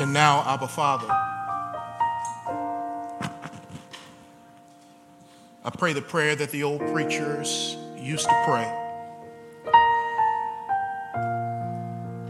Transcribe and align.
And 0.00 0.14
now, 0.14 0.42
Abba 0.46 0.66
Father, 0.66 1.06
I 5.62 5.70
pray 5.76 5.92
the 5.92 6.00
prayer 6.00 6.34
that 6.36 6.50
the 6.50 6.62
old 6.62 6.80
preachers 6.90 7.76
used 7.98 8.26
to 8.26 8.42
pray. 8.46 8.64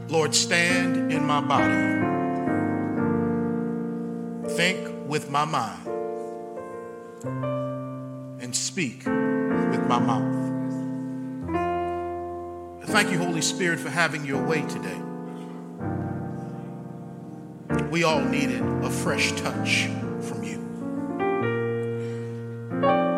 Lord, 0.09 0.35
stand 0.35 1.12
in 1.12 1.25
my 1.25 1.41
body, 1.41 2.01
think 4.56 5.06
with 5.06 5.30
my 5.30 5.44
mind, 5.44 5.87
and 8.42 8.52
speak 8.52 9.06
with 9.06 9.87
my 9.87 10.00
mouth. 10.00 10.38
Thank 12.87 13.12
you, 13.12 13.18
Holy 13.18 13.42
Spirit, 13.42 13.78
for 13.78 13.90
having 13.90 14.24
your 14.24 14.44
way 14.44 14.62
today. 14.62 15.00
We 17.91 18.05
all 18.05 18.21
needed 18.21 18.62
a 18.85 18.89
fresh 18.89 19.33
touch 19.33 19.89
from 20.23 20.45
you. 20.45 20.59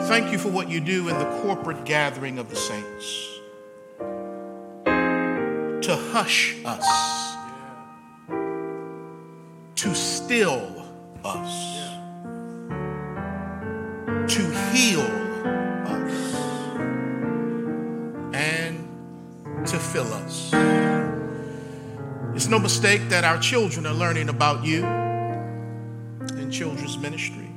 Thank 0.09 0.33
you 0.33 0.39
for 0.39 0.49
what 0.49 0.71
you 0.71 0.81
do 0.81 1.11
in 1.11 1.19
the 1.19 1.27
corporate 1.43 1.85
gathering 1.85 2.39
of 2.39 2.49
the 2.49 2.57
saints 2.57 3.29
to 5.87 5.97
hush 6.13 6.57
us, 6.65 7.37
to 9.75 9.95
still 9.95 10.87
us, 11.23 11.91
to 14.35 14.43
heal 14.73 15.03
us, 15.87 16.35
and 18.33 19.67
to 19.67 19.79
fill 19.79 20.11
us. 20.15 20.72
No 22.53 22.59
mistake 22.59 23.09
that 23.09 23.25
our 23.25 23.39
children 23.39 23.87
are 23.87 23.95
learning 23.95 24.29
about 24.29 24.63
you 24.63 24.85
in 24.85 26.51
children's 26.51 26.99
ministry. 26.99 27.51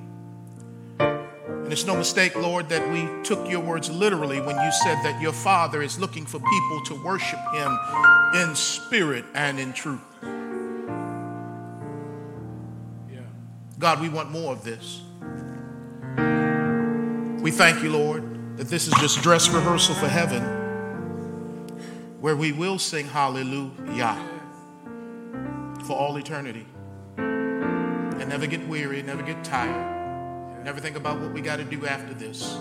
And 1.00 1.70
it's 1.70 1.86
no 1.86 1.98
mistake, 1.98 2.34
Lord, 2.34 2.70
that 2.70 2.90
we 2.94 3.06
took 3.22 3.50
your 3.50 3.60
words 3.60 3.90
literally 3.90 4.40
when 4.40 4.56
you 4.56 4.72
said 4.72 4.96
that 5.04 5.22
your 5.22 5.34
Father 5.34 5.82
is 5.82 6.00
looking 6.00 6.26
for 6.26 6.40
people 6.40 6.82
to 6.86 7.04
worship 7.04 7.42
him 7.54 7.78
in 8.36 8.56
spirit 8.56 9.26
and 9.34 9.60
in 9.60 9.74
truth. 9.74 10.00
Yeah. 13.12 13.20
God, 13.78 14.00
we 14.00 14.08
want 14.08 14.32
more 14.32 14.54
of 14.54 14.64
this. 14.64 15.02
We 17.42 17.52
thank 17.52 17.84
you, 17.84 17.90
Lord, 17.90 18.58
that 18.58 18.70
this 18.70 18.88
is 18.88 18.94
just 19.02 19.22
dress 19.22 19.50
rehearsal 19.50 19.96
for 19.96 20.08
heaven, 20.08 20.42
where 22.22 22.38
we 22.38 22.54
will 22.54 22.80
sing 22.80 23.08
hallelujah 23.08 24.32
for 25.86 25.96
all 25.96 26.18
eternity 26.18 26.66
and 27.18 28.28
never 28.28 28.48
get 28.48 28.68
weary, 28.68 29.04
never 29.04 29.22
get 29.22 29.44
tired, 29.44 30.64
never 30.64 30.80
think 30.80 30.98
about 30.98 31.20
what 31.20 31.32
we 31.32 31.42
got 31.42 31.58
to 31.58 31.64
do 31.64 31.86
after 31.86 32.14
this. 32.16 32.58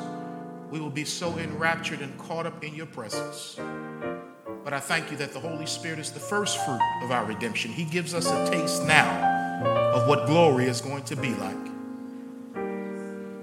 We 0.70 0.78
will 0.78 0.90
be 0.90 1.04
so 1.04 1.38
enraptured 1.38 2.00
and 2.00 2.18
caught 2.18 2.46
up 2.46 2.62
in 2.62 2.74
your 2.74 2.86
presence. 2.86 3.58
But 4.62 4.74
I 4.74 4.80
thank 4.80 5.10
you 5.10 5.16
that 5.18 5.32
the 5.32 5.40
Holy 5.40 5.64
Spirit 5.66 5.98
is 5.98 6.10
the 6.10 6.20
first 6.20 6.58
fruit 6.64 6.80
of 7.02 7.10
our 7.10 7.24
redemption. 7.24 7.70
He 7.70 7.84
gives 7.84 8.12
us 8.12 8.30
a 8.30 8.50
taste 8.50 8.84
now 8.84 9.62
of 9.94 10.06
what 10.06 10.26
glory 10.26 10.66
is 10.66 10.82
going 10.82 11.04
to 11.04 11.16
be 11.16 11.34
like. 11.34 11.56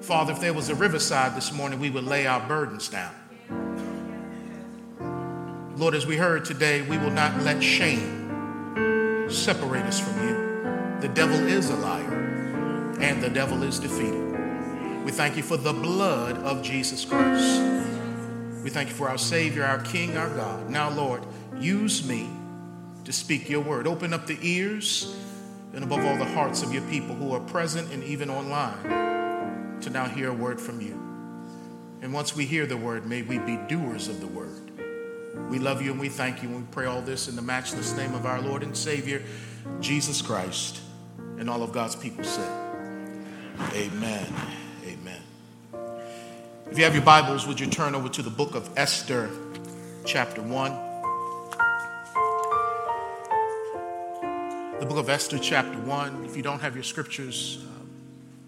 Father, 0.03 0.33
if 0.33 0.39
there 0.39 0.53
was 0.53 0.69
a 0.69 0.75
riverside 0.75 1.35
this 1.35 1.51
morning, 1.51 1.79
we 1.79 1.89
would 1.89 2.03
lay 2.03 2.27
our 2.27 2.45
burdens 2.47 2.89
down. 2.89 3.13
Lord, 5.75 5.95
as 5.95 6.05
we 6.05 6.17
heard 6.17 6.45
today, 6.45 6.81
we 6.83 6.97
will 6.99 7.11
not 7.11 7.41
let 7.41 7.63
shame 7.63 8.20
separate 9.31 9.85
us 9.85 9.99
from 9.99 10.27
you. 10.27 10.99
The 11.01 11.09
devil 11.09 11.37
is 11.47 11.69
a 11.69 11.75
liar, 11.75 12.95
and 12.99 13.21
the 13.21 13.29
devil 13.29 13.63
is 13.63 13.79
defeated. 13.79 14.31
We 15.03 15.11
thank 15.11 15.35
you 15.35 15.43
for 15.43 15.57
the 15.57 15.73
blood 15.73 16.37
of 16.37 16.61
Jesus 16.61 17.05
Christ. 17.05 17.61
We 18.63 18.69
thank 18.69 18.89
you 18.89 18.95
for 18.95 19.09
our 19.09 19.17
Savior, 19.17 19.63
our 19.63 19.79
King, 19.79 20.15
our 20.15 20.29
God. 20.29 20.69
Now, 20.69 20.91
Lord, 20.91 21.25
use 21.57 22.05
me 22.07 22.29
to 23.05 23.11
speak 23.11 23.49
your 23.49 23.61
word. 23.61 23.87
Open 23.87 24.13
up 24.13 24.27
the 24.27 24.37
ears 24.41 25.15
and, 25.73 25.83
above 25.83 26.05
all, 26.05 26.17
the 26.17 26.25
hearts 26.25 26.61
of 26.61 26.71
your 26.71 26.83
people 26.83 27.15
who 27.15 27.33
are 27.33 27.39
present 27.39 27.91
and 27.91 28.03
even 28.03 28.29
online 28.29 29.79
to 29.81 29.89
now 29.89 30.05
hear 30.05 30.29
a 30.29 30.33
word 30.33 30.61
from 30.61 30.79
you. 30.81 30.93
And 32.03 32.13
once 32.13 32.35
we 32.35 32.45
hear 32.45 32.67
the 32.67 32.77
word, 32.77 33.07
may 33.07 33.23
we 33.23 33.39
be 33.39 33.57
doers 33.67 34.07
of 34.07 34.21
the 34.21 34.27
word. 34.27 34.60
We 35.49 35.59
love 35.59 35.81
you 35.81 35.91
and 35.91 35.99
we 35.99 36.09
thank 36.09 36.43
you. 36.43 36.49
And 36.49 36.57
we 36.59 36.63
pray 36.71 36.85
all 36.85 37.01
this 37.01 37.27
in 37.27 37.35
the 37.35 37.41
matchless 37.41 37.95
name 37.95 38.13
of 38.13 38.25
our 38.25 38.41
Lord 38.41 38.63
and 38.63 38.75
Savior, 38.75 39.23
Jesus 39.79 40.21
Christ. 40.21 40.81
And 41.37 41.49
all 41.49 41.63
of 41.63 41.71
God's 41.71 41.95
people 41.95 42.23
said, 42.23 42.51
Amen. 43.73 44.27
Amen. 44.85 45.21
If 46.69 46.77
you 46.77 46.83
have 46.83 46.93
your 46.93 47.03
Bibles, 47.03 47.47
would 47.47 47.59
you 47.59 47.67
turn 47.67 47.95
over 47.95 48.09
to 48.09 48.21
the 48.21 48.29
book 48.29 48.55
of 48.55 48.69
Esther, 48.77 49.29
chapter 50.05 50.41
1? 50.41 50.71
The 54.79 54.85
book 54.85 54.97
of 54.97 55.09
Esther, 55.09 55.37
chapter 55.37 55.77
1. 55.79 56.25
If 56.25 56.35
you 56.35 56.43
don't 56.43 56.59
have 56.59 56.75
your 56.75 56.83
scriptures, 56.83 57.59
uh, 57.61 57.83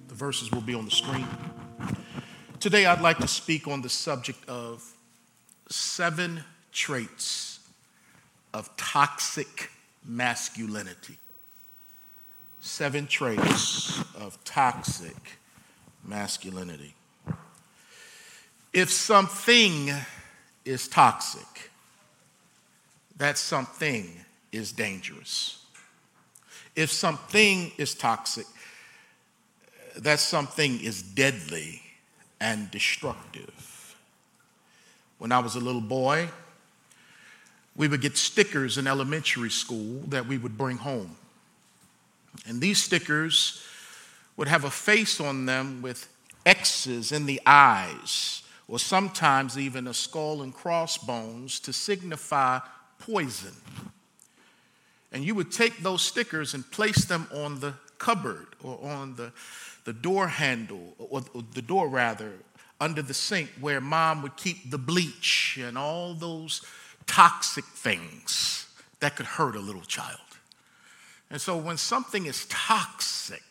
the 0.07 0.15
verses 0.15 0.51
will 0.51 0.61
be 0.61 0.73
on 0.73 0.85
the 0.85 0.91
screen. 0.91 1.27
Today, 2.59 2.85
I'd 2.85 3.01
like 3.01 3.19
to 3.19 3.27
speak 3.27 3.67
on 3.67 3.81
the 3.81 3.89
subject 3.89 4.47
of 4.49 4.83
seven 5.69 6.43
traits 6.73 7.59
of 8.53 8.75
toxic 8.77 9.69
masculinity. 10.05 11.17
Seven 12.59 13.07
traits 13.07 14.01
of 14.15 14.41
toxic 14.43 15.15
masculinity. 16.03 16.93
If 18.71 18.91
something 18.91 19.91
is 20.65 20.87
toxic, 20.87 21.71
that 23.17 23.37
something 23.37 24.09
is 24.51 24.71
dangerous. 24.71 25.63
If 26.75 26.91
something 26.91 27.71
is 27.77 27.93
toxic, 27.93 28.47
that 29.97 30.19
something 30.19 30.81
is 30.81 31.03
deadly 31.03 31.81
and 32.41 32.71
destructive. 32.71 33.95
When 35.19 35.31
I 35.31 35.39
was 35.39 35.55
a 35.55 35.59
little 35.59 35.81
boy, 35.81 36.29
we 37.75 37.87
would 37.87 38.01
get 38.01 38.17
stickers 38.17 38.77
in 38.77 38.87
elementary 38.87 39.49
school 39.49 40.01
that 40.07 40.27
we 40.27 40.37
would 40.37 40.57
bring 40.57 40.77
home. 40.77 41.15
And 42.47 42.61
these 42.61 42.81
stickers 42.81 43.63
would 44.37 44.47
have 44.47 44.63
a 44.63 44.69
face 44.69 45.19
on 45.19 45.45
them 45.45 45.81
with 45.81 46.07
X's 46.45 47.11
in 47.11 47.25
the 47.25 47.41
eyes, 47.45 48.43
or 48.67 48.79
sometimes 48.79 49.57
even 49.57 49.87
a 49.87 49.93
skull 49.93 50.41
and 50.41 50.53
crossbones 50.53 51.59
to 51.61 51.73
signify 51.73 52.59
poison. 52.99 53.53
And 55.11 55.23
you 55.23 55.35
would 55.35 55.51
take 55.51 55.79
those 55.79 56.01
stickers 56.01 56.53
and 56.53 56.69
place 56.71 57.05
them 57.05 57.27
on 57.33 57.59
the 57.59 57.73
cupboard 57.97 58.47
or 58.63 58.79
on 58.83 59.15
the, 59.15 59.31
the 59.85 59.93
door 59.93 60.27
handle, 60.27 60.95
or, 60.97 61.23
or 61.33 61.43
the 61.53 61.61
door 61.61 61.87
rather, 61.87 62.33
under 62.81 63.01
the 63.01 63.13
sink 63.13 63.49
where 63.61 63.79
mom 63.79 64.21
would 64.23 64.35
keep 64.35 64.69
the 64.69 64.77
bleach 64.77 65.59
and 65.61 65.77
all 65.77 66.13
those 66.13 66.61
toxic 67.07 67.65
things 67.65 68.67
that 68.99 69.15
could 69.15 69.25
hurt 69.25 69.55
a 69.55 69.59
little 69.59 69.81
child. 69.81 70.19
And 71.29 71.41
so 71.41 71.57
when 71.57 71.77
something 71.77 72.25
is 72.25 72.45
toxic, 72.45 73.41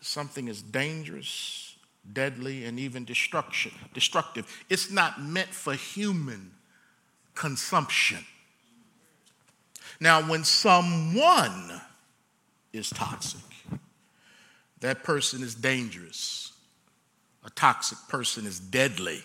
something 0.00 0.48
is 0.48 0.62
dangerous, 0.62 1.76
deadly, 2.12 2.64
and 2.64 2.78
even 2.78 3.04
destruction, 3.04 3.72
destructive, 3.94 4.46
it's 4.68 4.90
not 4.90 5.22
meant 5.22 5.48
for 5.48 5.74
human 5.74 6.50
consumption. 7.34 8.24
Now, 10.00 10.28
when 10.28 10.44
someone 10.44 11.80
is 12.72 12.90
toxic, 12.90 13.40
that 14.80 15.02
person 15.04 15.42
is 15.42 15.54
dangerous. 15.54 16.52
A 17.44 17.50
toxic 17.50 17.98
person 18.08 18.46
is 18.46 18.58
deadly. 18.58 19.22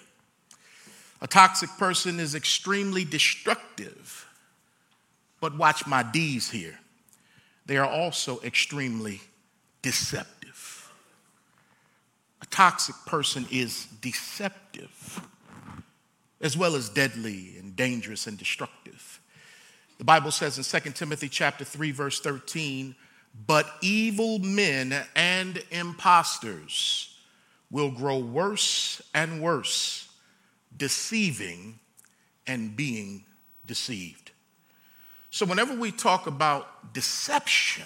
A 1.21 1.27
toxic 1.27 1.69
person 1.77 2.19
is 2.19 2.36
extremely 2.36 3.04
destructive. 3.04 4.27
But 5.42 5.57
watch 5.57 5.88
my 5.88 6.04
D's 6.04 6.50
here. 6.50 6.80
They 7.66 7.77
are 7.77 7.89
also 7.89 8.39
extremely 8.42 9.21
deceptive. 9.81 10.92
A 12.42 12.45
toxic 12.48 12.95
person 13.06 13.45
is 13.51 13.86
deceptive 14.01 15.21
as 16.42 16.57
well 16.57 16.75
as 16.75 16.89
deadly 16.89 17.56
and 17.60 17.75
dangerous 17.75 18.27
and 18.27 18.38
destructive. 18.38 19.19
The 19.98 20.04
Bible 20.06 20.31
says 20.31 20.57
in 20.57 20.81
2 20.81 20.92
Timothy 20.92 21.30
chapter 21.30 21.66
3 21.66 21.92
verse 21.92 22.19
13, 22.21 22.95
but 23.45 23.69
evil 23.81 24.39
men 24.39 24.95
and 25.16 25.62
impostors 25.71 27.18
will 27.69 27.92
grow 27.92 28.18
worse 28.18 29.01
and 29.13 29.42
worse, 29.42 30.08
deceiving 30.75 31.80
and 32.48 32.75
being 32.75 33.25
deceived. 33.66 34.31
So, 35.31 35.45
whenever 35.45 35.75
we 35.75 35.92
talk 35.92 36.25
about 36.25 36.94
deception, 36.94 37.86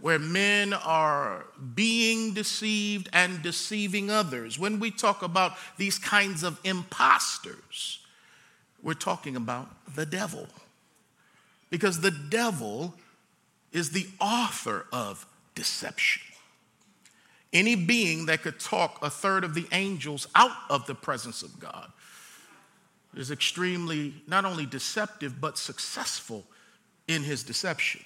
where 0.00 0.18
men 0.18 0.72
are 0.72 1.46
being 1.74 2.32
deceived 2.32 3.08
and 3.12 3.42
deceiving 3.42 4.10
others. 4.10 4.58
When 4.58 4.80
we 4.80 4.90
talk 4.90 5.22
about 5.22 5.52
these 5.76 5.98
kinds 5.98 6.42
of 6.42 6.58
imposters, 6.64 7.98
we're 8.82 8.94
talking 8.94 9.36
about 9.36 9.68
the 9.94 10.06
devil. 10.06 10.46
Because 11.68 12.00
the 12.00 12.10
devil 12.10 12.94
is 13.72 13.90
the 13.90 14.06
author 14.20 14.86
of 14.92 15.26
deception. 15.54 16.22
Any 17.52 17.74
being 17.74 18.26
that 18.26 18.42
could 18.42 18.60
talk 18.60 18.98
a 19.02 19.10
third 19.10 19.42
of 19.42 19.54
the 19.54 19.66
angels 19.72 20.28
out 20.34 20.56
of 20.68 20.86
the 20.86 20.94
presence 20.94 21.42
of 21.42 21.58
God 21.58 21.90
is 23.14 23.30
extremely 23.30 24.14
not 24.28 24.44
only 24.44 24.66
deceptive, 24.66 25.40
but 25.40 25.58
successful 25.58 26.44
in 27.08 27.24
his 27.24 27.42
deception. 27.42 28.02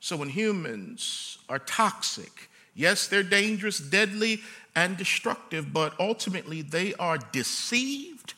So 0.00 0.16
when 0.16 0.28
humans 0.28 1.38
are 1.48 1.60
toxic, 1.60 2.48
yes, 2.74 3.06
they're 3.06 3.22
dangerous, 3.22 3.78
deadly, 3.78 4.40
and 4.74 4.96
destructive, 4.96 5.72
but 5.72 5.94
ultimately 6.00 6.62
they 6.62 6.94
are 6.94 7.18
deceived 7.30 8.34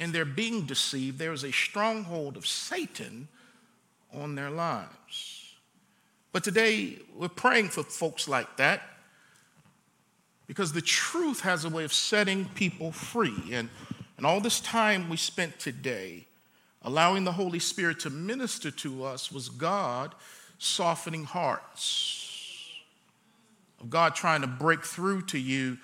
and 0.00 0.12
they're 0.12 0.24
being 0.24 0.66
deceived. 0.66 1.18
There 1.18 1.32
is 1.32 1.44
a 1.44 1.52
stronghold 1.52 2.36
of 2.36 2.46
Satan 2.46 3.28
on 4.12 4.34
their 4.34 4.50
lives. 4.50 5.54
But 6.32 6.42
today 6.42 6.98
we're 7.14 7.28
praying 7.28 7.68
for 7.68 7.84
folks 7.84 8.26
like 8.26 8.56
that 8.56 8.82
because 10.46 10.72
the 10.72 10.80
truth 10.80 11.40
has 11.40 11.64
a 11.64 11.68
way 11.68 11.84
of 11.84 11.92
setting 11.92 12.44
people 12.54 12.92
free. 12.92 13.34
And, 13.52 13.68
and 14.16 14.24
all 14.24 14.40
this 14.40 14.60
time 14.60 15.08
we 15.08 15.16
spent 15.16 15.58
today 15.58 16.26
allowing 16.82 17.24
the 17.24 17.32
Holy 17.32 17.58
Spirit 17.58 18.00
to 18.00 18.10
minister 18.10 18.70
to 18.70 19.04
us 19.04 19.32
was 19.32 19.48
God 19.48 20.14
softening 20.58 21.24
hearts, 21.24 22.70
of 23.80 23.90
God 23.90 24.14
trying 24.14 24.40
to 24.40 24.46
break 24.46 24.84
through 24.84 25.22
to 25.22 25.38
you 25.38 25.78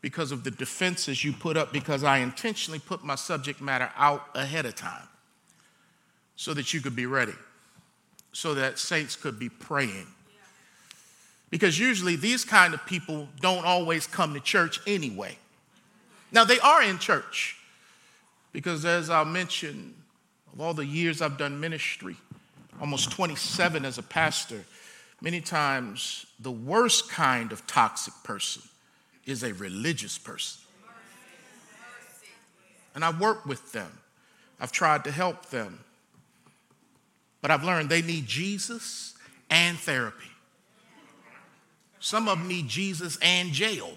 because 0.00 0.32
of 0.32 0.44
the 0.44 0.50
defenses 0.50 1.24
you 1.24 1.32
put 1.32 1.56
up, 1.56 1.72
because 1.72 2.04
I 2.04 2.18
intentionally 2.18 2.78
put 2.78 3.02
my 3.02 3.14
subject 3.14 3.62
matter 3.62 3.90
out 3.96 4.28
ahead 4.34 4.66
of 4.66 4.74
time 4.74 5.08
so 6.36 6.52
that 6.52 6.74
you 6.74 6.80
could 6.82 6.94
be 6.94 7.06
ready, 7.06 7.32
so 8.32 8.52
that 8.54 8.78
saints 8.78 9.16
could 9.16 9.38
be 9.38 9.48
praying 9.48 10.06
because 11.54 11.78
usually 11.78 12.16
these 12.16 12.44
kind 12.44 12.74
of 12.74 12.84
people 12.84 13.28
don't 13.40 13.64
always 13.64 14.08
come 14.08 14.34
to 14.34 14.40
church 14.40 14.80
anyway. 14.88 15.38
Now, 16.32 16.42
they 16.42 16.58
are 16.58 16.82
in 16.82 16.98
church 16.98 17.56
because, 18.50 18.84
as 18.84 19.08
I 19.08 19.22
mentioned, 19.22 19.94
of 20.52 20.60
all 20.60 20.74
the 20.74 20.84
years 20.84 21.22
I've 21.22 21.38
done 21.38 21.60
ministry, 21.60 22.16
almost 22.80 23.12
27 23.12 23.84
as 23.84 23.98
a 23.98 24.02
pastor, 24.02 24.64
many 25.20 25.40
times 25.40 26.26
the 26.40 26.50
worst 26.50 27.08
kind 27.08 27.52
of 27.52 27.64
toxic 27.68 28.14
person 28.24 28.62
is 29.24 29.44
a 29.44 29.54
religious 29.54 30.18
person. 30.18 30.60
And 32.96 33.04
I 33.04 33.16
work 33.16 33.46
with 33.46 33.70
them, 33.70 33.92
I've 34.58 34.72
tried 34.72 35.04
to 35.04 35.12
help 35.12 35.50
them, 35.50 35.78
but 37.40 37.52
I've 37.52 37.62
learned 37.62 37.90
they 37.90 38.02
need 38.02 38.26
Jesus 38.26 39.14
and 39.48 39.78
therapy. 39.78 40.33
Some 42.04 42.28
of 42.28 42.38
them 42.38 42.48
need 42.48 42.68
Jesus 42.68 43.16
and 43.22 43.50
jail. 43.50 43.96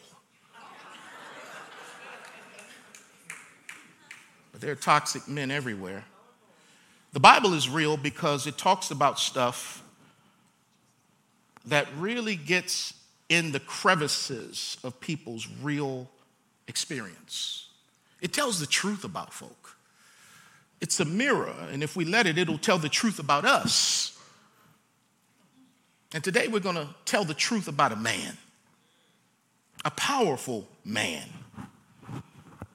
But 4.54 4.62
there 4.62 4.72
are 4.72 4.76
toxic 4.76 5.28
men 5.28 5.52
everywhere. 5.52 6.06
The 7.12 7.20
Bible 7.20 7.54
is 7.54 7.68
real 7.68 7.98
because 7.98 8.48
it 8.48 8.58
talks 8.58 8.92
about 8.92 9.20
stuff 9.20 9.84
that 11.66 11.86
really 11.98 12.38
gets 12.38 12.94
in 13.28 13.52
the 13.52 13.60
crevices 13.60 14.78
of 14.86 14.98
people's 15.02 15.46
real 15.62 16.10
experience. 16.70 17.68
It 18.22 18.32
tells 18.32 18.62
the 18.62 18.68
truth 18.68 19.04
about 19.04 19.34
folk. 19.34 19.76
It's 20.80 21.02
a 21.02 21.06
mirror, 21.06 21.54
and 21.74 21.84
if 21.84 21.98
we 21.98 22.06
let 22.06 22.26
it, 22.26 22.38
it'll 22.38 22.58
tell 22.58 22.78
the 22.78 22.88
truth 22.88 23.20
about 23.20 23.44
us. 23.44 24.17
And 26.14 26.24
today 26.24 26.48
we're 26.48 26.60
going 26.60 26.76
to 26.76 26.88
tell 27.06 27.26
the 27.26 27.34
truth 27.34 27.68
about 27.68 27.92
a 27.92 27.96
man, 27.98 28.38
a 29.84 29.92
powerful 29.92 30.68
man, 30.86 31.28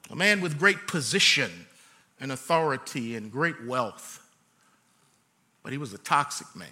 a 0.09 0.15
man 0.15 0.41
with 0.41 0.59
great 0.59 0.87
position 0.87 1.49
and 2.19 2.31
authority 2.31 3.15
and 3.15 3.31
great 3.31 3.65
wealth. 3.65 4.19
But 5.63 5.71
he 5.71 5.77
was 5.77 5.93
a 5.93 5.97
toxic 5.97 6.47
man. 6.55 6.67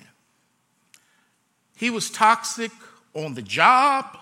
He 1.78 1.90
was 1.90 2.12
toxic 2.12 2.72
on 3.16 3.34
the 3.34 3.42
job 3.42 4.18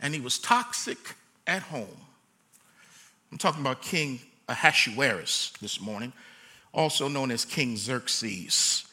and 0.00 0.14
he 0.14 0.20
was 0.20 0.38
toxic 0.38 0.98
at 1.46 1.62
home. 1.62 1.86
I'm 3.30 3.38
talking 3.38 3.60
about 3.60 3.82
King 3.82 4.20
Ahasuerus 4.48 5.52
this 5.60 5.80
morning, 5.80 6.12
also 6.72 7.08
known 7.08 7.30
as 7.30 7.44
King 7.44 7.76
Xerxes. 7.76 8.86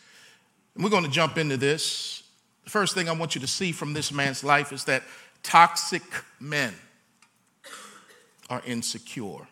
And 0.76 0.84
we're 0.84 0.90
going 0.90 1.04
to 1.04 1.10
jump 1.10 1.38
into 1.38 1.58
this 1.58 2.24
the 2.69 2.74
first 2.74 2.94
thing 2.94 3.10
I 3.10 3.13
want 3.13 3.33
you 3.33 3.42
to 3.42 3.48
see 3.48 3.71
from 3.71 3.94
this 3.94 4.12
man's 4.12 4.44
life 4.44 4.71
is 4.71 4.83
that 4.83 5.01
toxic 5.42 6.04
men 6.39 6.71
are 8.48 8.62
insecure. 8.63 9.48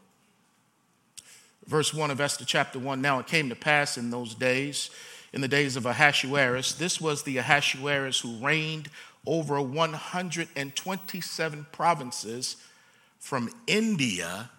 Verse 1.66 1.96
1 1.96 2.12
of 2.12 2.22
Esther 2.22 2.46
chapter 2.46 2.78
1 2.78 3.02
Now 3.02 3.18
it 3.18 3.26
came 3.26 3.50
to 3.50 3.56
pass 3.56 3.98
in 3.98 4.12
those 4.12 4.36
days, 4.36 4.92
in 5.34 5.42
the 5.42 5.48
days 5.48 5.76
of 5.76 5.88
Ahasuerus, 5.88 6.76
this 6.76 7.02
was 7.02 7.24
the 7.24 7.40
Ahasuerus 7.40 8.20
who 8.20 8.38
reigned 8.38 8.88
over 9.26 9.60
127 9.60 11.66
provinces 11.72 12.58
from 13.18 13.50
India 13.66 14.52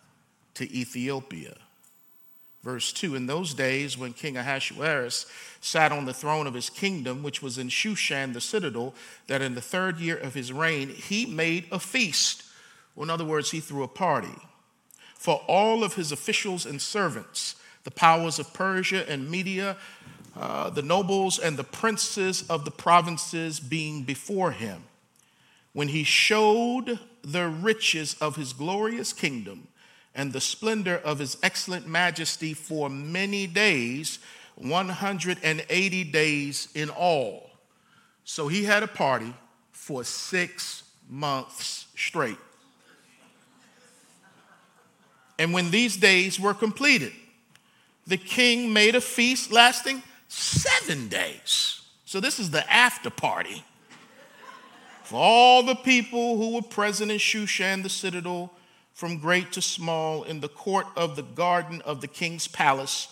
to 0.54 0.64
Ethiopia. 0.76 1.54
Verse 2.64 2.92
2 2.92 3.14
In 3.14 3.26
those 3.26 3.54
days, 3.54 3.96
when 3.96 4.12
King 4.12 4.36
Ahasuerus 4.36 5.26
sat 5.60 5.92
on 5.92 6.04
the 6.04 6.14
throne 6.14 6.46
of 6.46 6.54
his 6.54 6.70
kingdom, 6.70 7.22
which 7.22 7.42
was 7.42 7.58
in 7.58 7.68
Shushan 7.68 8.32
the 8.32 8.40
citadel, 8.40 8.94
that 9.26 9.42
in 9.42 9.54
the 9.54 9.60
third 9.60 9.98
year 9.98 10.16
of 10.16 10.34
his 10.34 10.52
reign, 10.52 10.88
he 10.88 11.26
made 11.26 11.66
a 11.72 11.78
feast. 11.78 12.44
Well, 12.94 13.04
in 13.04 13.10
other 13.10 13.24
words, 13.24 13.50
he 13.50 13.60
threw 13.60 13.82
a 13.82 13.88
party 13.88 14.34
for 15.18 15.42
all 15.48 15.82
of 15.82 15.94
his 15.94 16.12
officials 16.12 16.64
and 16.64 16.80
servants, 16.80 17.56
the 17.82 17.90
powers 17.90 18.38
of 18.38 18.54
Persia 18.54 19.08
and 19.10 19.28
Media, 19.28 19.76
uh, 20.36 20.70
the 20.70 20.82
nobles 20.82 21.40
and 21.40 21.56
the 21.56 21.64
princes 21.64 22.48
of 22.48 22.64
the 22.64 22.70
provinces 22.70 23.58
being 23.58 24.04
before 24.04 24.52
him. 24.52 24.84
When 25.72 25.88
he 25.88 26.04
showed 26.04 27.00
the 27.22 27.48
riches 27.48 28.14
of 28.20 28.36
his 28.36 28.52
glorious 28.52 29.12
kingdom, 29.12 29.66
and 30.14 30.32
the 30.32 30.40
splendor 30.40 30.96
of 30.96 31.18
his 31.18 31.36
excellent 31.42 31.86
majesty 31.86 32.54
for 32.54 32.88
many 32.88 33.46
days, 33.46 34.18
180 34.58 36.04
days 36.04 36.68
in 36.74 36.90
all. 36.90 37.50
So 38.24 38.48
he 38.48 38.64
had 38.64 38.82
a 38.82 38.88
party 38.88 39.32
for 39.72 40.04
six 40.04 40.82
months 41.08 41.86
straight. 41.96 42.38
And 45.38 45.52
when 45.52 45.70
these 45.70 45.96
days 45.96 46.38
were 46.38 46.54
completed, 46.54 47.12
the 48.06 48.16
king 48.16 48.72
made 48.72 48.96
a 48.96 49.00
feast 49.00 49.52
lasting 49.52 50.02
seven 50.26 51.08
days. 51.08 51.82
So 52.04 52.20
this 52.20 52.38
is 52.38 52.50
the 52.50 52.70
after 52.72 53.10
party 53.10 53.62
for 55.08 55.16
all 55.16 55.62
the 55.62 55.74
people 55.74 56.36
who 56.36 56.54
were 56.54 56.60
present 56.60 57.10
in 57.10 57.16
Shushan, 57.16 57.82
the 57.82 57.88
citadel 57.88 58.52
from 58.92 59.16
great 59.16 59.52
to 59.52 59.62
small, 59.62 60.24
in 60.24 60.40
the 60.40 60.50
court 60.50 60.86
of 60.96 61.16
the 61.16 61.22
garden 61.22 61.80
of 61.86 62.02
the 62.02 62.08
king's 62.08 62.46
palace. 62.46 63.08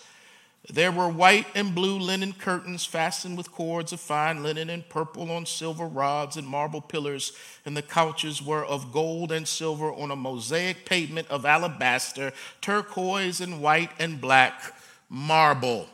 There 0.69 0.91
were 0.91 1.07
white 1.07 1.47
and 1.55 1.73
blue 1.73 1.97
linen 1.97 2.33
curtains 2.33 2.83
fastened 2.83 3.37
with 3.37 3.53
cords 3.53 3.93
of 3.93 4.01
fine 4.01 4.43
linen 4.43 4.69
and 4.69 4.87
purple 4.89 5.31
on 5.31 5.45
silver 5.45 5.87
rods 5.87 6.35
and 6.35 6.45
marble 6.45 6.81
pillars, 6.81 7.31
and 7.65 7.75
the 7.75 7.81
couches 7.81 8.41
were 8.41 8.65
of 8.65 8.91
gold 8.91 9.31
and 9.31 9.47
silver 9.47 9.93
on 9.93 10.11
a 10.11 10.15
mosaic 10.15 10.85
pavement 10.85 11.29
of 11.29 11.45
alabaster, 11.45 12.33
turquoise 12.59 13.39
and 13.39 13.61
white 13.61 13.91
and 13.97 14.19
black 14.19 14.75
marble. 15.09 15.87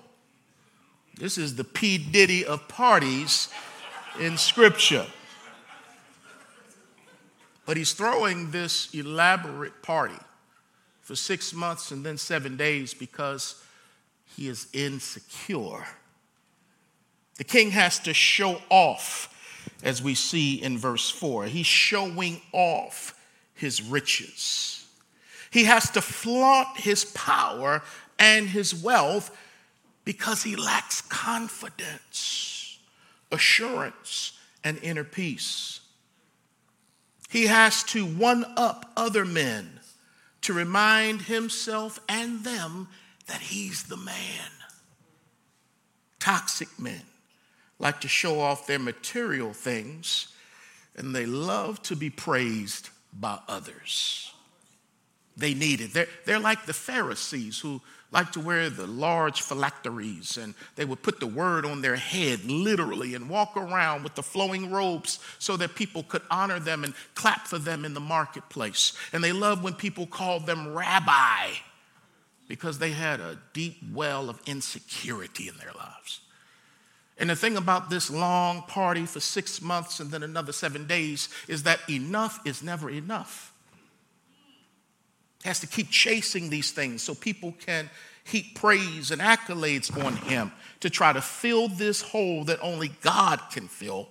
This 1.19 1.37
is 1.37 1.55
the 1.55 1.63
P. 1.63 1.99
Diddy 1.99 2.43
of 2.43 2.67
parties 2.67 3.49
in 4.19 4.37
Scripture. 4.37 5.05
But 7.67 7.77
he's 7.77 7.93
throwing 7.93 8.49
this 8.49 8.91
elaborate 8.95 9.83
party 9.83 10.19
for 11.01 11.15
six 11.15 11.53
months 11.53 11.91
and 11.91 12.03
then 12.03 12.17
seven 12.17 12.57
days 12.57 12.95
because 12.95 13.62
he 14.35 14.47
is 14.47 14.67
insecure. 14.73 15.85
The 17.37 17.43
king 17.43 17.71
has 17.71 17.99
to 17.99 18.13
show 18.13 18.61
off, 18.69 19.29
as 19.83 20.01
we 20.01 20.15
see 20.15 20.61
in 20.61 20.77
verse 20.77 21.09
4. 21.09 21.45
He's 21.45 21.65
showing 21.65 22.41
off 22.51 23.19
his 23.53 23.81
riches. 23.81 24.85
He 25.51 25.65
has 25.65 25.89
to 25.91 26.01
flaunt 26.01 26.77
his 26.77 27.05
power 27.05 27.81
and 28.17 28.47
his 28.47 28.73
wealth 28.73 29.35
because 30.05 30.43
he 30.43 30.55
lacks 30.55 31.01
confidence, 31.01 32.79
assurance, 33.31 34.37
and 34.63 34.77
inner 34.81 35.03
peace. 35.03 35.79
He 37.29 37.47
has 37.47 37.83
to 37.85 38.05
one 38.05 38.45
up 38.57 38.91
other 38.95 39.25
men 39.25 39.79
to 40.41 40.53
remind 40.53 41.23
himself 41.23 41.99
and 42.07 42.43
them 42.43 42.89
that 43.27 43.41
he's 43.41 43.83
the 43.83 43.97
man. 43.97 44.51
Toxic 46.19 46.67
men 46.79 47.01
like 47.79 48.01
to 48.01 48.07
show 48.07 48.39
off 48.39 48.67
their 48.67 48.79
material 48.79 49.53
things 49.53 50.27
and 50.95 51.13
they 51.13 51.25
love 51.25 51.81
to 51.83 51.95
be 51.95 52.09
praised 52.09 52.89
by 53.11 53.39
others. 53.47 54.31
They 55.35 55.53
need 55.53 55.81
it. 55.81 55.93
They're, 55.93 56.07
they're 56.25 56.39
like 56.39 56.65
the 56.65 56.73
Pharisees 56.73 57.59
who 57.59 57.81
like 58.11 58.31
to 58.33 58.39
wear 58.39 58.69
the 58.69 58.85
large 58.85 59.41
phylacteries 59.41 60.37
and 60.37 60.53
they 60.75 60.85
would 60.85 61.01
put 61.01 61.19
the 61.19 61.27
word 61.27 61.65
on 61.65 61.81
their 61.81 61.95
head 61.95 62.45
literally 62.45 63.15
and 63.15 63.27
walk 63.27 63.57
around 63.57 64.03
with 64.03 64.13
the 64.13 64.21
flowing 64.21 64.71
robes 64.71 65.17
so 65.39 65.57
that 65.57 65.73
people 65.73 66.03
could 66.03 66.21
honor 66.29 66.59
them 66.59 66.83
and 66.83 66.93
clap 67.15 67.47
for 67.47 67.57
them 67.57 67.83
in 67.83 67.95
the 67.95 67.99
marketplace. 67.99 68.93
And 69.11 69.23
they 69.23 69.31
loved 69.31 69.63
when 69.63 69.73
people 69.73 70.05
called 70.05 70.45
them 70.45 70.73
rabbi 70.73 71.53
because 72.53 72.77
they 72.77 72.91
had 72.91 73.19
a 73.19 73.39
deep 73.53 73.77
well 73.91 74.29
of 74.29 74.39
insecurity 74.45 75.47
in 75.47 75.57
their 75.57 75.71
lives. 75.73 76.19
And 77.17 77.31
the 77.31 77.35
thing 77.35 77.57
about 77.57 77.89
this 77.89 78.11
long 78.11 78.61
party 78.67 79.07
for 79.07 79.19
six 79.19 79.59
months 79.59 79.99
and 79.99 80.11
then 80.11 80.21
another 80.21 80.51
seven 80.51 80.85
days 80.85 81.29
is 81.47 81.63
that 81.63 81.79
enough 81.89 82.39
is 82.45 82.61
never 82.61 82.91
enough 82.91 83.53
has 85.43 85.59
to 85.59 85.67
keep 85.67 85.89
chasing 85.89 86.49
these 86.49 86.71
things 86.71 87.01
so 87.01 87.13
people 87.13 87.53
can 87.59 87.89
heap 88.23 88.55
praise 88.55 89.09
and 89.09 89.19
accolades 89.19 89.91
on 90.05 90.15
him 90.15 90.51
to 90.79 90.89
try 90.91 91.11
to 91.11 91.21
fill 91.21 91.67
this 91.67 92.01
hole 92.01 92.43
that 92.45 92.59
only 92.61 92.91
God 93.01 93.41
can 93.51 93.67
fill. 93.67 94.09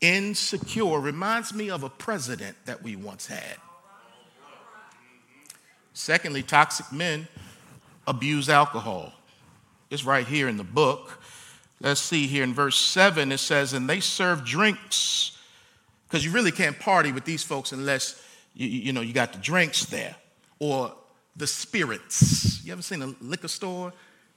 Insecure 0.00 0.98
reminds 0.98 1.54
me 1.54 1.70
of 1.70 1.84
a 1.84 1.90
president 1.90 2.56
that 2.64 2.82
we 2.82 2.96
once 2.96 3.26
had. 3.26 3.56
Secondly, 5.94 6.42
toxic 6.42 6.90
men 6.92 7.28
abuse 8.06 8.48
alcohol. 8.48 9.12
It's 9.90 10.04
right 10.04 10.26
here 10.26 10.48
in 10.48 10.56
the 10.56 10.64
book. 10.64 11.20
Let's 11.80 12.00
see 12.00 12.26
here 12.26 12.44
in 12.44 12.54
verse 12.54 12.78
7, 12.78 13.32
it 13.32 13.38
says, 13.38 13.72
And 13.72 13.88
they 13.88 14.00
serve 14.00 14.44
drinks, 14.44 15.36
because 16.08 16.24
you 16.24 16.30
really 16.30 16.52
can't 16.52 16.78
party 16.78 17.12
with 17.12 17.24
these 17.24 17.42
folks 17.42 17.72
unless 17.72 18.22
you, 18.54 18.68
you 18.68 18.92
know 18.92 19.00
you 19.00 19.12
got 19.12 19.32
the 19.32 19.38
drinks 19.38 19.86
there 19.86 20.14
or 20.58 20.92
the 21.36 21.46
spirits. 21.46 22.64
You 22.64 22.72
ever 22.72 22.82
seen 22.82 23.02
a 23.02 23.14
liquor 23.20 23.48
store 23.48 23.92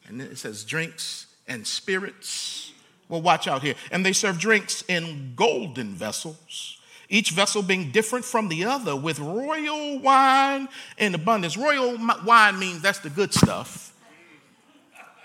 and 0.08 0.22
it 0.22 0.38
says 0.38 0.64
drinks 0.64 1.28
and 1.48 1.66
spirits? 1.66 2.72
Well, 3.10 3.22
watch 3.22 3.48
out 3.48 3.62
here. 3.62 3.76
And 3.92 4.06
they 4.06 4.14
serve 4.14 4.40
drinks 4.40 4.84
in 4.88 5.34
golden 5.36 5.94
vessels, 5.94 6.80
each 7.10 7.32
vessel 7.32 7.62
being 7.62 7.92
different 7.92 8.26
from 8.26 8.48
the 8.48 8.66
other, 8.66 8.96
with 8.96 9.20
royal 9.20 10.00
wine 10.00 10.68
in 10.98 11.16
abundance. 11.16 11.58
Royal 11.58 11.98
wine 12.26 12.60
means 12.60 12.82
that's 12.82 13.00
the 13.00 13.10
good 13.10 13.34
stuff. 13.34 13.94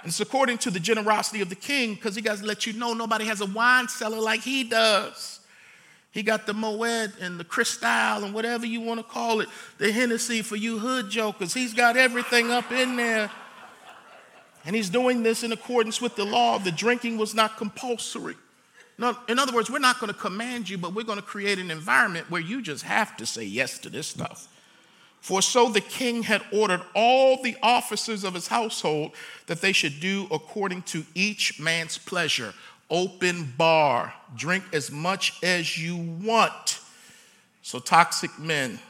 And 0.02 0.08
it's 0.08 0.20
according 0.20 0.58
to 0.58 0.70
the 0.70 0.80
generosity 0.80 1.42
of 1.42 1.48
the 1.48 1.54
king, 1.54 1.94
because 1.94 2.14
he 2.14 2.22
got 2.22 2.38
to 2.38 2.44
let 2.44 2.66
you 2.66 2.72
know 2.72 2.94
nobody 2.94 3.26
has 3.26 3.40
a 3.40 3.46
wine 3.46 3.88
cellar 3.88 4.20
like 4.20 4.40
he 4.40 4.64
does. 4.64 5.40
He 6.12 6.22
got 6.22 6.46
the 6.46 6.54
Moet 6.54 7.12
and 7.20 7.38
the 7.38 7.44
Cristal 7.44 8.24
and 8.24 8.34
whatever 8.34 8.66
you 8.66 8.80
want 8.80 8.98
to 8.98 9.04
call 9.04 9.40
it, 9.40 9.48
the 9.78 9.92
Hennessy 9.92 10.42
for 10.42 10.56
you 10.56 10.78
hood 10.78 11.08
jokers. 11.08 11.54
He's 11.54 11.72
got 11.72 11.96
everything 11.96 12.50
up 12.50 12.72
in 12.72 12.96
there. 12.96 13.30
And 14.64 14.74
he's 14.74 14.90
doing 14.90 15.22
this 15.22 15.42
in 15.42 15.52
accordance 15.52 16.00
with 16.00 16.16
the 16.16 16.24
law. 16.24 16.58
The 16.58 16.72
drinking 16.72 17.16
was 17.16 17.34
not 17.34 17.56
compulsory. 17.56 18.36
In 19.28 19.38
other 19.38 19.54
words, 19.54 19.70
we're 19.70 19.78
not 19.78 19.98
going 19.98 20.12
to 20.12 20.18
command 20.18 20.68
you, 20.68 20.76
but 20.76 20.94
we're 20.94 21.04
going 21.04 21.18
to 21.18 21.24
create 21.24 21.58
an 21.58 21.70
environment 21.70 22.30
where 22.30 22.40
you 22.40 22.60
just 22.60 22.84
have 22.84 23.16
to 23.16 23.26
say 23.26 23.44
yes 23.44 23.78
to 23.78 23.88
this 23.88 24.06
stuff. 24.06 24.48
For 25.20 25.42
so 25.42 25.68
the 25.68 25.80
king 25.80 26.22
had 26.22 26.42
ordered 26.52 26.82
all 26.94 27.42
the 27.42 27.56
officers 27.62 28.24
of 28.24 28.34
his 28.34 28.48
household 28.48 29.12
that 29.46 29.60
they 29.60 29.72
should 29.72 30.00
do 30.00 30.26
according 30.30 30.82
to 30.82 31.04
each 31.14 31.60
man's 31.60 31.98
pleasure 31.98 32.54
open 32.90 33.54
bar. 33.56 34.12
Drink 34.36 34.64
as 34.72 34.90
much 34.90 35.42
as 35.42 35.78
you 35.78 35.96
want. 35.96 36.80
So, 37.62 37.78
toxic 37.78 38.36
men, 38.38 38.80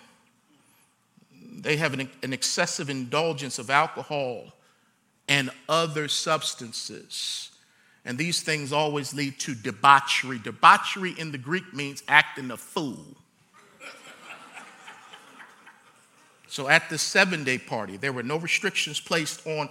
they 1.53 1.77
have 1.77 1.93
an, 1.93 2.09
an 2.23 2.33
excessive 2.33 2.89
indulgence 2.89 3.59
of 3.59 3.69
alcohol 3.69 4.53
and 5.29 5.51
other 5.69 6.09
substances. 6.09 7.50
And 8.05 8.17
these 8.17 8.43
things 8.43 8.73
always 8.73 9.13
lead 9.13 9.39
to 9.41 9.55
debauchery. 9.55 10.39
Debauchery 10.39 11.15
in 11.19 11.33
the 11.33 11.39
Greek 11.39 11.75
means 11.75 12.03
acting 12.09 12.51
a 12.51 12.57
fool. 12.57 13.17
so 16.49 16.69
at 16.69 16.89
the 16.89 16.99
seven 16.99 17.45
day 17.45 17.59
party, 17.59 17.97
there 17.97 18.13
were 18.13 18.23
no 18.23 18.37
restrictions 18.37 19.01
placed 19.01 19.47
on 19.47 19.69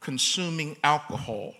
consuming 0.00 0.76
alcohol. 0.82 1.54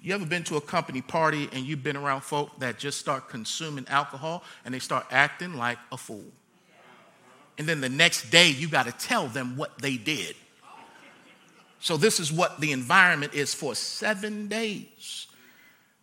You 0.00 0.14
ever 0.14 0.26
been 0.26 0.44
to 0.44 0.56
a 0.56 0.60
company 0.60 1.02
party 1.02 1.48
and 1.52 1.64
you've 1.64 1.82
been 1.82 1.96
around 1.96 2.20
folk 2.20 2.58
that 2.60 2.78
just 2.78 2.98
start 2.98 3.28
consuming 3.28 3.86
alcohol 3.88 4.44
and 4.64 4.72
they 4.72 4.78
start 4.78 5.06
acting 5.10 5.54
like 5.54 5.78
a 5.90 5.96
fool? 5.96 6.24
And 7.56 7.66
then 7.66 7.80
the 7.80 7.88
next 7.88 8.30
day, 8.30 8.50
you 8.50 8.68
got 8.68 8.86
to 8.86 8.92
tell 8.92 9.26
them 9.26 9.56
what 9.56 9.78
they 9.78 9.96
did. 9.96 10.36
So, 11.80 11.96
this 11.96 12.18
is 12.18 12.32
what 12.32 12.60
the 12.60 12.72
environment 12.72 13.34
is 13.34 13.54
for 13.54 13.74
seven 13.74 14.48
days. 14.48 15.26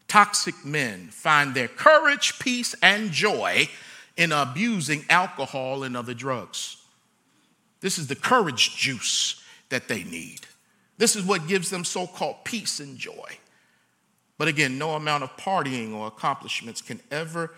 Toxic 0.07 0.63
men 0.63 1.07
find 1.07 1.53
their 1.53 1.67
courage, 1.67 2.39
peace, 2.39 2.75
and 2.81 3.11
joy 3.11 3.67
in 4.15 4.31
abusing 4.31 5.03
alcohol 5.09 5.83
and 5.83 5.97
other 5.97 6.13
drugs. 6.13 6.77
This 7.81 7.97
is 7.97 8.07
the 8.07 8.15
courage 8.15 8.75
juice 8.77 9.43
that 9.69 9.87
they 9.87 10.03
need. 10.03 10.41
This 10.97 11.15
is 11.15 11.25
what 11.25 11.47
gives 11.47 11.69
them 11.69 11.83
so 11.83 12.07
called 12.07 12.43
peace 12.45 12.79
and 12.79 12.97
joy. 12.97 13.37
But 14.37 14.47
again, 14.47 14.77
no 14.77 14.91
amount 14.91 15.23
of 15.23 15.35
partying 15.37 15.93
or 15.93 16.07
accomplishments 16.07 16.81
can 16.81 16.99
ever 17.11 17.53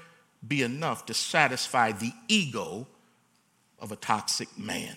be 0.47 0.63
enough 0.63 1.05
to 1.07 1.13
satisfy 1.13 1.91
the 1.91 2.11
ego 2.27 2.87
of 3.79 3.91
a 3.91 3.95
toxic 3.95 4.57
man. 4.57 4.95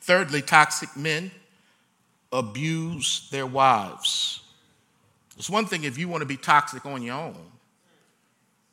Thirdly, 0.00 0.42
toxic 0.42 0.96
men 0.96 1.30
abuse 2.34 3.28
their 3.30 3.46
wives. 3.46 4.40
It's 5.38 5.48
one 5.48 5.66
thing 5.66 5.84
if 5.84 5.96
you 5.96 6.08
want 6.08 6.20
to 6.22 6.26
be 6.26 6.36
toxic 6.36 6.84
on 6.84 7.02
your 7.02 7.16
own, 7.16 7.36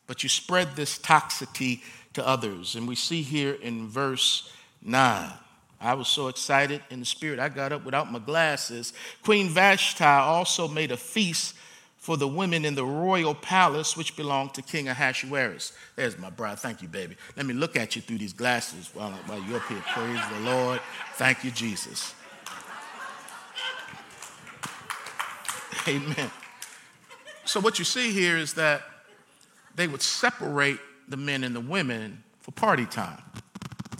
but 0.07 0.23
you 0.23 0.29
spread 0.29 0.75
this 0.75 0.97
toxicity 0.97 1.81
to 2.13 2.27
others. 2.27 2.75
And 2.75 2.87
we 2.87 2.95
see 2.95 3.21
here 3.21 3.53
in 3.53 3.87
verse 3.87 4.51
9. 4.81 5.31
I 5.79 5.93
was 5.93 6.07
so 6.07 6.27
excited 6.27 6.81
in 6.89 6.99
the 6.99 7.05
spirit, 7.05 7.39
I 7.39 7.49
got 7.49 7.71
up 7.71 7.85
without 7.85 8.11
my 8.11 8.19
glasses. 8.19 8.93
Queen 9.23 9.49
Vashti 9.49 10.03
also 10.03 10.67
made 10.67 10.91
a 10.91 10.97
feast 10.97 11.55
for 11.97 12.17
the 12.17 12.27
women 12.27 12.65
in 12.65 12.73
the 12.73 12.85
royal 12.85 13.35
palace 13.35 13.95
which 13.95 14.15
belonged 14.15 14.55
to 14.55 14.61
King 14.63 14.89
Ahasuerus. 14.89 15.73
There's 15.95 16.17
my 16.17 16.31
bride. 16.31 16.59
Thank 16.59 16.81
you, 16.81 16.87
baby. 16.87 17.15
Let 17.37 17.45
me 17.45 17.53
look 17.53 17.75
at 17.75 17.95
you 17.95 18.01
through 18.01 18.17
these 18.17 18.33
glasses 18.33 18.89
while, 18.93 19.11
while 19.27 19.41
you're 19.43 19.57
up 19.57 19.67
here. 19.67 19.83
Praise 19.87 20.19
the 20.33 20.39
Lord. 20.41 20.79
Thank 21.13 21.43
you, 21.43 21.51
Jesus. 21.51 22.15
Amen. 25.87 26.29
So, 27.45 27.59
what 27.59 27.79
you 27.79 27.85
see 27.85 28.11
here 28.11 28.37
is 28.37 28.53
that 28.53 28.83
they 29.75 29.87
would 29.87 30.01
separate 30.01 30.79
the 31.07 31.17
men 31.17 31.43
and 31.43 31.55
the 31.55 31.61
women 31.61 32.23
for 32.39 32.51
party 32.51 32.85
time. 32.85 33.21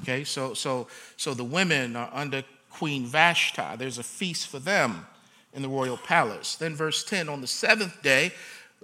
Okay, 0.01 0.23
so, 0.23 0.53
so, 0.53 0.88
so 1.17 1.33
the 1.33 1.43
women 1.43 1.95
are 1.95 2.09
under 2.13 2.43
Queen 2.69 3.05
Vashti. 3.05 3.77
There's 3.77 3.97
a 3.97 4.03
feast 4.03 4.47
for 4.47 4.59
them 4.59 5.05
in 5.53 5.61
the 5.61 5.69
royal 5.69 5.97
palace. 5.97 6.55
Then, 6.55 6.75
verse 6.75 7.03
10 7.03 7.29
on 7.29 7.41
the 7.41 7.47
seventh 7.47 8.01
day, 8.01 8.31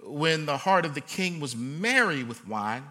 when 0.03 0.45
the 0.45 0.57
heart 0.57 0.85
of 0.85 0.93
the 0.93 1.01
king 1.01 1.39
was 1.39 1.55
merry 1.55 2.23
with 2.23 2.47
wine, 2.47 2.83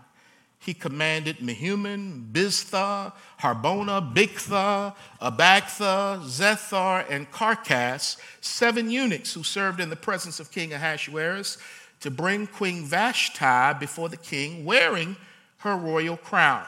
he 0.67 0.75
commanded 0.75 1.39
Mehuman, 1.39 2.33
Biztha, 2.33 3.13
Harbona, 3.41 4.13
Bigtha, 4.13 4.97
Abagtha, 5.23 6.21
Zethar, 6.25 7.09
and 7.09 7.31
Carkas, 7.31 8.17
seven 8.41 8.91
eunuchs 8.91 9.33
who 9.33 9.45
served 9.45 9.79
in 9.79 9.91
the 9.91 9.97
presence 9.97 10.41
of 10.41 10.51
King 10.51 10.73
Ahasuerus, 10.73 11.59
to 12.01 12.11
bring 12.11 12.49
Queen 12.49 12.85
Vashti 12.85 13.79
before 13.79 14.09
the 14.09 14.17
king 14.17 14.65
wearing 14.65 15.17
her 15.59 15.77
royal 15.77 16.17
crown. 16.17 16.67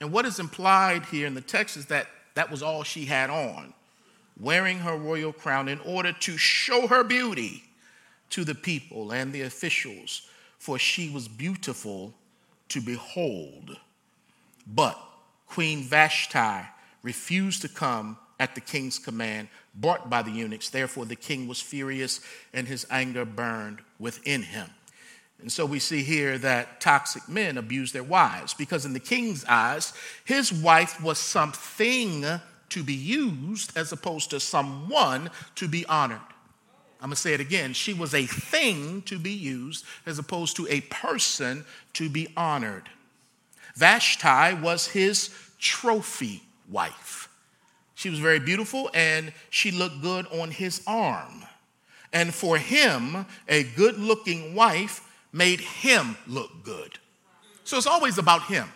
And 0.00 0.12
what 0.12 0.26
is 0.26 0.38
implied 0.38 1.04
here 1.06 1.26
in 1.26 1.34
the 1.34 1.40
text 1.40 1.76
is 1.76 1.86
that 1.86 2.06
that 2.34 2.52
was 2.52 2.62
all 2.62 2.84
she 2.84 3.04
had 3.04 3.30
on 3.30 3.74
wearing 4.38 4.78
her 4.78 4.96
royal 4.96 5.32
crown 5.32 5.68
in 5.68 5.80
order 5.80 6.12
to 6.12 6.36
show 6.38 6.86
her 6.86 7.04
beauty 7.04 7.62
to 8.30 8.44
the 8.44 8.54
people 8.54 9.10
and 9.10 9.32
the 9.32 9.42
officials, 9.42 10.22
for 10.58 10.78
she 10.78 11.10
was 11.10 11.28
beautiful 11.28 12.14
to 12.70 12.80
behold. 12.80 13.78
But 14.66 14.98
Queen 15.46 15.82
Vashti 15.82 16.66
refused 17.02 17.62
to 17.62 17.68
come 17.68 18.18
at 18.38 18.54
the 18.54 18.60
king's 18.60 18.98
command, 18.98 19.48
brought 19.74 20.08
by 20.08 20.22
the 20.22 20.30
eunuchs. 20.30 20.70
Therefore, 20.70 21.04
the 21.04 21.16
king 21.16 21.46
was 21.46 21.60
furious, 21.60 22.20
and 22.54 22.66
his 22.66 22.86
anger 22.90 23.24
burned 23.24 23.80
within 23.98 24.42
him. 24.42 24.70
And 25.40 25.50
so 25.50 25.64
we 25.66 25.78
see 25.78 26.02
here 26.02 26.38
that 26.38 26.80
toxic 26.80 27.28
men 27.28 27.58
abuse 27.58 27.92
their 27.92 28.02
wives 28.02 28.54
because, 28.54 28.84
in 28.84 28.92
the 28.92 29.00
king's 29.00 29.44
eyes, 29.46 29.92
his 30.24 30.52
wife 30.52 31.02
was 31.02 31.18
something 31.18 32.24
to 32.70 32.82
be 32.82 32.94
used 32.94 33.76
as 33.76 33.92
opposed 33.92 34.30
to 34.30 34.40
someone 34.40 35.30
to 35.56 35.68
be 35.68 35.84
honored. 35.86 36.20
I'm 37.00 37.08
going 37.08 37.16
to 37.16 37.20
say 37.20 37.32
it 37.32 37.40
again. 37.40 37.72
She 37.72 37.94
was 37.94 38.14
a 38.14 38.26
thing 38.26 39.02
to 39.02 39.18
be 39.18 39.32
used 39.32 39.84
as 40.04 40.18
opposed 40.18 40.56
to 40.56 40.66
a 40.68 40.82
person 40.82 41.64
to 41.94 42.10
be 42.10 42.28
honored. 42.36 42.90
Vashti 43.74 44.54
was 44.60 44.88
his 44.88 45.30
trophy 45.58 46.42
wife. 46.68 47.28
She 47.94 48.10
was 48.10 48.18
very 48.18 48.38
beautiful 48.38 48.90
and 48.92 49.32
she 49.48 49.70
looked 49.70 50.02
good 50.02 50.26
on 50.28 50.50
his 50.50 50.82
arm. 50.86 51.44
And 52.12 52.34
for 52.34 52.58
him, 52.58 53.26
a 53.48 53.62
good 53.62 53.98
looking 53.98 54.54
wife 54.54 55.06
made 55.32 55.60
him 55.60 56.16
look 56.26 56.64
good. 56.64 56.98
So 57.64 57.76
it's 57.76 57.86
always 57.86 58.18
about 58.18 58.44
him. 58.44 58.68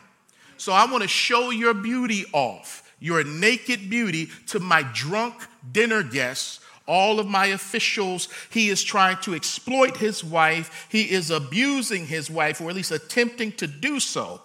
So 0.57 0.73
I 0.73 0.91
want 0.91 1.03
to 1.03 1.09
show 1.09 1.51
your 1.51 1.75
beauty 1.75 2.25
off, 2.33 2.95
your 3.01 3.25
naked 3.25 3.91
beauty, 3.91 4.29
to 4.49 4.61
my 4.61 4.83
drunk 4.95 5.35
dinner 5.73 6.03
guests, 6.03 6.61
all 6.87 7.19
of 7.19 7.27
my 7.27 7.47
officials. 7.47 8.29
He 8.51 8.69
is 8.69 8.83
trying 8.83 9.17
to 9.23 9.35
exploit 9.35 9.97
his 9.97 10.23
wife. 10.23 10.87
He 10.91 11.11
is 11.11 11.31
abusing 11.31 12.07
his 12.07 12.31
wife, 12.31 12.61
or 12.61 12.71
at 12.71 12.77
least 12.77 12.91
attempting 12.91 13.53
to 13.53 13.67
do 13.67 14.01
so, 14.01 14.43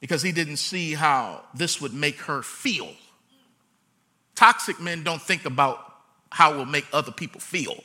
because 0.00 0.22
he 0.22 0.32
didn't 0.32 0.56
see 0.56 0.94
how 0.94 1.42
this 1.54 1.80
would 1.80 1.94
make 1.94 2.20
her 2.22 2.42
feel. 2.42 2.88
Toxic 4.34 4.80
men 4.80 5.02
don't 5.02 5.20
think 5.20 5.44
about 5.44 5.78
how 6.32 6.54
it 6.54 6.56
will 6.56 6.66
make 6.66 6.86
other 6.92 7.12
people 7.12 7.40
feel. 7.40 7.82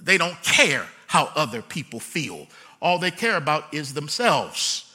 They 0.00 0.18
don't 0.18 0.40
care 0.42 0.86
how 1.08 1.32
other 1.34 1.62
people 1.62 2.00
feel. 2.00 2.46
All 2.80 2.98
they 2.98 3.10
care 3.10 3.36
about 3.36 3.74
is 3.74 3.94
themselves. 3.94 4.94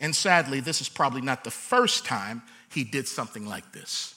And 0.00 0.16
sadly, 0.16 0.60
this 0.60 0.80
is 0.80 0.88
probably 0.88 1.20
not 1.20 1.44
the 1.44 1.50
first 1.50 2.06
time 2.06 2.42
he 2.70 2.84
did 2.84 3.06
something 3.06 3.44
like 3.46 3.72
this. 3.72 4.14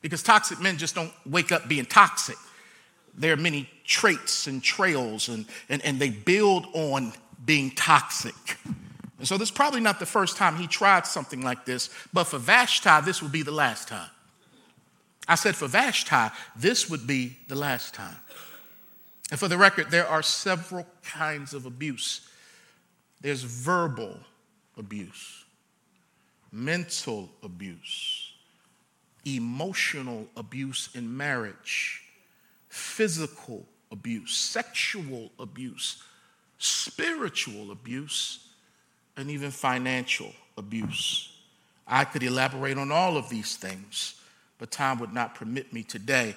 Because 0.00 0.22
toxic 0.22 0.60
men 0.60 0.76
just 0.78 0.94
don't 0.94 1.12
wake 1.26 1.52
up 1.52 1.68
being 1.68 1.84
toxic. 1.84 2.36
There 3.14 3.32
are 3.32 3.36
many 3.36 3.68
traits 3.84 4.46
and 4.46 4.62
trails, 4.62 5.28
and, 5.28 5.46
and, 5.68 5.84
and 5.84 5.98
they 5.98 6.10
build 6.10 6.66
on 6.72 7.12
being 7.44 7.72
toxic. 7.72 8.34
And 9.18 9.26
so, 9.26 9.36
this 9.36 9.48
is 9.48 9.54
probably 9.54 9.80
not 9.80 9.98
the 9.98 10.06
first 10.06 10.36
time 10.36 10.56
he 10.56 10.68
tried 10.68 11.06
something 11.06 11.42
like 11.42 11.64
this, 11.64 11.90
but 12.12 12.24
for 12.24 12.38
Vashti, 12.38 13.04
this 13.04 13.20
would 13.20 13.32
be 13.32 13.42
the 13.42 13.50
last 13.50 13.88
time. 13.88 14.10
I 15.26 15.34
said 15.34 15.56
for 15.56 15.66
Vashti, 15.66 16.32
this 16.56 16.88
would 16.88 17.06
be 17.06 17.36
the 17.48 17.56
last 17.56 17.94
time. 17.94 18.16
And 19.30 19.38
for 19.38 19.48
the 19.48 19.58
record, 19.58 19.90
there 19.90 20.06
are 20.06 20.22
several 20.22 20.86
kinds 21.02 21.52
of 21.54 21.66
abuse 21.66 22.22
there's 23.20 23.42
verbal 23.42 24.16
abuse, 24.76 25.44
mental 26.52 27.28
abuse, 27.42 28.27
emotional 29.36 30.26
abuse 30.36 30.90
in 30.94 31.16
marriage, 31.16 32.02
physical 32.68 33.64
abuse, 33.90 34.36
sexual 34.36 35.30
abuse, 35.38 36.02
spiritual 36.58 37.70
abuse, 37.70 38.48
and 39.16 39.30
even 39.30 39.50
financial 39.50 40.32
abuse. 40.56 41.34
I 41.86 42.04
could 42.04 42.22
elaborate 42.22 42.78
on 42.78 42.92
all 42.92 43.16
of 43.16 43.28
these 43.28 43.56
things, 43.56 44.20
but 44.58 44.70
time 44.70 44.98
would 44.98 45.12
not 45.12 45.34
permit 45.34 45.72
me 45.72 45.82
today. 45.82 46.34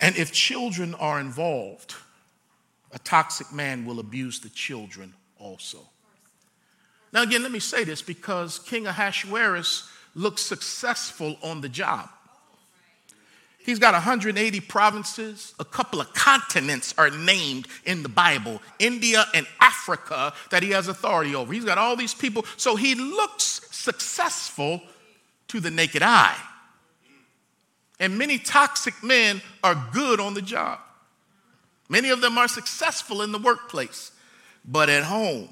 And 0.00 0.16
if 0.16 0.32
children 0.32 0.94
are 0.94 1.18
involved, 1.18 1.94
a 2.92 2.98
toxic 2.98 3.52
man 3.52 3.84
will 3.84 3.98
abuse 3.98 4.40
the 4.40 4.48
children 4.50 5.14
also. 5.38 5.78
Now, 7.12 7.22
again, 7.22 7.42
let 7.42 7.52
me 7.52 7.60
say 7.60 7.84
this 7.84 8.02
because 8.02 8.58
King 8.58 8.86
Ahasuerus 8.86 9.90
looks 10.16 10.42
successful 10.42 11.36
on 11.42 11.60
the 11.60 11.68
job. 11.68 12.08
He's 13.58 13.78
got 13.78 13.94
180 13.94 14.60
provinces, 14.60 15.52
a 15.58 15.64
couple 15.64 16.00
of 16.00 16.12
continents 16.14 16.94
are 16.96 17.10
named 17.10 17.66
in 17.84 18.02
the 18.02 18.08
Bible 18.08 18.62
India 18.78 19.26
and 19.34 19.46
Africa 19.60 20.32
that 20.50 20.62
he 20.62 20.70
has 20.70 20.88
authority 20.88 21.34
over. 21.34 21.52
He's 21.52 21.64
got 21.64 21.76
all 21.76 21.96
these 21.96 22.14
people, 22.14 22.44
so 22.56 22.76
he 22.76 22.94
looks 22.94 23.60
successful 23.72 24.80
to 25.48 25.60
the 25.60 25.70
naked 25.70 26.02
eye. 26.02 26.36
And 27.98 28.18
many 28.18 28.38
toxic 28.38 28.94
men 29.02 29.42
are 29.64 29.88
good 29.92 30.20
on 30.20 30.34
the 30.34 30.42
job. 30.42 30.78
Many 31.88 32.10
of 32.10 32.20
them 32.20 32.38
are 32.38 32.48
successful 32.48 33.22
in 33.22 33.32
the 33.32 33.38
workplace, 33.38 34.12
but 34.64 34.88
at 34.88 35.04
home, 35.04 35.48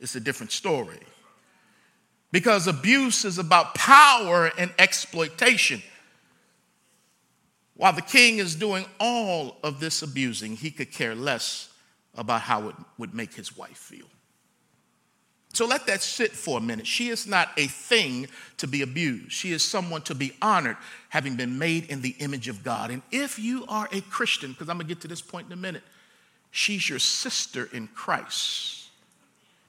it's 0.00 0.14
a 0.16 0.20
different 0.20 0.52
story. 0.52 0.98
Because 2.32 2.66
abuse 2.66 3.24
is 3.24 3.38
about 3.38 3.74
power 3.74 4.52
and 4.56 4.72
exploitation. 4.78 5.82
While 7.74 7.92
the 7.94 8.02
king 8.02 8.38
is 8.38 8.54
doing 8.54 8.84
all 9.00 9.56
of 9.64 9.80
this 9.80 10.02
abusing, 10.02 10.56
he 10.56 10.70
could 10.70 10.92
care 10.92 11.14
less 11.14 11.70
about 12.14 12.42
how 12.42 12.68
it 12.68 12.74
would 12.98 13.14
make 13.14 13.34
his 13.34 13.56
wife 13.56 13.76
feel. 13.76 14.06
So 15.52 15.66
let 15.66 15.86
that 15.86 16.00
sit 16.00 16.30
for 16.30 16.58
a 16.58 16.60
minute. 16.60 16.86
She 16.86 17.08
is 17.08 17.26
not 17.26 17.48
a 17.56 17.66
thing 17.66 18.28
to 18.58 18.68
be 18.68 18.82
abused. 18.82 19.32
She 19.32 19.50
is 19.50 19.64
someone 19.64 20.02
to 20.02 20.14
be 20.14 20.32
honored, 20.40 20.76
having 21.08 21.34
been 21.34 21.58
made 21.58 21.90
in 21.90 22.02
the 22.02 22.14
image 22.20 22.46
of 22.46 22.62
God. 22.62 22.90
And 22.90 23.02
if 23.10 23.38
you 23.38 23.64
are 23.66 23.88
a 23.90 24.00
Christian, 24.02 24.52
because 24.52 24.68
I'm 24.68 24.76
going 24.76 24.86
to 24.86 24.94
get 24.94 25.00
to 25.02 25.08
this 25.08 25.20
point 25.20 25.46
in 25.46 25.52
a 25.52 25.56
minute, 25.56 25.82
she's 26.52 26.88
your 26.88 27.00
sister 27.00 27.68
in 27.72 27.88
Christ, 27.88 28.90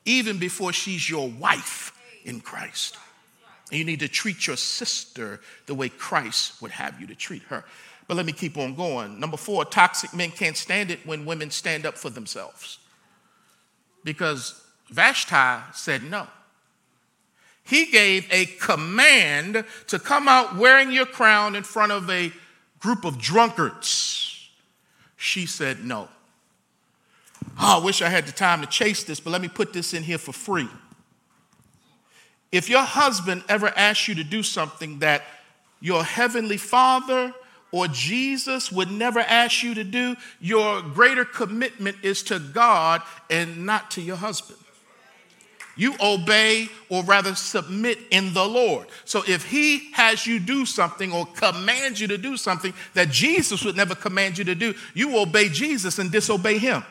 even 0.06 0.38
before 0.38 0.72
she's 0.72 1.10
your 1.10 1.30
wife 1.30 1.98
in 2.26 2.42
Christ. 2.42 2.98
And 3.70 3.80
you 3.80 3.86
need 3.86 4.02
to 4.02 4.08
treat 4.08 4.48
your 4.48 4.58
sister 4.58 5.40
the 5.66 5.76
way 5.76 5.90
Christ 5.90 6.62
would 6.62 6.72
have 6.72 7.00
you 7.00 7.08
to 7.08 7.16
treat 7.16 7.44
her. 7.44 7.64
But 8.08 8.18
let 8.18 8.26
me 8.26 8.34
keep 8.34 8.58
on 8.58 8.76
going. 8.76 9.20
Number 9.20 9.38
four, 9.38 9.64
toxic 9.64 10.14
men 10.14 10.32
can't 10.32 10.58
stand 10.58 10.92
it 10.92 11.06
when 11.06 11.26
women 11.26 11.50
stand 11.52 11.86
up 11.86 11.98
for 11.98 12.10
themselves. 12.10 12.80
Because 14.04 14.62
Vashti 14.90 15.72
said 15.74 16.04
no. 16.04 16.28
He 17.64 17.86
gave 17.86 18.28
a 18.32 18.48
command 18.60 19.64
to 19.88 20.00
come 20.00 20.28
out 20.28 20.58
wearing 20.58 20.92
your 20.92 21.06
crown 21.06 21.56
in 21.56 21.64
front 21.64 21.92
of 21.92 22.10
a 22.10 22.34
group 22.80 23.06
of 23.06 23.18
drunkards. 23.18 24.50
She 25.16 25.46
said 25.46 25.86
no. 25.86 26.10
Oh, 27.60 27.80
I 27.82 27.86
wish 27.86 28.02
I 28.02 28.10
had 28.10 28.26
the 28.26 28.32
time 28.32 28.62
to 28.62 28.68
chase 28.68 29.04
this, 29.04 29.20
but 29.20 29.30
let 29.30 29.42
me 29.42 29.48
put 29.48 29.72
this 29.72 29.94
in 29.94 30.04
here 30.04 30.18
for 30.18 30.34
free. 30.34 30.68
If 32.52 32.70
your 32.70 32.84
husband 32.84 33.44
ever 33.48 33.72
asks 33.76 34.08
you 34.08 34.16
to 34.16 34.24
do 34.24 34.44
something 34.44 35.00
that 35.00 35.24
your 35.80 36.04
heavenly 36.04 36.58
father 36.58 37.34
or 37.72 37.88
Jesus 37.88 38.72
would 38.72 38.92
never 38.92 39.20
ask 39.20 39.64
you 39.64 39.74
to 39.76 39.84
do, 39.84 40.16
your 40.40 40.82
greater 40.82 41.24
commitment 41.24 41.98
is 42.04 42.24
to 42.24 42.40
God 42.40 43.02
and 43.30 43.66
not 43.66 43.92
to 43.92 44.02
your 44.02 44.18
husband. 44.18 44.60
You 45.78 45.96
obey 46.02 46.68
or 46.90 47.04
rather 47.04 47.34
submit 47.34 47.98
in 48.12 48.34
the 48.34 48.46
Lord. 48.46 48.88
So 49.06 49.24
if 49.26 49.46
he 49.46 49.92
has 49.94 50.28
you 50.28 50.40
do 50.40 50.66
something 50.66 51.14
or 51.14 51.26
commands 51.26 52.02
you 52.02 52.08
to 52.08 52.18
do 52.18 52.36
something 52.36 52.74
that 52.94 53.10
Jesus 53.10 53.64
would 53.64 53.78
never 53.78 53.96
command 53.96 54.38
you 54.38 54.44
to 54.44 54.56
do, 54.56 54.76
you 54.94 55.18
obey 55.18 55.48
Jesus 55.48 55.98
and 55.98 56.12
disobey 56.12 56.58
him. 56.58 56.84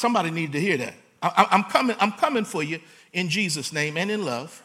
Somebody 0.00 0.30
needed 0.30 0.52
to 0.52 0.60
hear 0.62 0.78
that. 0.78 0.94
I, 1.20 1.48
am 1.50 1.64
coming, 1.64 1.94
I'm 2.00 2.12
coming 2.12 2.46
for 2.46 2.62
you 2.62 2.80
in 3.12 3.28
Jesus' 3.28 3.70
name 3.70 3.98
and 3.98 4.10
in 4.10 4.24
love. 4.24 4.62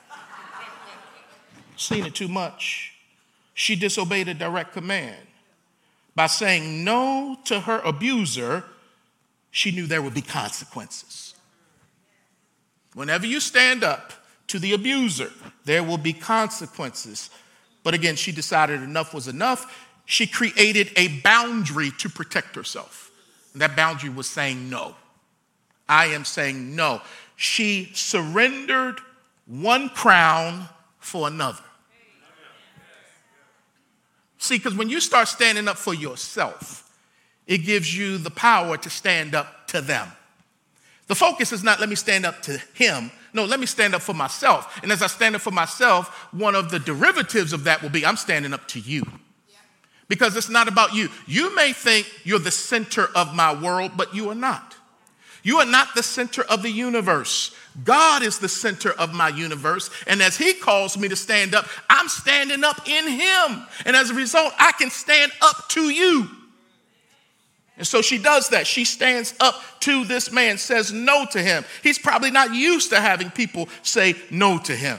Seen 1.75 2.05
it 2.05 2.15
too 2.15 2.29
much. 2.29 2.93
She 3.53 3.75
disobeyed 3.75 4.29
a 4.29 4.33
direct 4.33 4.71
command. 4.71 5.27
By 6.15 6.27
saying 6.27 6.85
no 6.85 7.37
to 7.43 7.59
her 7.59 7.81
abuser, 7.83 8.63
she 9.51 9.71
knew 9.71 9.87
there 9.87 10.01
would 10.01 10.13
be 10.13 10.21
consequences. 10.21 11.35
Whenever 12.93 13.25
you 13.25 13.41
stand 13.41 13.83
up 13.83 14.13
to 14.47 14.57
the 14.57 14.71
abuser, 14.71 15.31
there 15.65 15.83
will 15.83 15.97
be 15.97 16.13
consequences. 16.13 17.29
But 17.83 17.93
again, 17.93 18.15
she 18.15 18.31
decided 18.31 18.81
enough 18.81 19.13
was 19.13 19.27
enough. 19.27 19.89
She 20.05 20.27
created 20.27 20.91
a 20.95 21.09
boundary 21.19 21.91
to 21.97 22.07
protect 22.07 22.55
herself. 22.55 23.11
And 23.51 23.61
that 23.61 23.75
boundary 23.75 24.11
was 24.11 24.29
saying 24.29 24.69
no. 24.69 24.95
I 25.87 26.07
am 26.07 26.25
saying 26.25 26.75
no. 26.75 27.01
She 27.35 27.91
surrendered 27.93 28.99
one 29.45 29.89
crown 29.89 30.67
for 30.99 31.27
another. 31.27 31.63
See, 34.37 34.57
because 34.57 34.75
when 34.75 34.89
you 34.89 34.99
start 34.99 35.27
standing 35.27 35.67
up 35.67 35.77
for 35.77 35.93
yourself, 35.93 36.91
it 37.47 37.59
gives 37.59 37.95
you 37.95 38.17
the 38.17 38.31
power 38.31 38.77
to 38.77 38.89
stand 38.89 39.35
up 39.35 39.67
to 39.67 39.81
them. 39.81 40.07
The 41.07 41.15
focus 41.15 41.51
is 41.51 41.63
not 41.63 41.79
let 41.79 41.89
me 41.89 41.95
stand 41.95 42.25
up 42.25 42.41
to 42.43 42.59
him. 42.73 43.11
No, 43.33 43.45
let 43.45 43.59
me 43.59 43.65
stand 43.65 43.93
up 43.93 44.01
for 44.01 44.13
myself. 44.13 44.79
And 44.81 44.91
as 44.91 45.01
I 45.01 45.07
stand 45.07 45.35
up 45.35 45.41
for 45.41 45.51
myself, 45.51 46.09
one 46.31 46.55
of 46.55 46.71
the 46.71 46.79
derivatives 46.79 47.53
of 47.53 47.65
that 47.65 47.81
will 47.81 47.89
be 47.89 48.05
I'm 48.05 48.17
standing 48.17 48.53
up 48.53 48.67
to 48.69 48.79
you. 48.79 49.03
because 50.07 50.35
it's 50.37 50.49
not 50.49 50.67
about 50.67 50.93
you. 50.93 51.09
You 51.27 51.55
may 51.55 51.73
think 51.73 52.11
you're 52.23 52.39
the 52.39 52.51
center 52.51 53.07
of 53.15 53.35
my 53.35 53.59
world, 53.59 53.93
but 53.97 54.13
you 54.13 54.29
are 54.29 54.35
not. 54.35 54.75
You 55.45 55.59
are 55.59 55.65
not 55.65 55.93
the 55.93 56.01
center 56.01 56.41
of 56.41 56.63
the 56.63 56.71
universe. 56.71 57.55
God 57.83 58.23
is 58.23 58.39
the 58.39 58.49
center 58.49 58.91
of 58.93 59.13
my 59.13 59.29
universe. 59.29 59.91
And 60.07 60.19
as 60.23 60.35
He 60.35 60.53
calls 60.53 60.97
me 60.97 61.07
to 61.07 61.15
stand 61.15 61.53
up, 61.53 61.67
I'm 61.87 62.07
standing 62.07 62.63
up 62.63 62.89
in 62.89 63.07
Him. 63.07 63.67
And 63.85 63.95
as 63.95 64.09
a 64.09 64.15
result, 64.15 64.53
I 64.57 64.71
can 64.71 64.89
stand 64.89 65.31
up 65.43 65.69
to 65.69 65.81
you. 65.81 66.27
And 67.77 67.85
so 67.85 68.01
she 68.01 68.17
does 68.17 68.49
that. 68.49 68.65
She 68.65 68.85
stands 68.85 69.35
up 69.39 69.61
to 69.81 70.03
this 70.03 70.31
man, 70.31 70.57
says 70.57 70.91
no 70.91 71.27
to 71.31 71.39
him. 71.39 71.63
He's 71.83 71.99
probably 71.99 72.31
not 72.31 72.55
used 72.55 72.89
to 72.89 72.99
having 72.99 73.29
people 73.29 73.69
say 73.83 74.15
no 74.31 74.57
to 74.59 74.75
him. 74.75 74.97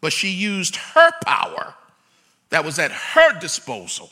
But 0.00 0.14
she 0.14 0.30
used 0.30 0.76
her 0.76 1.10
power 1.22 1.74
that 2.48 2.64
was 2.64 2.78
at 2.78 2.92
her 2.92 3.38
disposal 3.40 4.10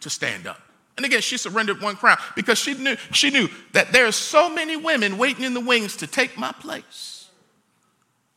to 0.00 0.10
stand 0.10 0.48
up. 0.48 0.60
And 1.00 1.06
again, 1.06 1.22
she 1.22 1.38
surrendered 1.38 1.80
one 1.80 1.96
crown 1.96 2.18
because 2.36 2.58
she 2.58 2.74
knew, 2.74 2.94
she 3.10 3.30
knew 3.30 3.48
that 3.72 3.90
there 3.90 4.04
are 4.04 4.12
so 4.12 4.50
many 4.50 4.76
women 4.76 5.16
waiting 5.16 5.44
in 5.44 5.54
the 5.54 5.60
wings 5.60 5.96
to 5.96 6.06
take 6.06 6.36
my 6.36 6.52
place. 6.52 7.30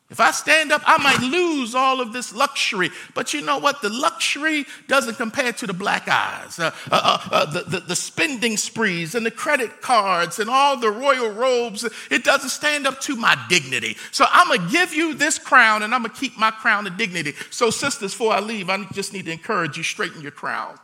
If 0.09 0.21
I 0.21 0.31
stand 0.31 0.71
up, 0.71 0.81
I 0.85 0.97
might 1.03 1.19
lose 1.19 1.75
all 1.75 1.99
of 1.99 2.13
this 2.13 2.33
luxury. 2.33 2.89
But 3.15 3.33
you 3.33 3.41
know 3.41 3.57
what? 3.57 3.81
The 3.81 3.89
luxury 3.89 4.65
doesn't 4.87 5.15
compare 5.15 5.51
to 5.51 5.67
the 5.67 5.73
black 5.73 6.07
eyes, 6.07 6.57
uh, 6.57 6.71
uh, 6.89 7.19
uh, 7.29 7.29
uh, 7.33 7.45
the, 7.51 7.63
the, 7.63 7.79
the 7.81 7.95
spending 7.97 8.55
sprees 8.55 9.13
and 9.13 9.25
the 9.25 9.31
credit 9.31 9.81
cards 9.81 10.39
and 10.39 10.49
all 10.49 10.77
the 10.77 10.89
royal 10.89 11.31
robes. 11.31 11.83
It 12.09 12.23
doesn't 12.23 12.51
stand 12.51 12.87
up 12.87 13.01
to 13.01 13.17
my 13.17 13.35
dignity. 13.49 13.97
So 14.11 14.25
I'm 14.31 14.47
going 14.47 14.61
to 14.61 14.71
give 14.71 14.93
you 14.93 15.15
this 15.15 15.37
crown 15.37 15.83
and 15.83 15.93
I'm 15.93 16.03
going 16.03 16.13
to 16.13 16.17
keep 16.17 16.37
my 16.37 16.51
crown 16.51 16.87
of 16.87 16.95
dignity. 16.95 17.33
So, 17.49 17.71
sisters, 17.71 18.13
before 18.13 18.31
I 18.31 18.39
leave, 18.39 18.69
I 18.69 18.81
just 18.93 19.11
need 19.11 19.25
to 19.25 19.33
encourage 19.33 19.75
you 19.75 19.83
straighten 19.83 20.21
your 20.21 20.31
crown. 20.31 20.79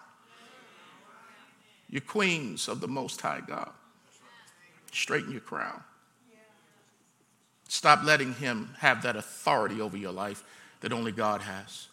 You're 1.90 2.02
queens 2.02 2.68
of 2.68 2.82
the 2.82 2.88
Most 2.88 3.20
High 3.22 3.42
God. 3.46 3.72
Straighten 4.92 5.32
your 5.32 5.42
crown. 5.42 5.84
Stop 7.68 8.04
letting 8.04 8.34
him 8.34 8.70
have 8.80 9.04
that 9.04 9.16
authority 9.16 9.80
over 9.80 9.96
your 9.96 10.12
life 10.12 10.44
that 10.82 10.92
only 10.92 11.12
God 11.12 11.42
has. 11.42 11.88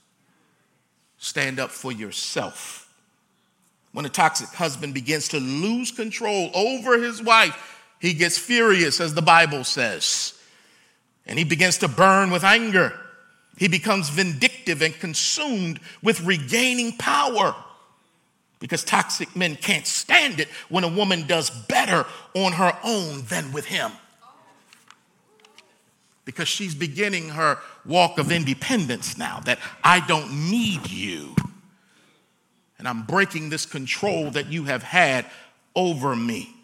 Stand 1.18 1.58
up 1.58 1.70
for 1.70 1.92
yourself. 1.92 2.90
When 3.92 4.04
a 4.04 4.10
toxic 4.10 4.48
husband 4.48 4.94
begins 4.94 5.28
to 5.28 5.40
lose 5.40 5.90
control 5.90 6.50
over 6.54 6.98
his 6.98 7.22
wife, 7.22 7.82
he 7.98 8.12
gets 8.12 8.38
furious, 8.38 9.00
as 9.00 9.14
the 9.14 9.22
Bible 9.22 9.64
says, 9.64 10.38
and 11.26 11.38
he 11.38 11.44
begins 11.44 11.78
to 11.78 11.88
burn 11.88 12.30
with 12.30 12.44
anger. 12.44 12.98
He 13.56 13.68
becomes 13.68 14.10
vindictive 14.10 14.82
and 14.82 14.94
consumed 14.94 15.80
with 16.02 16.20
regaining 16.20 16.98
power 16.98 17.54
because 18.58 18.82
toxic 18.84 19.34
men 19.36 19.56
can't 19.56 19.86
stand 19.86 20.40
it 20.40 20.48
when 20.68 20.84
a 20.84 20.88
woman 20.88 21.26
does 21.26 21.50
better 21.50 22.06
on 22.34 22.52
her 22.52 22.76
own 22.82 23.22
than 23.28 23.52
with 23.52 23.66
him 23.66 23.92
because 26.26 26.48
she's 26.48 26.74
beginning 26.74 27.30
her 27.30 27.58
walk 27.86 28.18
of 28.18 28.30
independence 28.30 29.16
now, 29.16 29.40
that 29.46 29.58
I 29.82 30.00
don't 30.06 30.50
need 30.50 30.90
you. 30.90 31.34
And 32.78 32.86
I'm 32.86 33.04
breaking 33.04 33.48
this 33.48 33.64
control 33.64 34.30
that 34.32 34.52
you 34.52 34.64
have 34.64 34.82
had 34.82 35.24
over 35.74 36.14
me. 36.14 36.54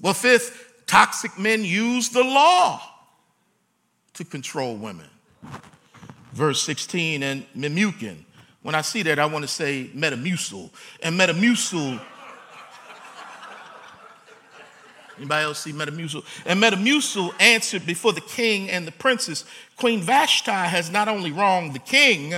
Well, 0.00 0.14
fifth, 0.14 0.84
toxic 0.86 1.38
men 1.38 1.64
use 1.64 2.08
the 2.08 2.22
law 2.22 2.80
to 4.14 4.24
control 4.24 4.76
women. 4.76 5.08
Verse 6.32 6.62
16, 6.62 7.22
and 7.24 7.44
Memucan. 7.54 8.24
When 8.62 8.74
I 8.74 8.82
see 8.82 9.02
that, 9.04 9.18
I 9.18 9.26
want 9.26 9.42
to 9.42 9.48
say 9.48 9.90
Metamucil. 9.94 10.70
And 11.02 11.18
Metamucil 11.18 12.00
Anybody 15.20 15.44
else 15.44 15.58
see 15.60 15.72
Metamucil? 15.72 16.24
And 16.46 16.62
Metamucil 16.62 17.34
answered 17.38 17.84
before 17.84 18.14
the 18.14 18.22
king 18.22 18.70
and 18.70 18.86
the 18.86 18.92
princess 18.92 19.44
Queen 19.76 20.00
Vashti 20.00 20.50
has 20.50 20.90
not 20.90 21.08
only 21.08 21.30
wronged 21.30 21.74
the 21.74 21.78
king, 21.78 22.32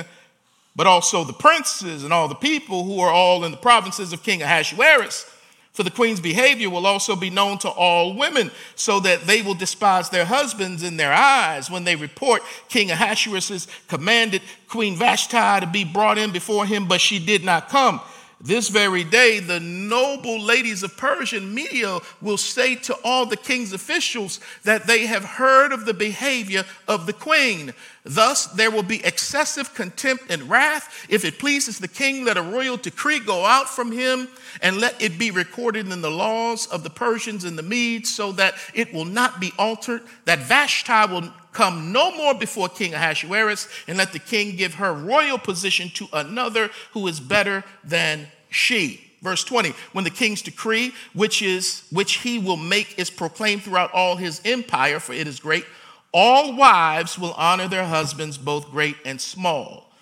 but 0.74 0.87
also 0.88 1.22
the 1.22 1.32
princes 1.32 2.02
and 2.02 2.12
all 2.12 2.26
the 2.26 2.35
people 2.35 2.85
who 2.85 2.98
are 2.98 3.11
all 3.11 3.44
in 3.44 3.52
the 3.52 3.56
provinces 3.56 4.12
of 4.12 4.24
King 4.24 4.42
Ahasuerus. 4.42 5.26
For 5.72 5.82
the 5.82 5.90
queen's 5.90 6.20
behavior 6.20 6.68
will 6.68 6.87
also 6.87 7.16
be 7.16 7.30
known 7.30 7.56
to 7.58 7.68
all 7.68 8.14
women, 8.14 8.50
so 8.74 9.00
that 9.00 9.22
they 9.22 9.40
will 9.40 9.54
despise 9.54 10.11
their 10.11 10.26
husbands 10.26 10.82
in 10.82 10.98
their 10.98 11.12
eyes 11.12 11.70
when 11.70 11.85
they 11.85 11.96
report 11.96 12.42
King 12.68 12.90
Ahasuerus 12.90 13.66
commanded 13.88 14.42
Queen 14.68 14.96
Vashti 14.96 15.61
to 15.61 15.66
be 15.66 15.85
brought 15.85 16.18
in 16.18 16.30
before 16.30 16.66
him, 16.66 16.87
but 16.87 17.00
she 17.00 17.18
did 17.18 17.42
not 17.42 17.70
come. 17.70 18.02
This 18.44 18.70
very 18.70 19.05
day, 19.05 19.38
the 19.38 19.61
noble 19.61 20.40
ladies 20.40 20.83
of 20.83 20.96
Persian 20.96 21.55
Media 21.55 22.00
will 22.20 22.37
say 22.37 22.74
to 22.74 22.94
all 23.05 23.24
the 23.24 23.37
king's 23.37 23.72
officials 23.72 24.40
that 24.64 24.88
they 24.88 25.07
have 25.07 25.24
heard 25.24 25.70
of 25.70 25.85
the 25.85 25.94
behavior 25.94 26.64
of 26.88 27.07
the 27.07 27.12
queen. 27.12 27.72
Thus, 28.02 28.46
there 28.46 28.72
will 28.72 28.83
be 28.83 29.05
excessive 29.05 29.74
contempt 29.74 30.24
and 30.28 30.50
wrath. 30.50 31.07
If 31.09 31.24
it 31.24 31.38
pleases 31.38 31.78
the 31.78 31.87
king, 31.87 32.24
let 32.24 32.37
a 32.37 32.42
royal 32.42 32.76
decree 32.76 33.20
go 33.20 33.44
out 33.44 33.68
from 33.68 33.92
him, 33.92 34.26
and 34.61 34.78
let 34.78 35.00
it 35.00 35.20
be 35.20 35.31
recorded 35.31 35.88
in 35.88 36.02
the 36.02 36.11
laws 36.11 36.66
of 36.66 36.83
the 36.83 36.90
Persians 36.90 37.44
and 37.44 37.57
the 37.57 37.62
Medes, 37.62 38.12
so 38.12 38.33
that 38.33 38.55
it 38.74 38.92
will 38.92 39.05
not 39.05 39.38
be 39.38 39.52
altered, 39.57 40.02
that 40.24 40.40
Vashti 40.40 41.12
will 41.12 41.33
come 41.53 41.93
no 41.93 42.15
more 42.17 42.35
before 42.35 42.69
King 42.69 42.95
Ahasuerus, 42.95 43.69
and 43.87 43.99
let 43.99 44.12
the 44.12 44.19
king 44.19 44.57
give 44.57 44.75
her 44.75 44.93
royal 44.93 45.38
position 45.38 45.91
to 45.91 46.09
another 46.12 46.71
who 46.93 47.07
is 47.07 47.21
better 47.21 47.65
than 47.85 48.27
she. 48.51 49.12
Verse 49.23 49.45
20, 49.45 49.73
when 49.93 50.03
the 50.03 50.11
king's 50.11 50.43
decree, 50.43 50.93
which 51.15 51.43
is 51.43 51.85
which 51.93 52.15
he 52.15 52.41
will 52.41 52.57
make, 52.57 52.99
is 52.99 53.09
proclaimed 53.09 53.62
throughout 53.62 53.93
all 53.93 54.17
his 54.17 54.41
empire, 54.45 54.99
for 54.99 55.12
it 55.12 55.29
is 55.29 55.38
great, 55.38 55.65
all 56.12 56.57
wives 56.57 57.19
will 57.19 57.33
honor 57.35 57.69
their 57.69 57.85
husbands, 57.85 58.37
both 58.37 58.71
great 58.71 58.97
and 59.05 59.21
small. 59.21 59.93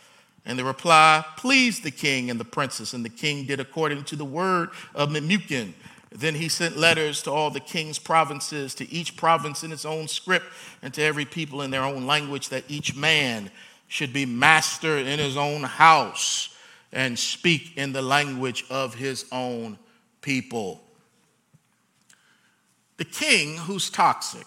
And 0.47 0.59
the 0.59 0.65
reply 0.65 1.25
pleased 1.37 1.83
the 1.83 1.91
king 1.91 2.31
and 2.31 2.41
the 2.41 2.47
princess, 2.47 2.95
and 2.95 3.05
the 3.05 3.11
king 3.11 3.45
did 3.45 3.61
according 3.61 4.05
to 4.05 4.17
the 4.17 4.25
word 4.25 4.71
of 4.95 5.11
Memucan. 5.11 5.75
Then 6.11 6.35
he 6.35 6.49
sent 6.49 6.77
letters 6.77 7.23
to 7.23 7.31
all 7.31 7.51
the 7.51 7.61
king's 7.61 7.99
provinces, 7.99 8.75
to 8.77 8.90
each 8.92 9.16
province 9.16 9.62
in 9.62 9.73
its 9.73 9.85
own 9.85 10.09
script, 10.09 10.46
and 10.83 10.92
to 10.94 11.03
every 11.03 11.25
people 11.25 11.62
in 11.62 11.70
their 11.70 11.85
own 11.85 12.07
language, 12.07 12.49
that 12.49 12.64
each 12.68 12.96
man 12.96 13.51
should 13.87 14.12
be 14.12 14.27
master 14.27 14.99
in 14.99 15.18
his 15.18 15.37
own 15.37 15.62
house 15.62 16.55
and 16.92 17.18
speak 17.18 17.77
in 17.77 17.92
the 17.92 18.03
language 18.03 18.64
of 18.70 18.94
his 18.94 19.25
own 19.31 19.79
people. 20.20 20.81
The 22.96 23.05
king, 23.05 23.57
who's 23.57 23.88
toxic, 23.88 24.46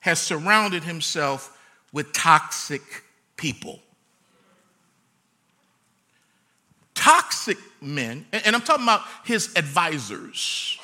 has 0.00 0.20
surrounded 0.20 0.84
himself 0.84 1.56
with 1.92 2.12
toxic 2.12 2.82
people. 3.36 3.80
Toxic 6.96 7.58
men, 7.80 8.26
and 8.32 8.56
I'm 8.56 8.62
talking 8.62 8.84
about 8.84 9.02
his 9.24 9.54
advisors, 9.54 10.78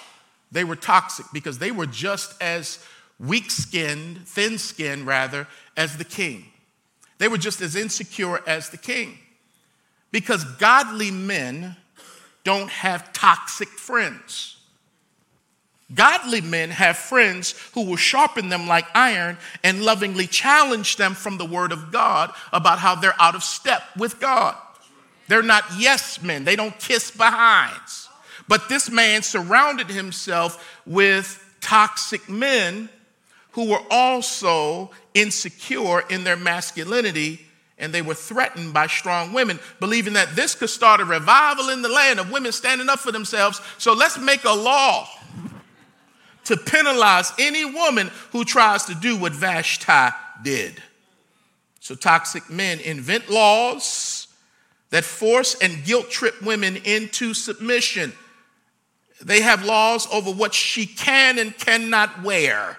they 0.53 0.63
were 0.63 0.77
toxic 0.77 1.27
because 1.33 1.59
they 1.59 1.73
were 1.73 1.87
just 1.87 2.41
as 2.41 2.79
weak 3.19 3.51
skinned, 3.51 4.27
thin 4.29 4.59
skinned 4.59 5.07
rather, 5.07 5.49
as 5.77 5.97
the 5.97 6.05
king. 6.05 6.45
They 7.19 7.29
were 7.29 7.39
just 7.39 7.61
as 7.61 7.75
insecure 7.75 8.41
as 8.47 8.69
the 8.69 8.77
king. 8.77 9.19
Because 10.11 10.45
godly 10.45 11.11
men 11.11 11.77
don't 12.45 12.69
have 12.69 13.13
toxic 13.13 13.69
friends. 13.69 14.59
Godly 15.95 16.41
men 16.41 16.71
have 16.71 16.97
friends 16.97 17.55
who 17.75 17.85
will 17.85 17.97
sharpen 17.97 18.49
them 18.49 18.67
like 18.67 18.87
iron 18.95 19.37
and 19.63 19.83
lovingly 19.83 20.27
challenge 20.27 20.97
them 20.97 21.15
from 21.15 21.39
the 21.39 21.45
word 21.45 21.73
of 21.73 21.93
God 21.93 22.33
about 22.53 22.79
how 22.79 22.95
they're 22.95 23.21
out 23.21 23.35
of 23.35 23.43
step 23.43 23.83
with 23.97 24.19
God. 24.21 24.57
They're 25.33 25.43
not 25.43 25.65
yes 25.79 26.21
men, 26.21 26.45
they 26.45 26.57
don't 26.57 26.79
kiss 26.79 27.11
behinds. 27.11 28.11
But 28.49 28.69
this 28.69 28.91
man 28.91 29.23
surrounded 29.23 29.89
himself 29.89 30.79
with 30.85 31.43
toxic 31.63 32.29
men 32.29 32.91
who 33.53 33.71
were 33.71 33.81
also 33.91 34.91
insecure 35.15 36.01
in 36.11 36.25
their 36.25 36.37
masculinity 36.37 37.41
and 37.79 37.95
they 37.95 38.03
were 38.03 38.13
threatened 38.13 38.75
by 38.75 38.89
strong 38.89 39.33
women, 39.33 39.59
believing 39.81 40.13
that 40.13 40.37
this 40.37 40.55
could 40.55 40.69
start 40.69 41.01
a 41.01 41.07
revival 41.07 41.71
in 41.71 41.81
the 41.81 41.89
land 41.89 42.21
of 42.21 42.31
women 42.31 42.53
standing 42.53 42.91
up 42.91 42.99
for 42.99 43.11
themselves. 43.11 43.59
So 43.79 43.95
let's 43.95 44.19
make 44.19 44.45
a 44.45 44.53
law 44.53 45.09
to 46.45 46.59
penalize 46.59 47.33
any 47.39 47.65
woman 47.65 48.11
who 48.33 48.45
tries 48.45 48.85
to 48.85 48.95
do 48.95 49.17
what 49.17 49.33
Vashti 49.33 50.15
did. 50.45 50.83
So 51.81 51.95
toxic 51.95 52.51
men 52.51 52.81
invent 52.81 53.31
laws 53.31 54.22
that 54.93 55.05
force 55.05 55.57
and 55.61 55.85
guilt 55.85 56.11
trip 56.11 56.41
women 56.43 56.77
into 56.77 57.33
submission. 57.33 58.13
They 59.23 59.41
have 59.41 59.65
laws 59.65 60.07
over 60.13 60.31
what 60.31 60.53
she 60.53 60.85
can 60.85 61.39
and 61.39 61.57
cannot 61.57 62.23
wear. 62.23 62.79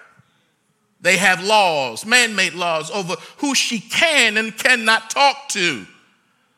They 1.00 1.16
have 1.16 1.44
laws, 1.44 2.06
man 2.06 2.36
made 2.36 2.54
laws, 2.54 2.90
over 2.90 3.16
who 3.38 3.54
she 3.54 3.80
can 3.80 4.36
and 4.36 4.56
cannot 4.56 5.10
talk 5.10 5.48
to. 5.50 5.86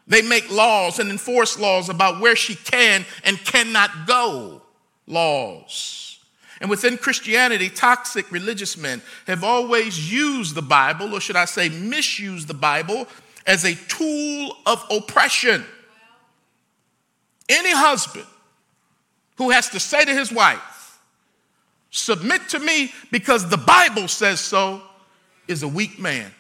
They 0.07 0.23
make 0.23 0.53
laws 0.53 0.99
and 0.99 1.11
enforce 1.11 1.59
laws 1.59 1.89
about 1.89 2.21
where 2.21 2.37
she 2.37 2.55
can 2.55 3.07
and 3.25 3.39
cannot 3.39 4.07
go. 4.07 4.61
Laws. 5.07 6.19
And 6.61 6.69
within 6.69 6.99
Christianity, 6.99 7.71
toxic 7.71 8.31
religious 8.31 8.77
men 8.77 9.01
have 9.27 9.43
always 9.43 10.13
used 10.13 10.55
the 10.55 10.63
Bible, 10.63 11.15
or 11.15 11.21
should 11.21 11.37
I 11.37 11.47
say, 11.47 11.71
misused 11.71 12.47
the 12.47 12.55
Bible, 12.55 13.09
as 13.47 13.65
a 13.65 13.75
tool 13.75 14.57
of 14.67 14.85
oppression. 14.91 15.65
Any 17.49 17.73
husband 17.73 18.27
who 19.37 19.51
has 19.51 19.69
to 19.71 19.81
say 19.81 20.05
to 20.05 20.13
his 20.13 20.33
wife, 20.33 20.77
Submit 21.97 22.51
to 22.51 22.59
me 22.59 22.93
because 23.11 23.49
the 23.49 23.57
Bible 23.57 24.07
says 24.07 24.39
so, 24.39 24.83
is 25.49 25.63
a 25.63 25.69
weak 25.69 25.99
man, 25.99 26.31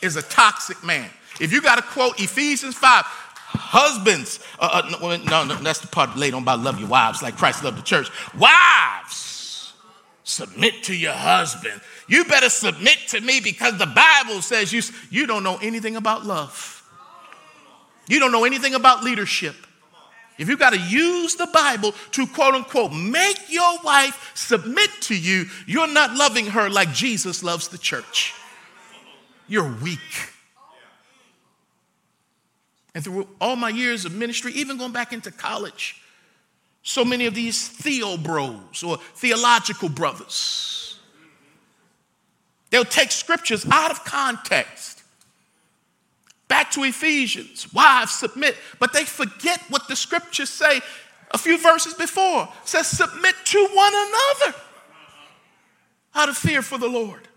is 0.00 0.16
a 0.16 0.22
toxic 0.22 0.82
man. 0.82 1.10
If 1.38 1.52
you 1.52 1.60
got 1.60 1.76
to 1.76 1.82
quote 1.82 2.18
Ephesians 2.18 2.76
5, 2.76 3.04
husbands, 3.04 4.40
uh, 4.58 4.82
uh, 4.84 4.98
no, 5.00 5.16
no, 5.16 5.44
no, 5.44 5.54
that's 5.56 5.80
the 5.80 5.88
part 5.88 6.16
laid 6.16 6.32
on 6.32 6.42
about 6.42 6.60
love 6.60 6.80
your 6.80 6.88
wives 6.88 7.22
like 7.22 7.36
Christ 7.36 7.62
loved 7.62 7.76
the 7.76 7.82
church. 7.82 8.08
Wives, 8.38 9.29
submit 10.30 10.84
to 10.84 10.94
your 10.94 11.12
husband. 11.12 11.80
You 12.08 12.24
better 12.24 12.48
submit 12.48 12.98
to 13.08 13.20
me 13.20 13.40
because 13.40 13.78
the 13.78 13.86
Bible 13.86 14.42
says 14.42 14.72
you, 14.72 14.82
you 15.10 15.26
don't 15.26 15.42
know 15.42 15.58
anything 15.62 15.96
about 15.96 16.24
love. 16.24 16.76
You 18.08 18.18
don't 18.18 18.32
know 18.32 18.44
anything 18.44 18.74
about 18.74 19.04
leadership. 19.04 19.54
If 20.38 20.48
you 20.48 20.56
got 20.56 20.72
to 20.72 20.80
use 20.80 21.34
the 21.34 21.48
Bible 21.52 21.92
to 22.12 22.26
quote 22.26 22.54
unquote 22.54 22.92
make 22.92 23.38
your 23.50 23.78
wife 23.84 24.32
submit 24.34 24.90
to 25.02 25.16
you, 25.16 25.44
you're 25.66 25.92
not 25.92 26.16
loving 26.16 26.46
her 26.46 26.70
like 26.70 26.92
Jesus 26.92 27.42
loves 27.42 27.68
the 27.68 27.78
church. 27.78 28.32
You're 29.48 29.70
weak. 29.82 29.98
And 32.94 33.04
through 33.04 33.28
all 33.40 33.54
my 33.54 33.68
years 33.68 34.04
of 34.04 34.14
ministry, 34.14 34.52
even 34.52 34.78
going 34.78 34.92
back 34.92 35.12
into 35.12 35.30
college, 35.30 35.99
so 36.82 37.04
many 37.04 37.26
of 37.26 37.34
these 37.34 37.68
theo 37.68 38.16
bros 38.16 38.82
or 38.82 38.96
theological 38.96 39.88
brothers, 39.88 40.98
they'll 42.70 42.84
take 42.84 43.10
scriptures 43.10 43.66
out 43.70 43.90
of 43.90 44.04
context 44.04 45.00
Back 46.50 46.72
to 46.72 46.82
Ephesians, 46.82 47.72
wives 47.72 48.10
submit, 48.10 48.56
but 48.80 48.92
they 48.92 49.04
forget 49.04 49.60
what 49.68 49.86
the 49.86 49.94
scriptures 49.94 50.48
say 50.48 50.80
a 51.30 51.38
few 51.38 51.56
verses 51.56 51.94
before. 51.94 52.42
It 52.42 52.68
says 52.68 52.88
submit 52.88 53.36
to 53.44 53.68
one 53.72 53.92
another 53.94 54.58
out 56.16 56.28
of 56.28 56.36
fear 56.36 56.60
for 56.60 56.76
the 56.76 56.88
Lord. 56.88 57.28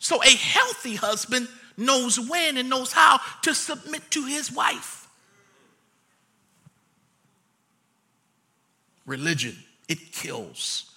So 0.00 0.20
a 0.20 0.34
healthy 0.34 0.96
husband 0.96 1.46
knows 1.76 2.18
when 2.18 2.56
and 2.56 2.68
knows 2.68 2.92
how 2.92 3.20
to 3.42 3.54
submit 3.54 4.10
to 4.10 4.24
his 4.24 4.50
wife. 4.50 5.03
Religion, 9.06 9.56
it 9.88 10.12
kills. 10.12 10.90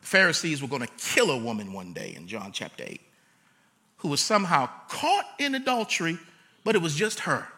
Pharisees 0.00 0.62
were 0.62 0.68
going 0.68 0.82
to 0.82 0.92
kill 0.98 1.30
a 1.30 1.38
woman 1.38 1.72
one 1.72 1.92
day 1.92 2.14
in 2.16 2.28
John 2.28 2.52
chapter 2.52 2.84
8 2.86 3.00
who 4.04 4.10
was 4.10 4.20
somehow 4.20 4.68
caught 4.88 5.24
in 5.38 5.54
adultery, 5.54 6.18
but 6.62 6.74
it 6.74 6.82
was 6.82 6.94
just 6.94 7.20
her. 7.20 7.48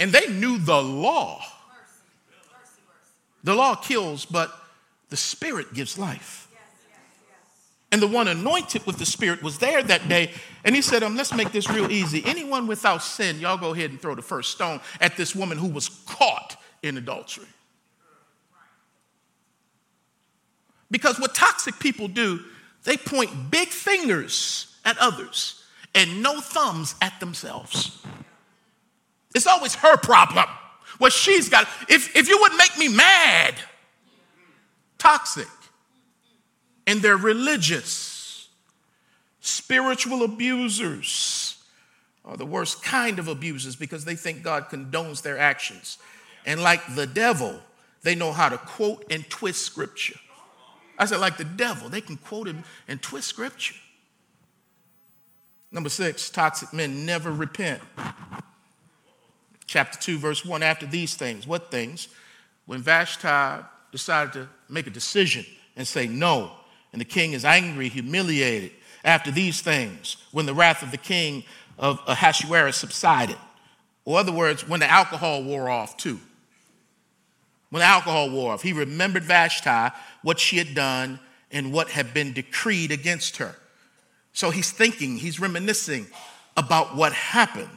And 0.00 0.10
they 0.10 0.26
knew 0.26 0.58
the 0.58 0.82
law. 0.82 1.44
The 3.44 3.54
law 3.54 3.76
kills, 3.76 4.24
but 4.24 4.52
the 5.10 5.16
Spirit 5.16 5.74
gives 5.74 5.96
life. 5.96 6.48
And 7.92 8.00
the 8.00 8.06
one 8.06 8.28
anointed 8.28 8.86
with 8.86 8.98
the 8.98 9.06
Spirit 9.06 9.42
was 9.42 9.58
there 9.58 9.82
that 9.82 10.08
day. 10.08 10.30
And 10.64 10.76
he 10.76 10.82
said, 10.82 11.02
um, 11.02 11.16
Let's 11.16 11.34
make 11.34 11.50
this 11.50 11.68
real 11.68 11.90
easy. 11.90 12.22
Anyone 12.24 12.66
without 12.66 13.02
sin, 13.02 13.40
y'all 13.40 13.56
go 13.56 13.72
ahead 13.72 13.90
and 13.90 14.00
throw 14.00 14.14
the 14.14 14.22
first 14.22 14.52
stone 14.52 14.80
at 15.00 15.16
this 15.16 15.34
woman 15.34 15.58
who 15.58 15.68
was 15.68 15.88
caught 16.06 16.56
in 16.82 16.96
adultery. 16.96 17.46
Because 20.90 21.18
what 21.18 21.34
toxic 21.34 21.78
people 21.78 22.08
do, 22.08 22.40
they 22.84 22.96
point 22.96 23.50
big 23.50 23.68
fingers 23.68 24.76
at 24.84 24.96
others 24.98 25.62
and 25.94 26.22
no 26.22 26.40
thumbs 26.40 26.94
at 27.00 27.18
themselves. 27.20 27.98
It's 29.34 29.46
always 29.46 29.74
her 29.76 29.96
problem. 29.96 30.46
What 30.98 31.12
she's 31.12 31.48
got. 31.48 31.68
If, 31.88 32.14
if 32.16 32.28
you 32.28 32.38
would 32.42 32.54
make 32.56 32.76
me 32.78 32.88
mad, 32.88 33.54
toxic. 34.98 35.46
And 36.86 37.00
they're 37.00 37.16
religious. 37.16 38.48
Spiritual 39.40 40.22
abusers 40.22 41.62
are 42.24 42.36
the 42.36 42.46
worst 42.46 42.82
kind 42.82 43.18
of 43.18 43.28
abusers 43.28 43.76
because 43.76 44.04
they 44.04 44.14
think 44.14 44.42
God 44.42 44.68
condones 44.68 45.22
their 45.22 45.38
actions. 45.38 45.98
And 46.44 46.62
like 46.62 46.94
the 46.94 47.06
devil, 47.06 47.60
they 48.02 48.14
know 48.14 48.32
how 48.32 48.48
to 48.48 48.58
quote 48.58 49.04
and 49.10 49.28
twist 49.28 49.62
scripture. 49.62 50.18
I 50.98 51.06
said, 51.06 51.20
like 51.20 51.38
the 51.38 51.44
devil, 51.44 51.88
they 51.88 52.00
can 52.00 52.16
quote 52.18 52.48
and 52.88 53.02
twist 53.02 53.28
scripture. 53.28 53.74
Number 55.72 55.88
six, 55.88 56.30
toxic 56.30 56.72
men 56.72 57.06
never 57.06 57.30
repent. 57.30 57.80
Chapter 59.66 59.98
2, 59.98 60.18
verse 60.18 60.44
1 60.44 60.62
After 60.62 60.84
these 60.84 61.14
things, 61.14 61.46
what 61.46 61.70
things? 61.70 62.08
When 62.66 62.82
Vashti 62.82 63.64
decided 63.92 64.32
to 64.34 64.48
make 64.68 64.86
a 64.86 64.90
decision 64.90 65.46
and 65.76 65.86
say 65.86 66.06
no, 66.06 66.52
and 66.92 67.00
the 67.00 67.06
king 67.06 67.32
is 67.32 67.44
angry, 67.44 67.88
humiliated. 67.88 68.72
After 69.04 69.30
these 69.30 69.62
things, 69.62 70.16
when 70.32 70.46
the 70.46 70.54
wrath 70.54 70.82
of 70.82 70.90
the 70.90 70.98
king 70.98 71.44
of 71.78 72.00
Ahasuerus 72.06 72.76
subsided, 72.76 73.38
or 74.04 74.18
other 74.18 74.32
words, 74.32 74.68
when 74.68 74.80
the 74.80 74.90
alcohol 74.90 75.42
wore 75.42 75.68
off 75.68 75.96
too. 75.96 76.20
When 77.70 77.80
the 77.80 77.86
alcohol 77.86 78.30
wore 78.30 78.52
off, 78.52 78.62
he 78.62 78.72
remembered 78.72 79.22
Vashti 79.22 79.94
what 80.22 80.38
she 80.38 80.58
had 80.58 80.74
done 80.74 81.20
and 81.50 81.72
what 81.72 81.88
had 81.88 82.12
been 82.12 82.32
decreed 82.32 82.90
against 82.90 83.36
her. 83.38 83.54
So 84.32 84.50
he's 84.50 84.70
thinking, 84.70 85.16
he's 85.16 85.40
reminiscing 85.40 86.06
about 86.56 86.96
what 86.96 87.12
happened. 87.12 87.70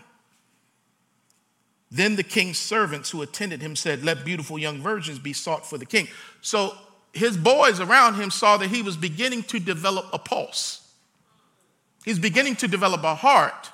Then 1.91 2.15
the 2.15 2.23
king's 2.23 2.57
servants 2.57 3.11
who 3.11 3.21
attended 3.21 3.61
him 3.61 3.75
said, 3.75 4.03
Let 4.03 4.25
beautiful 4.25 4.57
young 4.57 4.81
virgins 4.81 5.19
be 5.19 5.33
sought 5.33 5.65
for 5.65 5.77
the 5.77 5.85
king. 5.85 6.07
So 6.41 6.75
his 7.13 7.37
boys 7.37 7.79
around 7.79 8.15
him 8.15 8.31
saw 8.31 8.57
that 8.57 8.69
he 8.69 8.81
was 8.81 8.97
beginning 8.97 9.43
to 9.43 9.59
develop 9.59 10.07
a 10.11 10.19
pulse. 10.19 10.81
He's 12.03 12.19
beginning 12.19 12.57
to 12.57 12.67
develop 12.67 13.03
a 13.03 13.15
heart, 13.15 13.71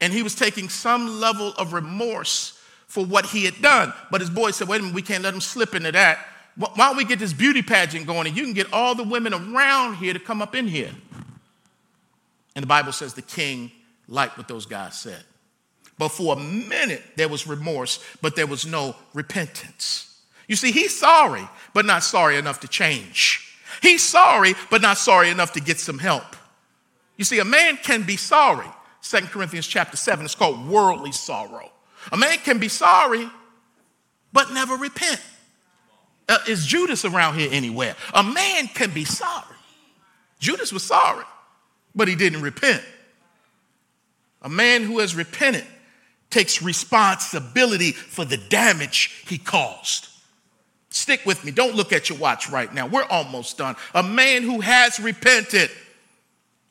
and 0.00 0.12
he 0.12 0.22
was 0.22 0.34
taking 0.34 0.68
some 0.68 1.20
level 1.20 1.54
of 1.56 1.72
remorse 1.72 2.60
for 2.86 3.04
what 3.04 3.26
he 3.26 3.44
had 3.46 3.62
done. 3.62 3.92
But 4.10 4.20
his 4.20 4.30
boys 4.30 4.56
said, 4.56 4.68
Wait 4.68 4.80
a 4.80 4.82
minute, 4.82 4.94
we 4.94 5.02
can't 5.02 5.22
let 5.22 5.32
him 5.32 5.40
slip 5.40 5.74
into 5.74 5.92
that 5.92 6.18
why 6.56 6.72
don't 6.76 6.96
we 6.96 7.04
get 7.04 7.18
this 7.18 7.32
beauty 7.32 7.62
pageant 7.62 8.06
going 8.06 8.26
and 8.28 8.36
you 8.36 8.44
can 8.44 8.52
get 8.52 8.72
all 8.72 8.94
the 8.94 9.02
women 9.02 9.34
around 9.34 9.96
here 9.96 10.12
to 10.12 10.20
come 10.20 10.40
up 10.40 10.54
in 10.54 10.68
here? 10.68 10.90
And 12.54 12.62
the 12.62 12.66
Bible 12.68 12.92
says 12.92 13.14
the 13.14 13.22
king 13.22 13.72
liked 14.06 14.38
what 14.38 14.46
those 14.46 14.66
guys 14.66 14.98
said. 14.98 15.24
But 15.98 16.08
for 16.08 16.36
a 16.36 16.38
minute, 16.38 17.02
there 17.16 17.28
was 17.28 17.46
remorse, 17.46 18.04
but 18.22 18.36
there 18.36 18.46
was 18.46 18.66
no 18.66 18.94
repentance. 19.12 20.13
You 20.48 20.56
see, 20.56 20.72
he's 20.72 20.98
sorry, 20.98 21.48
but 21.72 21.86
not 21.86 22.02
sorry 22.02 22.36
enough 22.36 22.60
to 22.60 22.68
change. 22.68 23.40
He's 23.82 24.02
sorry, 24.02 24.54
but 24.70 24.82
not 24.82 24.98
sorry 24.98 25.30
enough 25.30 25.52
to 25.52 25.60
get 25.60 25.78
some 25.78 25.98
help. 25.98 26.36
You 27.16 27.24
see, 27.24 27.38
a 27.38 27.44
man 27.44 27.76
can 27.76 28.02
be 28.02 28.16
sorry. 28.16 28.66
2 29.02 29.18
Corinthians 29.26 29.66
chapter 29.66 29.96
7, 29.96 30.24
it's 30.24 30.34
called 30.34 30.66
worldly 30.66 31.12
sorrow. 31.12 31.70
A 32.12 32.16
man 32.16 32.38
can 32.38 32.58
be 32.58 32.68
sorry, 32.68 33.28
but 34.32 34.52
never 34.52 34.76
repent. 34.76 35.20
Uh, 36.28 36.38
is 36.48 36.66
Judas 36.66 37.04
around 37.04 37.34
here 37.34 37.50
anywhere? 37.52 37.96
A 38.14 38.22
man 38.22 38.68
can 38.68 38.90
be 38.90 39.04
sorry. 39.04 39.56
Judas 40.38 40.72
was 40.72 40.82
sorry, 40.82 41.24
but 41.94 42.08
he 42.08 42.14
didn't 42.14 42.42
repent. 42.42 42.82
A 44.42 44.48
man 44.48 44.82
who 44.82 44.98
has 44.98 45.14
repented 45.14 45.64
takes 46.30 46.60
responsibility 46.60 47.92
for 47.92 48.24
the 48.24 48.36
damage 48.36 49.24
he 49.26 49.38
caused. 49.38 50.08
Stick 50.94 51.26
with 51.26 51.44
me. 51.44 51.50
Don't 51.50 51.74
look 51.74 51.92
at 51.92 52.08
your 52.08 52.18
watch 52.18 52.48
right 52.48 52.72
now. 52.72 52.86
We're 52.86 53.02
almost 53.02 53.58
done. 53.58 53.74
A 53.94 54.02
man 54.02 54.44
who 54.44 54.60
has 54.60 55.00
repented. 55.00 55.68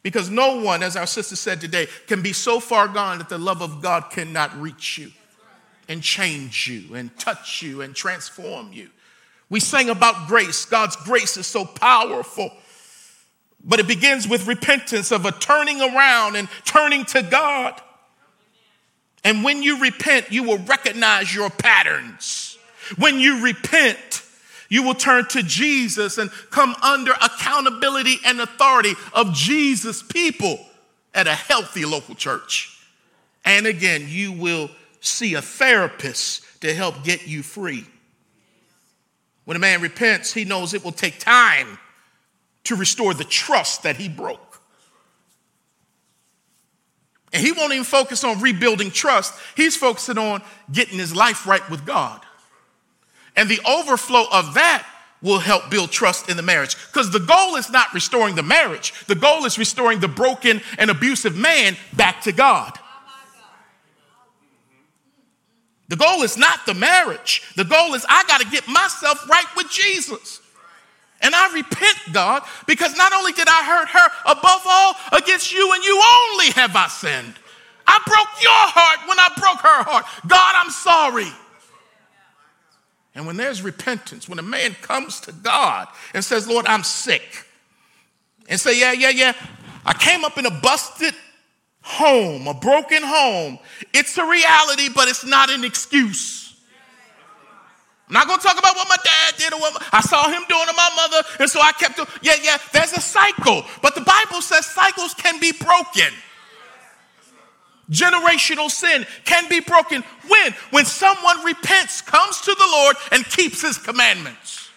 Because 0.01 0.29
no 0.29 0.61
one, 0.61 0.81
as 0.81 0.95
our 0.95 1.05
sister 1.05 1.35
said 1.35 1.59
today, 1.59 1.87
can 2.07 2.21
be 2.21 2.31
so 2.31 2.61
far 2.61 2.87
gone 2.87 3.17
that 3.17 3.27
the 3.27 3.37
love 3.37 3.61
of 3.61 3.81
God 3.81 4.11
cannot 4.11 4.57
reach 4.57 4.97
you 4.97 5.11
and 5.89 6.01
change 6.01 6.69
you 6.69 6.95
and 6.95 7.13
touch 7.19 7.61
you 7.61 7.81
and 7.81 7.93
transform 7.93 8.71
you. 8.71 8.89
We 9.49 9.59
sang 9.59 9.89
about 9.89 10.29
grace. 10.29 10.63
God's 10.63 10.95
grace 10.95 11.35
is 11.35 11.45
so 11.45 11.65
powerful. 11.65 12.49
But 13.61 13.81
it 13.81 13.87
begins 13.89 14.25
with 14.25 14.47
repentance 14.47 15.11
of 15.11 15.25
a 15.25 15.33
turning 15.33 15.81
around 15.81 16.37
and 16.37 16.47
turning 16.63 17.03
to 17.07 17.23
God. 17.23 17.73
And 19.25 19.43
when 19.43 19.61
you 19.61 19.81
repent, 19.81 20.31
you 20.31 20.43
will 20.43 20.59
recognize 20.59 21.35
your 21.35 21.49
patterns. 21.49 22.52
When 22.97 23.19
you 23.19 23.43
repent, 23.43 24.23
You 24.73 24.81
will 24.81 24.95
turn 24.95 25.27
to 25.27 25.43
Jesus 25.43 26.17
and 26.17 26.31
come 26.49 26.75
under 26.81 27.11
accountability 27.11 28.17
and 28.25 28.41
authority 28.41 28.93
of 29.13 29.31
Jesus' 29.31 30.01
people 30.01 30.59
at 31.13 31.27
a 31.27 31.35
healthy 31.35 31.85
local 31.85 32.15
church. 32.15 32.75
And 33.45 33.67
again, 33.67 34.05
you 34.07 34.31
will 34.31 34.71
see 34.99 35.35
a 35.35 35.43
therapist 35.43 36.61
to 36.61 36.73
help 36.73 37.03
get 37.03 37.27
you 37.27 37.43
free. 37.43 37.85
When 39.45 39.55
a 39.55 39.59
man 39.59 39.79
repents, 39.79 40.33
he 40.33 40.43
knows 40.43 40.73
it 40.73 40.83
will 40.83 40.91
take 40.91 41.19
time 41.19 41.77
to 42.63 42.75
restore 42.75 43.13
the 43.13 43.25
trust 43.25 43.83
that 43.83 43.97
he 43.97 44.09
broke. 44.09 44.59
And 47.31 47.45
he 47.45 47.51
won't 47.51 47.73
even 47.73 47.83
focus 47.83 48.23
on 48.23 48.41
rebuilding 48.41 48.89
trust, 48.89 49.35
he's 49.55 49.77
focusing 49.77 50.17
on 50.17 50.41
getting 50.71 50.97
his 50.97 51.15
life 51.15 51.45
right 51.45 51.69
with 51.69 51.85
God. 51.85 52.21
And 53.35 53.49
the 53.49 53.59
overflow 53.67 54.25
of 54.31 54.53
that 54.53 54.85
will 55.21 55.39
help 55.39 55.69
build 55.69 55.89
trust 55.91 56.29
in 56.29 56.37
the 56.37 56.43
marriage. 56.43 56.75
Because 56.87 57.09
the 57.09 57.19
goal 57.19 57.55
is 57.55 57.69
not 57.69 57.93
restoring 57.93 58.35
the 58.35 58.43
marriage, 58.43 58.93
the 59.07 59.15
goal 59.15 59.45
is 59.45 59.57
restoring 59.57 59.99
the 59.99 60.07
broken 60.07 60.61
and 60.77 60.91
abusive 60.91 61.35
man 61.35 61.77
back 61.93 62.21
to 62.23 62.31
God. 62.31 62.77
The 65.89 65.95
goal 65.95 66.23
is 66.23 66.37
not 66.37 66.65
the 66.65 66.73
marriage. 66.73 67.43
The 67.55 67.65
goal 67.65 67.93
is 67.93 68.05
I 68.09 68.23
got 68.27 68.41
to 68.41 68.47
get 68.47 68.67
myself 68.67 69.29
right 69.29 69.45
with 69.55 69.69
Jesus. 69.69 70.41
And 71.21 71.33
I 71.35 71.53
repent, 71.53 71.97
God, 72.11 72.43
because 72.67 72.97
not 72.97 73.13
only 73.13 73.31
did 73.31 73.47
I 73.47 73.63
hurt 73.63 73.89
her, 73.89 74.31
above 74.31 74.61
all, 74.65 74.95
against 75.11 75.53
you 75.53 75.71
and 75.73 75.83
you 75.83 75.95
only 75.95 76.51
have 76.51 76.75
I 76.75 76.87
sinned. 76.87 77.35
I 77.85 77.99
broke 78.05 78.43
your 78.43 78.51
heart 78.51 79.07
when 79.07 79.19
I 79.19 79.29
broke 79.37 79.59
her 79.61 79.83
heart. 79.83 80.05
God, 80.27 80.53
I'm 80.57 80.71
sorry. 80.71 81.31
And 83.15 83.27
when 83.27 83.37
there's 83.37 83.61
repentance, 83.61 84.27
when 84.27 84.39
a 84.39 84.43
man 84.43 84.75
comes 84.81 85.19
to 85.21 85.31
God 85.31 85.87
and 86.13 86.23
says, 86.23 86.47
Lord, 86.47 86.65
I'm 86.65 86.83
sick, 86.83 87.45
and 88.49 88.59
say, 88.59 88.79
Yeah, 88.79 88.91
yeah, 88.91 89.09
yeah, 89.09 89.33
I 89.85 89.93
came 89.93 90.25
up 90.25 90.37
in 90.37 90.45
a 90.45 90.51
busted 90.51 91.13
home, 91.81 92.47
a 92.47 92.53
broken 92.53 93.03
home. 93.03 93.59
It's 93.93 94.17
a 94.17 94.25
reality, 94.25 94.89
but 94.93 95.07
it's 95.07 95.25
not 95.25 95.49
an 95.49 95.63
excuse. 95.63 96.43
I'm 98.07 98.13
not 98.13 98.27
going 98.27 98.39
to 98.39 98.45
talk 98.45 98.59
about 98.59 98.75
what 98.75 98.87
my 98.89 98.97
dad 99.03 99.37
did 99.37 99.53
or 99.53 99.59
what 99.59 99.81
I 99.91 100.01
saw 100.01 100.27
him 100.27 100.43
doing 100.49 100.65
to 100.67 100.73
my 100.75 100.89
mother, 100.95 101.27
and 101.39 101.49
so 101.49 101.61
I 101.61 101.71
kept 101.71 101.95
doing. 101.95 102.07
Yeah, 102.21 102.33
yeah, 102.41 102.57
there's 102.71 102.93
a 102.93 103.01
cycle, 103.01 103.63
but 103.81 103.95
the 103.95 104.01
Bible 104.01 104.41
says 104.41 104.65
cycles 104.65 105.13
can 105.13 105.39
be 105.39 105.51
broken. 105.51 106.13
Generational 107.89 108.69
sin 108.69 109.05
can 109.25 109.47
be 109.49 109.59
broken 109.59 110.03
when? 110.27 110.53
When 110.71 110.85
someone 110.85 111.43
repents, 111.43 112.01
comes 112.01 112.41
to 112.41 112.55
the 112.57 112.67
Lord, 112.71 112.95
and 113.11 113.25
keeps 113.25 113.61
his 113.61 113.77
commandments. 113.77 114.69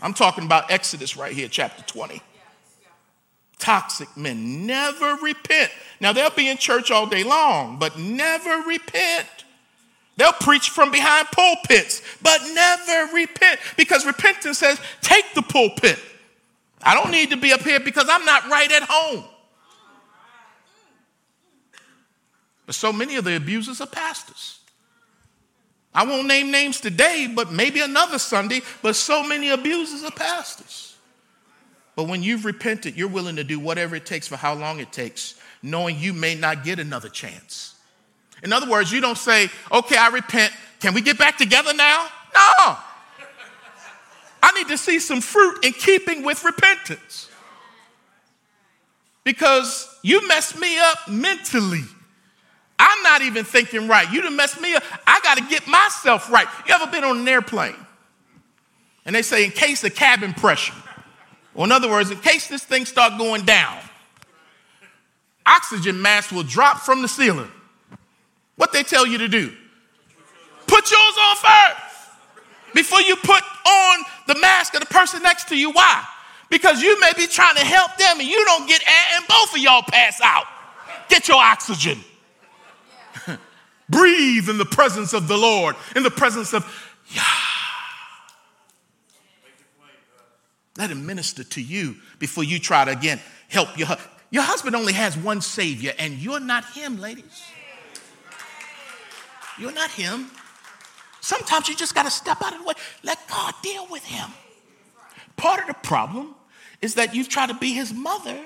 I'm 0.00 0.14
talking 0.14 0.44
about 0.44 0.70
Exodus 0.70 1.16
right 1.16 1.32
here, 1.32 1.48
chapter 1.48 1.82
20. 1.82 2.20
Toxic 3.58 4.14
men 4.16 4.66
never 4.66 5.16
repent. 5.16 5.70
Now, 6.00 6.12
they'll 6.12 6.30
be 6.30 6.48
in 6.48 6.58
church 6.58 6.90
all 6.90 7.06
day 7.06 7.24
long, 7.24 7.78
but 7.78 7.98
never 7.98 8.62
repent. 8.68 9.26
They'll 10.16 10.32
preach 10.32 10.70
from 10.70 10.90
behind 10.90 11.28
pulpits, 11.28 12.02
but 12.22 12.40
never 12.52 13.14
repent 13.14 13.60
because 13.76 14.06
repentance 14.06 14.58
says, 14.58 14.80
take 15.02 15.24
the 15.34 15.42
pulpit. 15.42 15.98
I 16.82 16.94
don't 16.94 17.10
need 17.10 17.30
to 17.30 17.36
be 17.36 17.52
up 17.52 17.60
here 17.60 17.80
because 17.80 18.06
I'm 18.08 18.24
not 18.24 18.48
right 18.48 18.70
at 18.72 18.82
home. 18.88 19.24
But 22.66 22.74
so 22.74 22.92
many 22.92 23.16
of 23.16 23.24
the 23.24 23.36
abusers 23.36 23.80
are 23.80 23.86
pastors. 23.86 24.58
I 25.94 26.04
won't 26.04 26.26
name 26.26 26.50
names 26.50 26.80
today, 26.80 27.32
but 27.34 27.50
maybe 27.50 27.80
another 27.80 28.18
Sunday, 28.18 28.60
but 28.82 28.96
so 28.96 29.22
many 29.22 29.48
abusers 29.48 30.04
are 30.04 30.10
pastors. 30.10 30.94
But 31.94 32.04
when 32.04 32.22
you've 32.22 32.44
repented, 32.44 32.96
you're 32.96 33.08
willing 33.08 33.36
to 33.36 33.44
do 33.44 33.58
whatever 33.58 33.96
it 33.96 34.04
takes 34.04 34.28
for 34.28 34.36
how 34.36 34.52
long 34.52 34.80
it 34.80 34.92
takes, 34.92 35.36
knowing 35.62 35.98
you 35.98 36.12
may 36.12 36.34
not 36.34 36.64
get 36.64 36.78
another 36.78 37.08
chance. 37.08 37.76
In 38.42 38.52
other 38.52 38.68
words, 38.68 38.92
you 38.92 39.00
don't 39.00 39.16
say, 39.16 39.48
okay, 39.72 39.96
I 39.96 40.08
repent. 40.08 40.52
Can 40.80 40.92
we 40.92 41.00
get 41.00 41.16
back 41.16 41.38
together 41.38 41.72
now? 41.72 42.08
No. 42.34 42.76
I 44.42 44.52
need 44.54 44.68
to 44.68 44.76
see 44.76 44.98
some 44.98 45.22
fruit 45.22 45.64
in 45.64 45.72
keeping 45.72 46.22
with 46.22 46.44
repentance. 46.44 47.30
Because 49.24 49.88
you 50.02 50.28
messed 50.28 50.60
me 50.60 50.78
up 50.78 51.08
mentally. 51.08 51.84
I'm 52.78 53.02
not 53.02 53.22
even 53.22 53.44
thinking 53.44 53.88
right. 53.88 54.10
You 54.12 54.22
done 54.22 54.36
messed 54.36 54.60
me 54.60 54.74
up. 54.74 54.82
I 55.06 55.20
got 55.20 55.38
to 55.38 55.44
get 55.44 55.66
myself 55.66 56.30
right. 56.30 56.46
You 56.68 56.74
ever 56.74 56.90
been 56.90 57.04
on 57.04 57.18
an 57.18 57.28
airplane? 57.28 57.76
And 59.04 59.14
they 59.14 59.22
say, 59.22 59.44
in 59.44 59.50
case 59.50 59.84
of 59.84 59.94
cabin 59.94 60.34
pressure, 60.34 60.74
or 61.54 61.64
in 61.64 61.72
other 61.72 61.88
words, 61.88 62.10
in 62.10 62.18
case 62.18 62.48
this 62.48 62.64
thing 62.64 62.84
start 62.84 63.16
going 63.18 63.44
down, 63.44 63.78
oxygen 65.46 66.02
mask 66.02 66.32
will 66.32 66.42
drop 66.42 66.80
from 66.80 67.02
the 67.02 67.08
ceiling. 67.08 67.50
What 68.56 68.72
they 68.72 68.82
tell 68.82 69.06
you 69.06 69.18
to 69.18 69.28
do? 69.28 69.52
Put 70.66 70.90
yours 70.90 71.14
on 71.20 71.36
first 71.36 71.86
before 72.74 73.00
you 73.00 73.16
put 73.16 73.42
on 73.66 74.04
the 74.26 74.38
mask 74.40 74.74
of 74.74 74.80
the 74.80 74.86
person 74.86 75.22
next 75.22 75.48
to 75.48 75.56
you. 75.56 75.70
Why? 75.70 76.04
Because 76.50 76.82
you 76.82 76.98
may 77.00 77.12
be 77.16 77.26
trying 77.26 77.54
to 77.56 77.64
help 77.64 77.96
them 77.96 78.20
and 78.20 78.28
you 78.28 78.44
don't 78.44 78.68
get 78.68 78.82
air 78.82 79.18
and 79.18 79.26
both 79.28 79.54
of 79.54 79.58
y'all 79.58 79.82
pass 79.82 80.20
out. 80.20 80.44
Get 81.08 81.28
your 81.28 81.38
oxygen. 81.40 81.98
Breathe 83.88 84.48
in 84.48 84.58
the 84.58 84.64
presence 84.64 85.12
of 85.12 85.28
the 85.28 85.36
Lord, 85.36 85.76
in 85.94 86.02
the 86.02 86.10
presence 86.10 86.52
of 86.52 86.64
Yah. 87.08 87.22
Let 90.76 90.90
him 90.90 91.06
minister 91.06 91.44
to 91.44 91.62
you 91.62 91.96
before 92.18 92.44
you 92.44 92.58
try 92.58 92.84
to 92.84 92.90
again 92.90 93.20
help 93.48 93.78
your 93.78 93.86
husband. 93.86 94.10
Your 94.30 94.42
husband 94.42 94.74
only 94.74 94.92
has 94.92 95.16
one 95.16 95.40
Savior, 95.40 95.92
and 95.98 96.14
you're 96.14 96.40
not 96.40 96.64
him, 96.72 97.00
ladies. 97.00 97.44
You're 99.58 99.72
not 99.72 99.90
him. 99.90 100.30
Sometimes 101.20 101.68
you 101.68 101.76
just 101.76 101.94
got 101.94 102.04
to 102.04 102.10
step 102.10 102.42
out 102.42 102.52
of 102.52 102.60
the 102.60 102.64
way. 102.66 102.74
Let 103.02 103.18
God 103.28 103.54
deal 103.62 103.86
with 103.90 104.04
him. 104.04 104.30
Part 105.36 105.60
of 105.60 105.68
the 105.68 105.74
problem 105.74 106.34
is 106.82 106.94
that 106.94 107.14
you've 107.14 107.28
tried 107.28 107.48
to 107.48 107.54
be 107.54 107.72
his 107.72 107.92
mother 107.92 108.38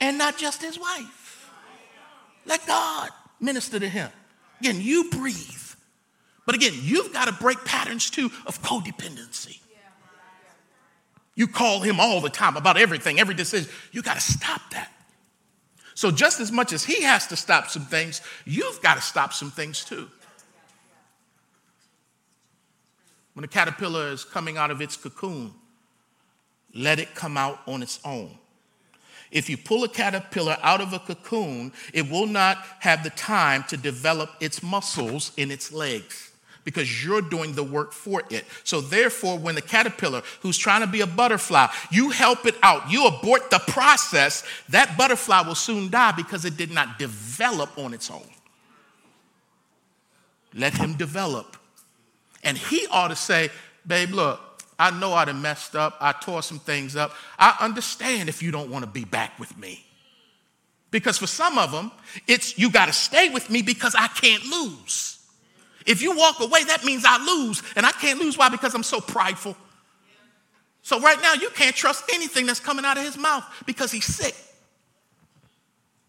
and 0.00 0.18
not 0.18 0.36
just 0.36 0.62
his 0.62 0.78
wife. 0.78 1.50
Let 2.46 2.66
God 2.66 3.10
minister 3.40 3.78
to 3.78 3.88
him. 3.88 4.10
Again, 4.60 4.80
you 4.80 5.10
breathe. 5.10 5.36
But 6.46 6.54
again, 6.54 6.72
you've 6.74 7.12
got 7.12 7.26
to 7.26 7.32
break 7.32 7.64
patterns 7.64 8.08
too 8.08 8.30
of 8.46 8.62
codependency. 8.62 9.58
You 11.34 11.46
call 11.46 11.80
him 11.80 12.00
all 12.00 12.20
the 12.20 12.30
time 12.30 12.56
about 12.56 12.78
everything, 12.78 13.20
every 13.20 13.34
decision. 13.34 13.70
You 13.92 14.00
got 14.00 14.14
to 14.14 14.20
stop 14.20 14.62
that. 14.70 14.90
So, 15.94 16.10
just 16.10 16.40
as 16.40 16.52
much 16.52 16.72
as 16.72 16.84
he 16.84 17.02
has 17.02 17.26
to 17.28 17.36
stop 17.36 17.68
some 17.68 17.84
things, 17.84 18.20
you've 18.44 18.80
got 18.82 18.96
to 18.96 19.02
stop 19.02 19.32
some 19.32 19.50
things 19.50 19.84
too. 19.84 20.08
When 23.34 23.44
a 23.44 23.48
caterpillar 23.48 24.08
is 24.08 24.24
coming 24.24 24.56
out 24.56 24.70
of 24.70 24.80
its 24.80 24.96
cocoon, 24.96 25.52
let 26.74 26.98
it 26.98 27.14
come 27.14 27.36
out 27.36 27.60
on 27.66 27.82
its 27.82 28.00
own. 28.04 28.38
If 29.30 29.50
you 29.50 29.56
pull 29.56 29.84
a 29.84 29.88
caterpillar 29.88 30.56
out 30.62 30.80
of 30.80 30.92
a 30.92 30.98
cocoon, 30.98 31.72
it 31.92 32.10
will 32.10 32.26
not 32.26 32.58
have 32.80 33.02
the 33.02 33.10
time 33.10 33.64
to 33.68 33.76
develop 33.76 34.30
its 34.40 34.62
muscles 34.62 35.32
in 35.36 35.50
its 35.50 35.72
legs 35.72 36.32
because 36.66 37.04
you're 37.04 37.22
doing 37.22 37.54
the 37.54 37.62
work 37.62 37.92
for 37.92 38.22
it. 38.28 38.44
So, 38.64 38.80
therefore, 38.80 39.38
when 39.38 39.54
the 39.54 39.62
caterpillar 39.62 40.22
who's 40.40 40.58
trying 40.58 40.80
to 40.80 40.86
be 40.86 41.00
a 41.00 41.06
butterfly, 41.06 41.68
you 41.90 42.10
help 42.10 42.44
it 42.44 42.56
out, 42.62 42.90
you 42.90 43.06
abort 43.06 43.50
the 43.50 43.60
process, 43.60 44.42
that 44.68 44.98
butterfly 44.98 45.42
will 45.42 45.54
soon 45.54 45.90
die 45.90 46.12
because 46.12 46.44
it 46.44 46.56
did 46.56 46.72
not 46.72 46.98
develop 46.98 47.78
on 47.78 47.94
its 47.94 48.10
own. 48.10 48.28
Let 50.54 50.74
him 50.74 50.94
develop. 50.94 51.56
And 52.42 52.58
he 52.58 52.86
ought 52.90 53.08
to 53.08 53.16
say, 53.16 53.50
babe, 53.86 54.10
look, 54.10 54.40
I 54.78 54.90
know 54.90 55.14
I 55.14 55.24
done 55.24 55.40
messed 55.40 55.74
up. 55.74 55.96
I 56.00 56.12
tore 56.12 56.42
some 56.42 56.58
things 56.58 56.96
up. 56.96 57.12
I 57.38 57.56
understand 57.60 58.28
if 58.28 58.42
you 58.42 58.50
don't 58.50 58.70
want 58.70 58.84
to 58.84 58.90
be 58.90 59.04
back 59.04 59.38
with 59.38 59.56
me. 59.56 59.84
Because 60.90 61.18
for 61.18 61.26
some 61.26 61.58
of 61.58 61.72
them, 61.72 61.90
it's 62.26 62.58
you 62.58 62.70
got 62.70 62.86
to 62.86 62.92
stay 62.92 63.30
with 63.30 63.50
me 63.50 63.62
because 63.62 63.94
I 63.94 64.06
can't 64.08 64.44
lose. 64.44 65.18
If 65.86 66.02
you 66.02 66.16
walk 66.16 66.40
away, 66.40 66.64
that 66.64 66.84
means 66.84 67.04
I 67.06 67.24
lose. 67.24 67.62
And 67.76 67.86
I 67.86 67.92
can't 67.92 68.18
lose. 68.18 68.36
Why? 68.36 68.48
Because 68.48 68.74
I'm 68.74 68.82
so 68.82 69.00
prideful. 69.00 69.56
So 70.82 71.00
right 71.00 71.20
now, 71.20 71.34
you 71.34 71.50
can't 71.50 71.74
trust 71.74 72.04
anything 72.12 72.46
that's 72.46 72.60
coming 72.60 72.84
out 72.84 72.96
of 72.96 73.04
his 73.04 73.16
mouth 73.16 73.44
because 73.66 73.90
he's 73.90 74.04
sick. 74.04 74.34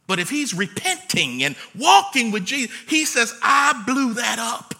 But 0.07 0.19
if 0.19 0.29
he's 0.29 0.53
repenting 0.53 1.43
and 1.43 1.55
walking 1.77 2.31
with 2.31 2.45
Jesus, 2.45 2.75
he 2.87 3.05
says, 3.05 3.37
I 3.43 3.83
blew 3.85 4.13
that 4.13 4.39
up. 4.39 4.73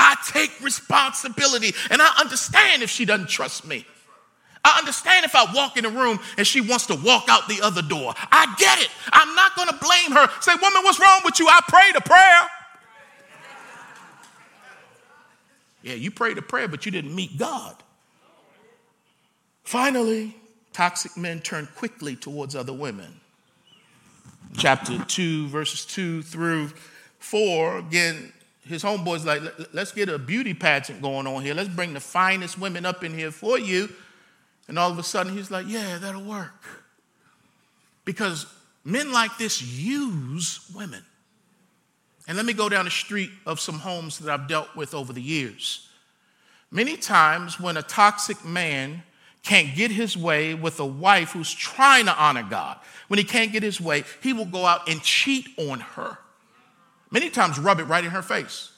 I 0.00 0.16
take 0.26 0.50
responsibility 0.62 1.74
and 1.90 2.00
I 2.00 2.10
understand 2.18 2.82
if 2.82 2.88
she 2.88 3.04
doesn't 3.04 3.28
trust 3.28 3.66
me. 3.66 3.84
I 4.64 4.78
understand 4.78 5.26
if 5.26 5.34
I 5.34 5.52
walk 5.54 5.76
in 5.76 5.84
a 5.84 5.90
room 5.90 6.18
and 6.38 6.46
she 6.46 6.62
wants 6.62 6.86
to 6.86 6.94
walk 6.94 7.26
out 7.28 7.48
the 7.48 7.60
other 7.62 7.82
door. 7.82 8.14
I 8.16 8.54
get 8.58 8.80
it. 8.80 8.88
I'm 9.12 9.34
not 9.34 9.54
going 9.56 9.68
to 9.68 9.74
blame 9.74 10.12
her. 10.12 10.28
Say, 10.40 10.52
woman, 10.54 10.82
what's 10.84 10.98
wrong 10.98 11.20
with 11.24 11.38
you? 11.38 11.48
I 11.48 11.60
prayed 11.68 11.96
a 11.96 12.00
prayer. 12.00 12.48
Yeah, 15.82 15.94
you 15.94 16.10
prayed 16.10 16.38
a 16.38 16.42
prayer, 16.42 16.68
but 16.68 16.84
you 16.86 16.92
didn't 16.92 17.14
meet 17.14 17.38
God. 17.38 17.76
Finally, 19.64 20.34
toxic 20.72 21.16
men 21.16 21.40
turn 21.40 21.68
quickly 21.76 22.16
towards 22.16 22.56
other 22.56 22.72
women. 22.72 23.20
Chapter 24.56 24.98
2, 25.04 25.48
verses 25.48 25.84
2 25.86 26.22
through 26.22 26.70
4, 27.18 27.78
again, 27.78 28.32
his 28.66 28.82
homeboy's 28.82 29.24
like, 29.24 29.42
let's 29.72 29.92
get 29.92 30.08
a 30.08 30.18
beauty 30.18 30.54
pageant 30.54 31.00
going 31.02 31.26
on 31.26 31.42
here. 31.42 31.54
Let's 31.54 31.68
bring 31.68 31.94
the 31.94 32.00
finest 32.00 32.58
women 32.58 32.84
up 32.84 33.02
in 33.02 33.14
here 33.14 33.30
for 33.30 33.58
you. 33.58 33.88
And 34.68 34.78
all 34.78 34.90
of 34.90 34.98
a 34.98 35.02
sudden, 35.02 35.32
he's 35.32 35.50
like, 35.50 35.66
yeah, 35.68 35.98
that'll 35.98 36.22
work. 36.22 36.64
Because 38.04 38.46
men 38.84 39.12
like 39.12 39.36
this 39.38 39.62
use 39.62 40.70
women. 40.74 41.04
And 42.28 42.36
let 42.36 42.46
me 42.46 42.52
go 42.52 42.68
down 42.68 42.84
the 42.84 42.90
street 42.90 43.30
of 43.46 43.58
some 43.58 43.80
homes 43.80 44.18
that 44.20 44.30
I've 44.32 44.46
dealt 44.46 44.76
with 44.76 44.94
over 44.94 45.12
the 45.12 45.22
years. 45.22 45.88
Many 46.70 46.96
times, 46.96 47.58
when 47.58 47.76
a 47.76 47.82
toxic 47.82 48.44
man 48.44 49.02
can't 49.42 49.74
get 49.74 49.90
his 49.90 50.16
way 50.16 50.54
with 50.54 50.78
a 50.78 50.86
wife 50.86 51.30
who's 51.32 51.52
trying 51.52 52.04
to 52.04 52.16
honor 52.16 52.46
God, 52.48 52.78
when 53.08 53.18
he 53.18 53.24
can't 53.24 53.50
get 53.50 53.62
his 53.64 53.80
way, 53.80 54.04
he 54.22 54.32
will 54.32 54.44
go 54.44 54.64
out 54.64 54.88
and 54.88 55.02
cheat 55.02 55.48
on 55.56 55.80
her. 55.80 56.18
Many 57.10 57.30
times, 57.30 57.58
rub 57.58 57.80
it 57.80 57.84
right 57.84 58.04
in 58.04 58.10
her 58.10 58.22
face. 58.22 58.70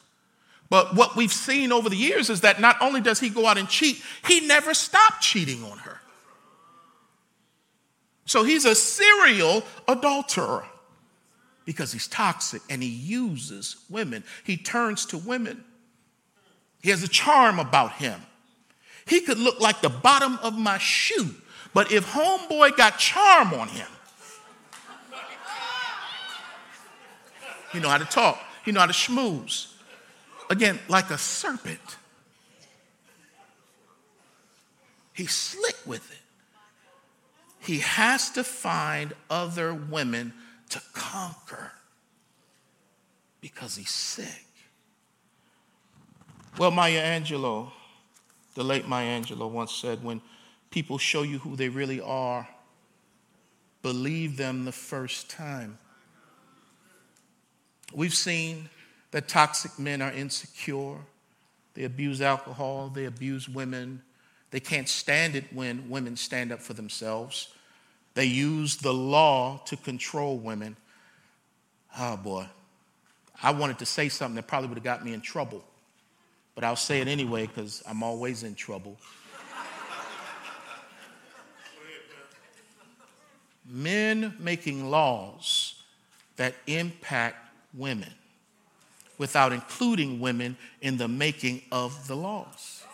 But 0.71 0.95
what 0.95 1.17
we've 1.17 1.33
seen 1.33 1.71
over 1.71 1.91
the 1.91 1.97
years 1.97 2.31
is 2.31 2.41
that 2.41 2.61
not 2.61 2.81
only 2.81 3.03
does 3.03 3.21
he 3.21 3.29
go 3.29 3.47
out 3.47 3.59
and 3.59 3.69
cheat, 3.69 4.03
he 4.27 4.47
never 4.47 4.73
stopped 4.73 5.21
cheating 5.21 5.63
on 5.65 5.79
her. 5.79 6.01
So 8.25 8.45
he's 8.45 8.65
a 8.65 8.75
serial 8.75 9.65
adulterer 9.87 10.65
because 11.67 11.93
he's 11.93 12.09
toxic 12.09 12.63
and 12.71 12.83
he 12.83 12.89
uses 12.89 13.77
women. 13.91 14.25
He 14.45 14.57
turns 14.57 15.05
to 15.07 15.19
women. 15.19 15.63
He 16.83 16.91
has 16.91 17.03
a 17.03 17.09
charm 17.09 17.59
about 17.59 17.93
him. 17.93 18.21
He 19.07 19.21
could 19.21 19.39
look 19.39 19.61
like 19.61 19.83
the 19.83 19.89
bottom 19.89 20.39
of 20.43 20.57
my 20.57 20.79
shoe, 20.79 21.35
but 21.75 21.93
if 21.93 22.07
homeboy 22.07 22.77
got 22.77 22.99
charm 22.99 23.53
on 23.53 23.69
him, 23.69 23.89
he 27.73 27.81
know 27.81 27.89
how 27.89 27.99
to 27.99 28.05
talk. 28.05 28.39
He 28.65 28.73
know 28.73 28.81
how 28.81 28.87
to 28.87 28.93
schmooze. 28.93 29.73
Again, 30.51 30.79
like 30.89 31.11
a 31.11 31.19
serpent. 31.19 31.81
He's 35.13 35.33
slick 35.33 35.77
with 35.87 36.11
it. 36.11 36.19
He 37.61 37.79
has 37.79 38.31
to 38.31 38.43
find 38.43 39.15
other 39.31 39.73
women 39.73 40.33
to 40.71 40.83
conquer 40.93 41.73
because 43.41 43.77
he's 43.77 43.91
sick. 43.91 44.47
Well, 46.59 46.71
Maya 46.71 47.03
Angelou, 47.03 47.71
the 48.55 48.65
late 48.65 48.89
Maya 48.89 49.21
Angelou, 49.21 49.51
once 49.51 49.73
said, 49.73 50.03
When 50.03 50.21
people 50.71 50.99
show 50.99 51.23
you 51.23 51.39
who 51.39 51.57
they 51.57 51.69
really 51.69 52.01
are, 52.01 52.49
believe 53.83 54.37
them 54.37 54.65
the 54.65 54.73
first 54.73 55.31
time. 55.31 55.79
We've 57.95 58.15
seen 58.15 58.69
that 59.11 59.29
toxic 59.29 59.79
men 59.79 60.01
are 60.03 60.13
insecure, 60.13 60.97
they 61.75 61.85
abuse 61.85 62.21
alcohol, 62.21 62.91
they 62.95 63.07
abuse 63.07 63.49
women. 63.49 64.03
They 64.51 64.61
can't 64.61 64.89
stand 64.89 65.35
it 65.35 65.45
when 65.53 65.89
women 65.89 66.17
stand 66.17 66.53
up 66.53 66.61
for 66.61 66.75
themselves. 66.75 67.49
They 68.15 68.27
use 68.27 68.77
the 68.77 68.93
law 68.93 69.63
to 69.65 69.77
control 69.77 70.37
women. 70.37 70.77
Oh 71.99 72.19
boy. 72.19 72.47
I 73.43 73.51
wanted 73.51 73.79
to 73.79 73.87
say 73.87 74.09
something 74.09 74.37
that 74.37 74.47
probably 74.47 74.69
would 74.69 74.77
have 74.77 74.85
got 74.85 75.05
me 75.05 75.15
in 75.15 75.21
trouble, 75.21 75.65
but 76.55 76.65
I'll 76.65 76.77
say 76.77 77.01
it 77.01 77.09
anyway 77.09 77.47
because 77.47 77.83
I'm 77.89 78.03
always 78.03 78.43
in 78.43 78.55
trouble. 78.55 78.99
Men 83.67 84.35
making 84.39 84.91
laws 84.91 85.83
that 86.37 86.55
impact 86.67 87.42
women 87.75 88.13
without 89.19 89.53
including 89.53 90.21
women 90.21 90.57
in 90.81 90.97
the 90.97 91.09
making 91.09 91.63
of 91.71 92.09
the 92.09 92.17
laws. 92.17 92.85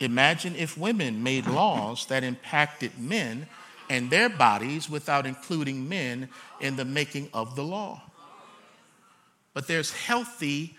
Imagine 0.00 0.56
if 0.56 0.78
women 0.78 1.22
made 1.22 1.46
laws 1.46 2.06
that 2.06 2.24
impacted 2.24 2.98
men 2.98 3.46
and 3.90 4.08
their 4.08 4.28
bodies 4.28 4.88
without 4.88 5.26
including 5.26 5.88
men 5.88 6.28
in 6.60 6.76
the 6.76 6.84
making 6.84 7.28
of 7.34 7.54
the 7.54 7.62
law. 7.62 8.02
But 9.52 9.66
there's 9.66 9.92
healthy 9.92 10.76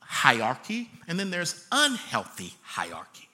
hierarchy, 0.00 0.90
and 1.06 1.20
then 1.20 1.30
there's 1.30 1.66
unhealthy 1.70 2.54
hierarchy. 2.62 3.28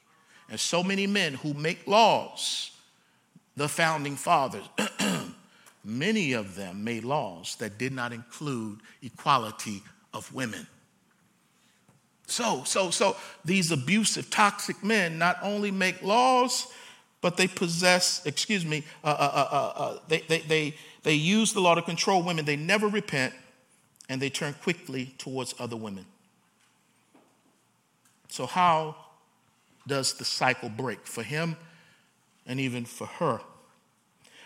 And 0.51 0.59
so 0.59 0.83
many 0.83 1.07
men 1.07 1.35
who 1.35 1.55
make 1.55 1.87
laws, 1.87 2.73
the 3.57 3.69
founding 3.69 4.17
fathers, 4.17 4.69
many 5.85 6.33
of 6.33 6.55
them 6.55 6.83
made 6.83 7.05
laws 7.05 7.57
that 7.57 7.79
did 7.79 7.93
not 7.93 8.13
include 8.13 8.81
equality 9.03 9.83
of 10.13 10.33
women. 10.33 10.67
So, 12.27 12.63
so, 12.65 12.91
so 12.91 13.17
these 13.45 13.71
abusive, 13.71 14.31
toxic 14.31 14.83
men 14.83 15.19
not 15.19 15.37
only 15.43 15.71
make 15.71 16.03
laws, 16.03 16.67
but 17.21 17.37
they 17.37 17.47
possess, 17.47 18.25
excuse 18.25 18.65
me, 18.65 18.85
uh, 19.03 19.09
uh, 19.09 19.31
uh, 19.35 19.49
uh, 19.55 19.83
uh 19.83 19.99
they, 20.09 20.21
they, 20.21 20.39
they, 20.41 20.75
they 21.03 21.15
use 21.15 21.53
the 21.53 21.61
law 21.61 21.75
to 21.75 21.83
control 21.83 22.23
women. 22.23 22.45
They 22.45 22.57
never 22.57 22.89
repent 22.89 23.35
and 24.09 24.21
they 24.21 24.31
turn 24.31 24.55
quickly 24.63 25.15
towards 25.19 25.55
other 25.59 25.77
women. 25.77 26.07
So, 28.29 28.47
how 28.47 28.97
does 29.87 30.15
the 30.15 30.25
cycle 30.25 30.69
break 30.69 31.07
for 31.07 31.23
him 31.23 31.57
and 32.47 32.59
even 32.59 32.85
for 32.85 33.07
her? 33.07 33.41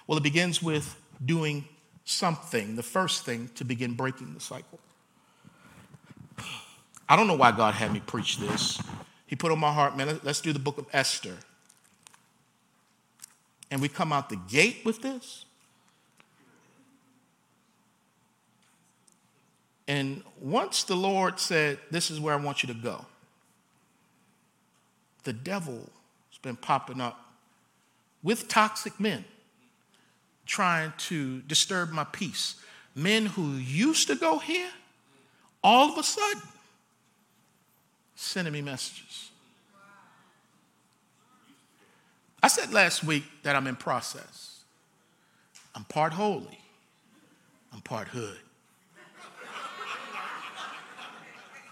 Well, 0.06 0.18
it 0.18 0.22
begins 0.22 0.62
with 0.62 0.96
doing 1.24 1.64
something, 2.04 2.76
the 2.76 2.82
first 2.82 3.24
thing 3.24 3.50
to 3.54 3.64
begin 3.64 3.94
breaking 3.94 4.34
the 4.34 4.40
cycle. 4.40 4.78
I 7.08 7.16
don't 7.16 7.26
know 7.26 7.34
why 7.36 7.52
God 7.52 7.74
had 7.74 7.92
me 7.92 8.00
preach 8.00 8.38
this. 8.38 8.80
He 9.26 9.36
put 9.36 9.52
on 9.52 9.58
my 9.58 9.72
heart, 9.72 9.96
man, 9.96 10.20
let's 10.22 10.40
do 10.40 10.52
the 10.52 10.58
book 10.58 10.78
of 10.78 10.86
Esther 10.92 11.36
and 13.70 13.80
we 13.80 13.88
come 13.88 14.12
out 14.12 14.28
the 14.28 14.36
gate 14.36 14.78
with 14.84 15.02
this, 15.02 15.44
and 19.86 20.22
once 20.40 20.84
the 20.84 20.94
Lord 20.96 21.38
said, 21.38 21.78
This 21.90 22.10
is 22.10 22.20
where 22.20 22.34
I 22.34 22.36
want 22.36 22.62
you 22.62 22.66
to 22.68 22.78
go, 22.78 23.06
the 25.24 25.32
devil 25.32 25.90
has 26.30 26.38
been 26.42 26.56
popping 26.56 27.00
up 27.00 27.32
with 28.22 28.48
toxic 28.48 28.98
men 28.98 29.24
trying 30.48 30.92
to 30.96 31.40
disturb 31.42 31.92
my 31.92 32.04
peace. 32.04 32.56
Men 32.94 33.26
who 33.26 33.52
used 33.52 34.08
to 34.08 34.16
go 34.16 34.38
here, 34.38 34.70
all 35.62 35.92
of 35.92 35.98
a 35.98 36.02
sudden, 36.02 36.42
sending 38.16 38.54
me 38.54 38.62
messages. 38.62 39.30
I 42.42 42.48
said 42.48 42.72
last 42.72 43.04
week 43.04 43.24
that 43.42 43.54
I'm 43.54 43.66
in 43.66 43.76
process. 43.76 44.62
I'm 45.74 45.84
part 45.84 46.12
holy, 46.12 46.58
I'm 47.72 47.82
part 47.82 48.08
hood. 48.08 48.38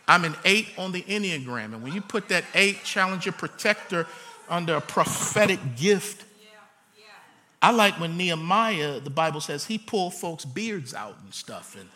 I'm 0.08 0.24
an 0.24 0.36
eight 0.44 0.68
on 0.78 0.92
the 0.92 1.02
Enneagram. 1.02 1.74
And 1.74 1.82
when 1.82 1.92
you 1.92 2.00
put 2.00 2.28
that 2.28 2.44
eight 2.54 2.84
challenger 2.84 3.32
protector 3.32 4.06
under 4.48 4.76
a 4.76 4.80
prophetic 4.80 5.58
gift, 5.76 6.24
I 7.62 7.70
like 7.70 7.98
when 7.98 8.16
Nehemiah, 8.16 9.00
the 9.00 9.10
Bible 9.10 9.40
says, 9.40 9.66
he 9.66 9.78
pulled 9.78 10.14
folks' 10.14 10.44
beards 10.44 10.94
out 10.94 11.16
and 11.24 11.32
stuff. 11.32 11.76
And 11.78 11.88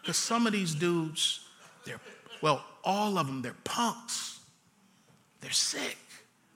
because 0.00 0.16
some 0.16 0.46
of 0.46 0.52
these 0.52 0.74
dudes, 0.74 1.40
they're, 1.84 2.00
well, 2.40 2.64
all 2.84 3.18
of 3.18 3.26
them, 3.26 3.42
they're 3.42 3.56
punks. 3.64 4.40
They're 5.40 5.50
sick. 5.50 5.96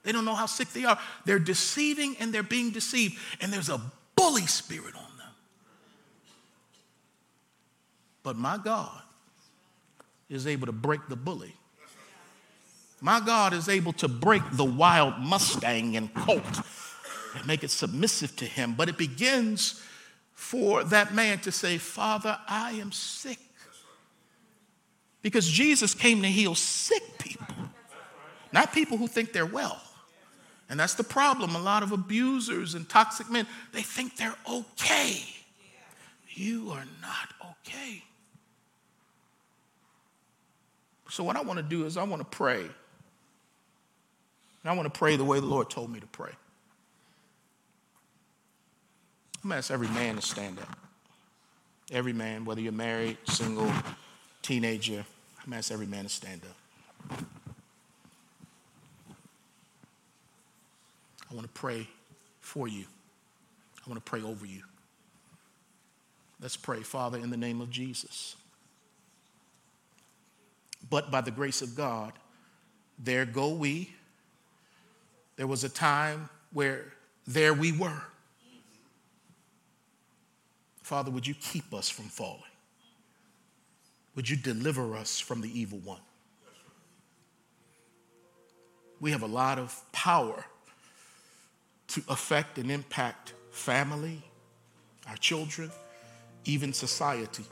They 0.03 0.11
don't 0.11 0.25
know 0.25 0.35
how 0.35 0.45
sick 0.45 0.69
they 0.69 0.85
are. 0.85 0.97
They're 1.25 1.39
deceiving 1.39 2.15
and 2.19 2.33
they're 2.33 2.43
being 2.43 2.71
deceived, 2.71 3.17
and 3.41 3.51
there's 3.51 3.69
a 3.69 3.81
bully 4.15 4.45
spirit 4.45 4.95
on 4.95 5.17
them. 5.17 5.33
But 8.23 8.37
my 8.37 8.57
God 8.57 9.01
is 10.29 10.47
able 10.47 10.65
to 10.67 10.71
break 10.71 11.07
the 11.09 11.15
bully. 11.15 11.53
My 13.01 13.19
God 13.19 13.53
is 13.53 13.69
able 13.69 13.93
to 13.93 14.07
break 14.07 14.43
the 14.53 14.65
wild 14.65 15.19
Mustang 15.19 15.95
and 15.97 16.13
colt 16.13 16.61
and 17.37 17.47
make 17.47 17.63
it 17.63 17.71
submissive 17.71 18.35
to 18.37 18.45
him. 18.45 18.73
But 18.73 18.89
it 18.89 18.97
begins 18.97 19.81
for 20.33 20.83
that 20.85 21.13
man 21.13 21.39
to 21.39 21.51
say, 21.51 21.77
Father, 21.77 22.37
I 22.47 22.71
am 22.73 22.91
sick. 22.91 23.39
Because 25.21 25.47
Jesus 25.47 25.93
came 25.93 26.21
to 26.21 26.27
heal 26.27 26.55
sick 26.55 27.17
people, 27.17 27.47
not 28.53 28.73
people 28.73 28.97
who 28.97 29.07
think 29.07 29.33
they're 29.33 29.45
well. 29.45 29.81
And 30.69 30.79
that's 30.79 30.95
the 30.95 31.03
problem. 31.03 31.55
A 31.55 31.59
lot 31.59 31.83
of 31.83 31.91
abusers 31.91 32.75
and 32.75 32.87
toxic 32.87 33.29
men, 33.29 33.47
they 33.73 33.81
think 33.81 34.17
they're 34.17 34.35
okay. 34.49 35.21
You 36.29 36.71
are 36.71 36.85
not 37.01 37.55
okay. 37.65 38.03
So, 41.09 41.23
what 41.23 41.35
I 41.35 41.41
want 41.41 41.57
to 41.57 41.63
do 41.63 41.85
is, 41.85 41.97
I 41.97 42.03
want 42.03 42.21
to 42.21 42.37
pray 42.37 42.59
And 42.61 42.71
I 44.65 44.73
want 44.73 44.93
to 44.93 44.97
pray 44.97 45.15
the 45.15 45.23
way 45.23 45.39
the 45.39 45.45
Lord 45.45 45.69
told 45.69 45.91
me 45.91 45.99
to 45.99 46.07
pray. 46.07 46.31
I'm 49.43 49.49
going 49.49 49.53
to 49.53 49.57
ask 49.57 49.71
every 49.71 49.87
man 49.89 50.15
to 50.15 50.21
stand 50.21 50.59
up. 50.59 50.77
Every 51.91 52.13
man, 52.13 52.43
whether 52.43 52.59
you're 52.59 52.71
married, 52.71 53.17
single, 53.25 53.71
teenager, 54.41 55.05
I'm 55.39 55.45
going 55.45 55.51
to 55.51 55.57
ask 55.57 55.71
every 55.71 55.85
man 55.85 56.03
to 56.03 56.09
stand 56.09 56.41
up. 56.43 57.21
I 61.31 61.35
want 61.35 61.45
to 61.45 61.53
pray 61.53 61.87
for 62.41 62.67
you. 62.67 62.85
I 63.85 63.89
want 63.89 64.03
to 64.03 64.09
pray 64.09 64.21
over 64.21 64.45
you. 64.45 64.63
Let's 66.41 66.57
pray, 66.57 66.81
Father, 66.81 67.17
in 67.17 67.29
the 67.29 67.37
name 67.37 67.61
of 67.61 67.69
Jesus. 67.69 68.35
But 70.89 71.09
by 71.09 71.21
the 71.21 71.31
grace 71.31 71.61
of 71.61 71.75
God, 71.75 72.13
there 72.99 73.25
go 73.25 73.49
we. 73.49 73.93
There 75.35 75.47
was 75.47 75.63
a 75.63 75.69
time 75.69 76.29
where 76.51 76.85
there 77.25 77.53
we 77.53 77.71
were. 77.71 78.01
Father, 80.87 81.11
would 81.11 81.27
you 81.27 81.33
keep 81.33 81.73
us 81.73 81.89
from 81.89 82.05
falling? 82.05 82.39
Would 84.15 84.29
you 84.29 84.37
deliver 84.37 84.95
us 84.95 85.19
from 85.19 85.41
the 85.41 85.59
evil 85.59 85.79
one? 85.79 85.99
We 89.01 89.11
have 89.11 89.21
a 89.21 89.27
lot 89.27 89.59
of 89.59 89.77
power 89.91 90.45
to 91.89 92.01
affect 92.07 92.57
and 92.57 92.71
impact 92.71 93.33
family, 93.51 94.23
our 95.09 95.17
children, 95.17 95.73
even 96.45 96.71
society. 96.71 97.43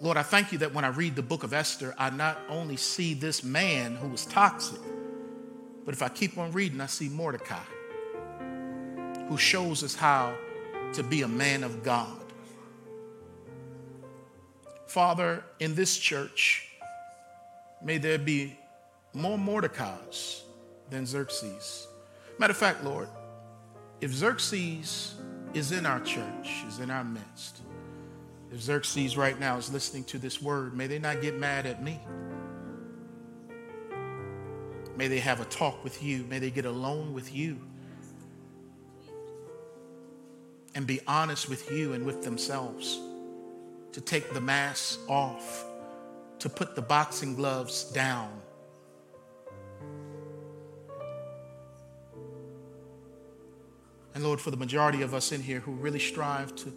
Lord, 0.00 0.16
I 0.16 0.22
thank 0.22 0.52
you 0.52 0.58
that 0.58 0.72
when 0.72 0.86
I 0.86 0.88
read 0.88 1.16
the 1.16 1.22
book 1.22 1.44
of 1.44 1.52
Esther, 1.52 1.94
I 1.98 2.08
not 2.08 2.38
only 2.48 2.78
see 2.78 3.12
this 3.12 3.44
man 3.44 3.96
who 3.96 4.08
was 4.08 4.24
toxic, 4.24 4.80
but 5.84 5.92
if 5.92 6.00
I 6.00 6.08
keep 6.08 6.38
on 6.38 6.50
reading, 6.52 6.80
I 6.80 6.86
see 6.86 7.10
Mordecai, 7.10 7.60
who 9.28 9.36
shows 9.36 9.82
us 9.82 9.94
how 9.94 10.34
to 10.92 11.02
be 11.02 11.22
a 11.22 11.28
man 11.28 11.64
of 11.64 11.82
God. 11.82 12.18
Father, 14.86 15.42
in 15.58 15.74
this 15.74 15.96
church, 15.96 16.68
may 17.82 17.98
there 17.98 18.18
be 18.18 18.58
more 19.14 19.38
Mordecais 19.38 20.42
than 20.90 21.06
Xerxes. 21.06 21.86
Matter 22.38 22.50
of 22.50 22.56
fact, 22.56 22.84
Lord, 22.84 23.08
if 24.00 24.12
Xerxes 24.12 25.14
is 25.54 25.72
in 25.72 25.86
our 25.86 26.00
church, 26.00 26.64
is 26.68 26.78
in 26.78 26.90
our 26.90 27.04
midst, 27.04 27.60
if 28.52 28.60
Xerxes 28.60 29.16
right 29.16 29.38
now 29.40 29.56
is 29.56 29.72
listening 29.72 30.04
to 30.04 30.18
this 30.18 30.42
word, 30.42 30.76
may 30.76 30.86
they 30.86 30.98
not 30.98 31.22
get 31.22 31.38
mad 31.38 31.64
at 31.64 31.82
me. 31.82 31.98
May 34.96 35.08
they 35.08 35.20
have 35.20 35.40
a 35.40 35.46
talk 35.46 35.82
with 35.82 36.02
you. 36.02 36.24
May 36.24 36.38
they 36.38 36.50
get 36.50 36.66
alone 36.66 37.14
with 37.14 37.34
you 37.34 37.58
and 40.74 40.86
be 40.86 41.00
honest 41.06 41.48
with 41.48 41.70
you 41.70 41.92
and 41.92 42.04
with 42.04 42.22
themselves. 42.22 42.98
To 43.92 44.00
take 44.00 44.32
the 44.32 44.40
mask 44.40 45.00
off, 45.08 45.64
to 46.38 46.48
put 46.48 46.74
the 46.74 46.82
boxing 46.82 47.34
gloves 47.34 47.84
down. 47.92 48.30
And 54.14 54.24
Lord, 54.24 54.40
for 54.40 54.50
the 54.50 54.56
majority 54.56 55.02
of 55.02 55.14
us 55.14 55.32
in 55.32 55.42
here 55.42 55.60
who 55.60 55.72
really 55.72 55.98
strive 55.98 56.54
to 56.56 56.72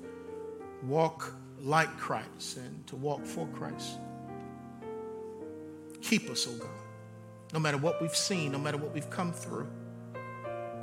walk 0.83 1.33
like 1.61 1.95
Christ 1.97 2.57
and 2.57 2.85
to 2.87 2.95
walk 2.95 3.25
for 3.25 3.47
Christ. 3.47 3.97
Keep 6.01 6.29
us, 6.29 6.47
oh 6.49 6.57
God. 6.57 6.69
No 7.53 7.59
matter 7.59 7.77
what 7.77 8.01
we've 8.01 8.15
seen, 8.15 8.51
no 8.51 8.59
matter 8.59 8.77
what 8.77 8.93
we've 8.93 9.09
come 9.09 9.33
through, 9.33 9.67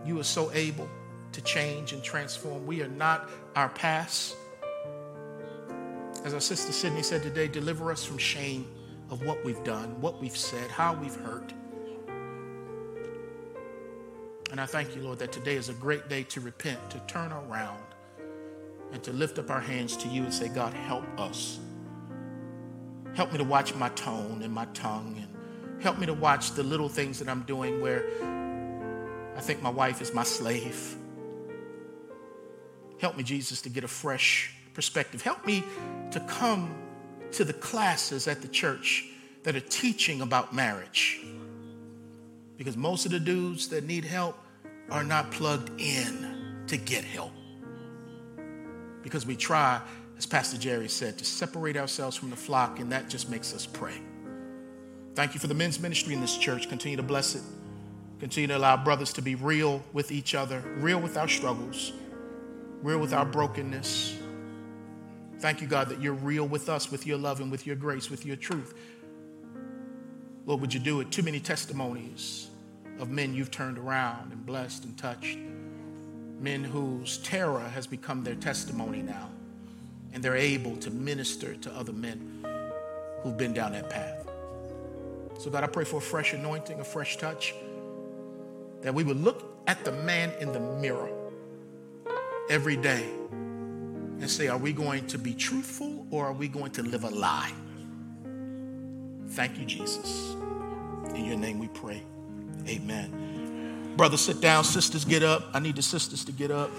you 0.04 0.18
are 0.18 0.24
so 0.24 0.50
able 0.52 0.88
to 1.32 1.40
change 1.42 1.92
and 1.92 2.02
transform. 2.02 2.66
We 2.66 2.82
are 2.82 2.88
not 2.88 3.28
our 3.56 3.68
past. 3.68 4.36
As 6.24 6.34
our 6.34 6.40
sister 6.40 6.72
Sydney 6.72 7.02
said 7.02 7.22
today, 7.22 7.48
deliver 7.48 7.90
us 7.90 8.04
from 8.04 8.18
shame 8.18 8.66
of 9.10 9.24
what 9.26 9.44
we've 9.44 9.62
done, 9.64 10.00
what 10.00 10.20
we've 10.20 10.36
said, 10.36 10.70
how 10.70 10.94
we've 10.94 11.16
hurt. 11.16 11.52
And 14.50 14.60
I 14.60 14.66
thank 14.66 14.94
you, 14.94 15.02
Lord, 15.02 15.18
that 15.18 15.32
today 15.32 15.56
is 15.56 15.68
a 15.70 15.74
great 15.74 16.08
day 16.08 16.24
to 16.24 16.40
repent, 16.40 16.90
to 16.90 16.98
turn 17.06 17.32
around, 17.32 17.82
and 18.92 19.02
to 19.02 19.12
lift 19.12 19.38
up 19.38 19.50
our 19.50 19.60
hands 19.60 19.96
to 19.96 20.08
you 20.08 20.24
and 20.24 20.32
say, 20.32 20.48
God, 20.48 20.74
help 20.74 21.04
us. 21.18 21.58
Help 23.14 23.32
me 23.32 23.38
to 23.38 23.44
watch 23.44 23.74
my 23.74 23.88
tone 23.90 24.42
and 24.42 24.52
my 24.52 24.66
tongue, 24.66 25.16
and 25.16 25.82
help 25.82 25.98
me 25.98 26.06
to 26.06 26.14
watch 26.14 26.52
the 26.52 26.62
little 26.62 26.88
things 26.88 27.18
that 27.18 27.28
I'm 27.28 27.42
doing 27.42 27.80
where 27.80 28.06
I 29.36 29.40
think 29.40 29.62
my 29.62 29.70
wife 29.70 30.02
is 30.02 30.12
my 30.12 30.22
slave. 30.22 30.96
Help 33.02 33.16
me, 33.16 33.24
Jesus, 33.24 33.60
to 33.62 33.68
get 33.68 33.82
a 33.82 33.88
fresh 33.88 34.54
perspective. 34.74 35.20
Help 35.20 35.44
me 35.44 35.64
to 36.12 36.20
come 36.20 36.72
to 37.32 37.44
the 37.44 37.52
classes 37.52 38.28
at 38.28 38.40
the 38.40 38.48
church 38.48 39.08
that 39.42 39.56
are 39.56 39.60
teaching 39.60 40.20
about 40.20 40.54
marriage. 40.54 41.20
Because 42.56 42.76
most 42.76 43.04
of 43.04 43.10
the 43.10 43.18
dudes 43.18 43.68
that 43.70 43.84
need 43.84 44.04
help 44.04 44.38
are 44.88 45.02
not 45.02 45.32
plugged 45.32 45.80
in 45.80 46.64
to 46.68 46.76
get 46.76 47.04
help 47.04 47.32
because 49.02 49.26
we 49.26 49.34
try, 49.34 49.80
as 50.16 50.26
Pastor 50.26 50.56
Jerry 50.56 50.88
said, 50.88 51.18
to 51.18 51.24
separate 51.24 51.76
ourselves 51.76 52.16
from 52.16 52.30
the 52.30 52.36
flock, 52.36 52.78
and 52.78 52.92
that 52.92 53.08
just 53.08 53.28
makes 53.28 53.52
us 53.52 53.66
prey. 53.66 54.00
Thank 55.16 55.34
you 55.34 55.40
for 55.40 55.48
the 55.48 55.54
men's 55.54 55.80
ministry 55.80 56.14
in 56.14 56.20
this 56.20 56.38
church. 56.38 56.68
Continue 56.68 56.98
to 56.98 57.02
bless 57.02 57.34
it. 57.34 57.42
Continue 58.20 58.46
to 58.46 58.56
allow 58.58 58.76
brothers 58.76 59.12
to 59.14 59.22
be 59.22 59.34
real 59.34 59.82
with 59.92 60.12
each 60.12 60.36
other, 60.36 60.60
real 60.76 61.00
with 61.00 61.16
our 61.16 61.26
struggles, 61.26 61.92
real 62.82 62.98
with 62.98 63.12
our 63.12 63.24
brokenness. 63.24 64.16
Thank 65.38 65.60
you, 65.60 65.66
God, 65.66 65.88
that 65.88 66.00
you're 66.00 66.14
real 66.14 66.46
with 66.46 66.68
us, 66.68 66.90
with 66.90 67.06
your 67.06 67.18
love 67.18 67.40
and 67.40 67.50
with 67.50 67.66
your 67.66 67.76
grace, 67.76 68.10
with 68.10 68.26
your 68.26 68.36
truth. 68.36 68.74
Lord, 70.46 70.60
would 70.60 70.74
you 70.74 70.80
do 70.80 71.00
it? 71.00 71.10
Too 71.10 71.22
many 71.22 71.40
testimonies 71.40 72.48
of 72.98 73.10
men 73.10 73.34
you've 73.34 73.50
turned 73.50 73.78
around 73.78 74.32
and 74.32 74.44
blessed 74.44 74.84
and 74.84 74.98
touched 74.98 75.38
men 76.40 76.64
whose 76.64 77.18
terror 77.18 77.60
has 77.60 77.86
become 77.86 78.24
their 78.24 78.34
testimony 78.34 79.00
now, 79.00 79.30
and 80.12 80.22
they're 80.22 80.36
able 80.36 80.76
to 80.76 80.90
minister 80.90 81.54
to 81.54 81.72
other 81.72 81.92
men 81.92 82.44
who've 83.22 83.36
been 83.36 83.52
down 83.52 83.72
that 83.72 83.88
path. 83.88 84.28
So, 85.38 85.50
God, 85.50 85.62
I 85.62 85.68
pray 85.68 85.84
for 85.84 85.96
a 85.96 86.00
fresh 86.00 86.32
anointing, 86.32 86.80
a 86.80 86.84
fresh 86.84 87.16
touch, 87.16 87.54
that 88.80 88.92
we 88.92 89.04
would 89.04 89.18
look 89.22 89.56
at 89.68 89.84
the 89.84 89.92
man 89.92 90.32
in 90.40 90.52
the 90.52 90.58
mirror 90.58 91.08
every 92.48 92.76
day 92.76 93.08
and 94.20 94.30
say, 94.30 94.48
Are 94.48 94.58
we 94.58 94.72
going 94.72 95.06
to 95.08 95.18
be 95.18 95.34
truthful 95.34 96.06
or 96.10 96.26
are 96.26 96.32
we 96.32 96.48
going 96.48 96.70
to 96.72 96.82
live 96.82 97.04
a 97.04 97.10
lie? 97.10 97.52
Thank 99.30 99.58
you, 99.58 99.64
Jesus. 99.64 100.34
In 101.14 101.24
your 101.24 101.38
name 101.38 101.58
we 101.58 101.68
pray. 101.68 102.02
Amen. 102.68 103.94
Brothers, 103.96 104.20
sit 104.20 104.40
down. 104.40 104.64
Sisters, 104.64 105.04
get 105.04 105.22
up. 105.22 105.44
I 105.52 105.58
need 105.58 105.76
the 105.76 105.82
sisters 105.82 106.24
to 106.26 106.32
get 106.32 106.50
up. 106.50 106.70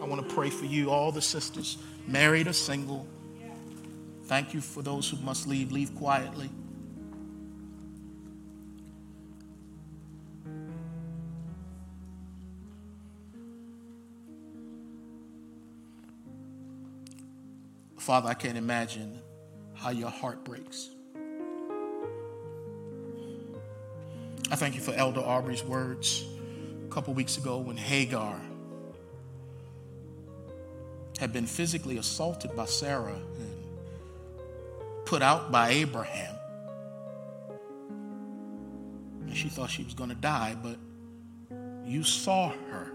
I 0.00 0.04
want 0.04 0.28
to 0.28 0.34
pray 0.34 0.50
for 0.50 0.64
you, 0.64 0.90
all 0.90 1.12
the 1.12 1.22
sisters, 1.22 1.78
married 2.06 2.48
or 2.48 2.52
single. 2.52 3.06
Thank 4.24 4.54
you 4.54 4.60
for 4.60 4.82
those 4.82 5.08
who 5.08 5.16
must 5.18 5.46
leave. 5.46 5.72
Leave 5.72 5.94
quietly. 5.94 6.50
Father, 18.02 18.28
I 18.28 18.34
can't 18.34 18.58
imagine 18.58 19.20
how 19.74 19.90
your 19.90 20.10
heart 20.10 20.42
breaks. 20.42 20.90
I 24.50 24.56
thank 24.56 24.74
you 24.74 24.80
for 24.80 24.92
Elder 24.92 25.20
Aubrey's 25.20 25.62
words 25.62 26.24
a 26.84 26.92
couple 26.92 27.14
weeks 27.14 27.36
ago 27.36 27.58
when 27.58 27.76
Hagar 27.76 28.40
had 31.20 31.32
been 31.32 31.46
physically 31.46 31.98
assaulted 31.98 32.56
by 32.56 32.64
Sarah 32.64 33.14
and 33.14 33.64
put 35.04 35.22
out 35.22 35.52
by 35.52 35.68
Abraham. 35.70 36.34
And 39.20 39.36
she 39.36 39.48
thought 39.48 39.70
she 39.70 39.84
was 39.84 39.94
going 39.94 40.10
to 40.10 40.16
die, 40.16 40.56
but 40.60 40.76
you 41.84 42.02
saw 42.02 42.48
her. 42.48 42.90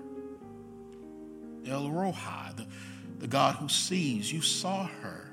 El 1.65 1.91
Roi, 1.91 2.13
the, 2.57 2.67
the 3.17 3.27
God 3.27 3.55
who 3.55 3.67
sees, 3.67 4.31
you 4.31 4.41
saw 4.41 4.85
her. 4.85 5.23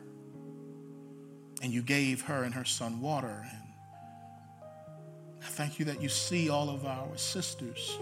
And 1.63 1.73
you 1.73 1.83
gave 1.83 2.23
her 2.23 2.43
and 2.43 2.53
her 2.55 2.65
son 2.65 3.01
water. 3.01 3.47
And 3.51 3.63
I 5.43 5.47
thank 5.47 5.79
you 5.79 5.85
that 5.87 6.03
you 6.03 6.09
see 6.09 6.51
all 6.51 6.69
of 6.69 6.85
our 6.85 7.17
sisters 7.17 7.99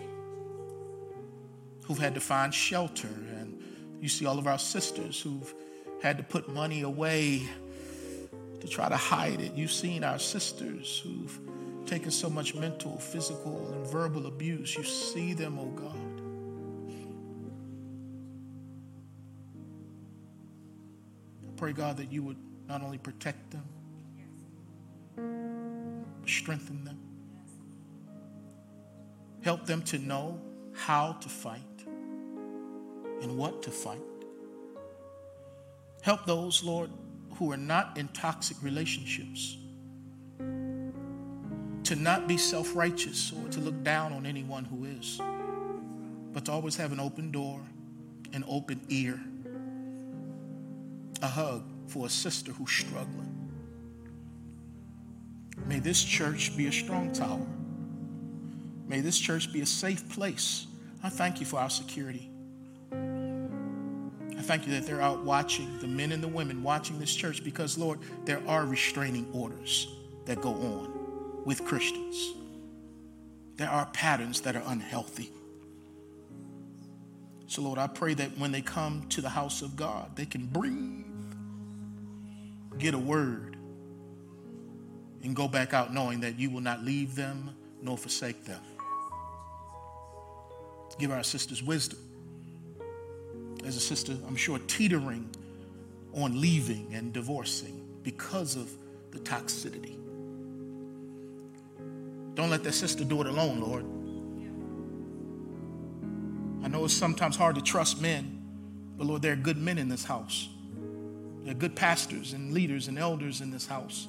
who've 1.85 1.99
had 1.99 2.14
to 2.14 2.20
find 2.20 2.53
shelter, 2.53 3.09
and 3.09 3.61
you 4.01 4.09
see 4.09 4.26
all 4.26 4.39
of 4.39 4.47
our 4.47 4.59
sisters 4.59 5.20
who've 5.20 5.55
had 6.03 6.16
to 6.16 6.24
put 6.24 6.49
money 6.49 6.83
away 6.83 7.43
to 8.61 8.68
try 8.68 8.89
to 8.89 8.97
hide 8.97 9.41
it. 9.41 9.55
You've 9.55 9.72
seen 9.72 10.03
our 10.03 10.18
sisters 10.18 11.01
who've 11.05 11.41
taken 11.87 12.11
so 12.11 12.30
much 12.30 12.55
mental, 12.55 12.99
physical, 12.99 13.72
and 13.72 13.87
verbal 13.87 14.26
abuse. 14.26 14.74
You 14.76 14.85
see 14.85 15.35
them, 15.35 15.59
oh 15.59 15.66
God. 15.66 16.12
Pray, 21.63 21.73
God, 21.73 21.97
that 21.99 22.11
you 22.11 22.25
would 22.25 22.39
not 22.69 22.83
only 22.83 22.99
protect 22.99 23.53
them, 23.53 23.63
but 26.21 26.29
strengthen 26.29 26.83
them. 26.83 26.99
Help 29.43 29.65
them 29.65 29.81
to 29.83 29.99
know 29.99 30.41
how 30.75 31.13
to 31.21 31.29
fight 31.29 31.63
and 33.21 33.39
what 33.39 33.63
to 33.63 33.71
fight. 33.71 34.01
Help 36.03 36.27
those, 36.27 36.65
Lord, 36.65 36.91
who 37.37 37.53
are 37.53 37.57
not 37.57 37.97
in 37.97 38.09
toxic 38.09 38.61
relationships 38.61 39.57
to 41.85 41.95
not 41.95 42.27
be 42.27 42.39
self 42.39 42.75
righteous 42.75 43.33
or 43.33 43.49
to 43.51 43.61
look 43.61 43.85
down 43.85 44.13
on 44.13 44.27
anyone 44.27 44.65
who 44.65 44.85
is, 44.85 45.21
but 46.33 46.45
to 46.47 46.51
always 46.51 46.75
have 46.75 46.91
an 46.91 46.99
open 46.99 47.31
door, 47.31 47.61
an 48.33 48.43
open 48.49 48.81
ear, 48.89 49.21
a 51.23 51.29
hug 51.29 51.64
for 51.87 52.07
a 52.07 52.11
sister 52.11 52.53
who's 52.53 52.70
struggling. 52.70 53.29
May 55.66 55.79
this 55.79 56.03
church 56.03 56.57
be 56.57 56.66
a 56.66 56.73
strong 56.73 57.12
tower. 57.12 57.47
May 58.89 59.01
this 59.01 59.18
church 59.18 59.53
be 59.53 59.61
a 59.61 59.66
safe 59.66 60.09
place. 60.11 60.66
I 61.03 61.09
thank 61.09 61.41
you 61.41 61.47
for 61.47 61.59
our 61.59 61.70
security. 61.70 62.29
I 62.93 64.45
thank 64.45 64.66
you 64.66 64.73
that 64.73 64.87
they're 64.87 65.01
out 65.01 65.25
watching, 65.25 65.79
the 65.79 65.87
men 65.87 66.11
and 66.11 66.23
the 66.23 66.29
women 66.29 66.62
watching 66.64 66.99
this 66.99 67.14
church, 67.14 67.45
because, 67.45 67.79
Lord, 67.79 68.01
there 68.25 68.43
are 68.49 68.66
restraining 68.66 69.29
orders 69.33 69.87
that 70.27 70.41
go 70.41 70.51
on 70.51 71.45
with 71.45 71.64
Christians. 71.64 72.33
There 73.57 73.70
are 73.70 73.87
patterns 73.87 74.41
that 74.41 74.57
are 74.57 74.62
unhealthy. 74.66 75.31
So, 77.47 77.62
Lord, 77.62 77.79
I 77.79 77.87
pray 77.87 78.14
that 78.14 78.37
when 78.39 78.51
they 78.51 78.62
come 78.62 79.07
to 79.11 79.20
the 79.20 79.29
house 79.29 79.62
of 79.62 79.77
God, 79.77 80.16
they 80.16 80.27
can 80.27 80.47
breathe, 80.47 81.05
get 82.79 82.95
a 82.95 82.99
word, 82.99 83.57
and 85.23 85.37
go 85.37 85.47
back 85.49 85.73
out 85.73 85.93
knowing 85.93 86.20
that 86.20 86.39
you 86.39 86.51
will 86.51 86.61
not 86.61 86.83
leave 86.83 87.14
them 87.14 87.51
nor 87.81 87.97
forsake 87.97 88.45
them. 88.45 88.61
Give 90.99 91.11
our 91.11 91.23
sisters 91.23 91.62
wisdom. 91.62 91.99
As 93.64 93.77
a 93.77 93.81
sister, 93.81 94.16
I'm 94.27 94.37
sure, 94.37 94.59
teetering 94.66 95.29
on 96.14 96.41
leaving 96.41 96.93
and 96.93 97.12
divorcing 97.12 97.83
because 98.03 98.57
of 98.57 98.70
the 99.12 99.18
toxicity. 99.18 99.97
Don't 102.35 102.51
let 102.51 102.64
that 102.64 102.73
sister 102.73 103.05
do 103.05 103.20
it 103.20 103.27
alone, 103.27 103.61
Lord. 103.61 103.85
I 106.64 106.68
know 106.68 106.85
it's 106.85 106.95
sometimes 106.95 107.37
hard 107.37 107.55
to 107.57 107.61
trust 107.61 108.01
men, 108.01 108.43
but 108.97 109.07
Lord, 109.07 109.23
there 109.23 109.33
are 109.33 109.37
good 109.37 109.59
men 109.59 109.79
in 109.79 109.89
this 109.89 110.05
house. 110.05 110.49
Are 111.49 111.55
good 111.55 111.74
pastors 111.74 112.32
and 112.32 112.53
leaders 112.53 112.88
and 112.88 112.99
elders 112.99 113.40
in 113.40 113.51
this 113.51 113.66
house. 113.66 114.07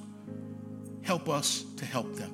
Help 1.01 1.27
us 1.27 1.65
to 1.77 1.85
help 1.85 2.15
them. 2.15 2.31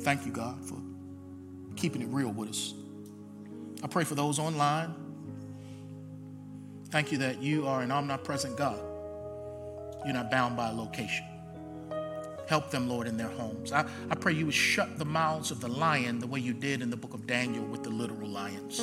Thank 0.00 0.24
you, 0.24 0.32
God, 0.32 0.62
for 0.64 0.78
keeping 1.76 2.02
it 2.02 2.08
real 2.08 2.30
with 2.30 2.50
us. 2.50 2.74
I 3.82 3.86
pray 3.86 4.04
for 4.04 4.14
those 4.14 4.38
online. 4.38 4.94
Thank 6.90 7.10
you 7.10 7.18
that 7.18 7.42
you 7.42 7.66
are 7.66 7.82
an 7.82 7.90
omnipresent 7.90 8.56
God. 8.56 8.78
You're 10.04 10.14
not 10.14 10.30
bound 10.30 10.56
by 10.56 10.70
location. 10.70 11.26
Help 12.46 12.70
them, 12.70 12.88
Lord, 12.88 13.06
in 13.06 13.16
their 13.16 13.28
homes. 13.28 13.72
I, 13.72 13.86
I 14.10 14.14
pray 14.14 14.32
you 14.34 14.46
would 14.46 14.54
shut 14.54 14.98
the 14.98 15.04
mouths 15.04 15.50
of 15.50 15.60
the 15.60 15.68
lion 15.68 16.18
the 16.18 16.26
way 16.26 16.40
you 16.40 16.52
did 16.52 16.82
in 16.82 16.90
the 16.90 16.96
book 16.96 17.14
of 17.14 17.26
Daniel 17.26 17.64
with 17.64 17.82
the 17.82 17.90
literal 17.90 18.28
lions. 18.28 18.80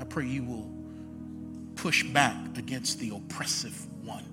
I 0.00 0.04
pray 0.04 0.26
you 0.26 0.44
will 0.44 0.70
push 1.74 2.02
back 2.04 2.56
against 2.56 2.98
the 2.98 3.10
oppressive 3.14 3.86
one. 4.04 4.24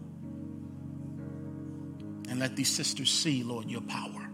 And 2.30 2.40
let 2.40 2.56
these 2.56 2.70
sisters 2.70 3.12
see, 3.12 3.44
Lord, 3.44 3.70
your 3.70 3.82
power. 3.82 4.30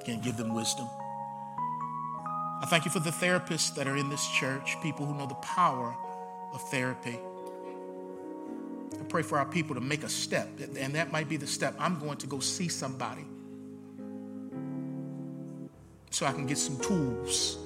Again, 0.00 0.20
give 0.22 0.36
them 0.36 0.54
wisdom. 0.54 0.88
I 2.62 2.66
thank 2.66 2.84
you 2.84 2.90
for 2.90 2.98
the 2.98 3.10
therapists 3.10 3.74
that 3.76 3.86
are 3.86 3.96
in 3.96 4.10
this 4.10 4.28
church, 4.28 4.76
people 4.82 5.06
who 5.06 5.14
know 5.14 5.26
the 5.26 5.34
power 5.36 5.96
of 6.52 6.60
therapy. 6.70 7.18
Pray 9.10 9.22
for 9.22 9.38
our 9.38 9.44
people 9.44 9.74
to 9.74 9.80
make 9.80 10.04
a 10.04 10.08
step, 10.08 10.48
and 10.78 10.94
that 10.94 11.10
might 11.10 11.28
be 11.28 11.36
the 11.36 11.46
step. 11.46 11.74
I'm 11.80 11.98
going 11.98 12.16
to 12.18 12.28
go 12.28 12.38
see 12.38 12.68
somebody 12.68 13.26
so 16.10 16.26
I 16.26 16.32
can 16.32 16.46
get 16.46 16.58
some 16.58 16.78
tools 16.78 17.58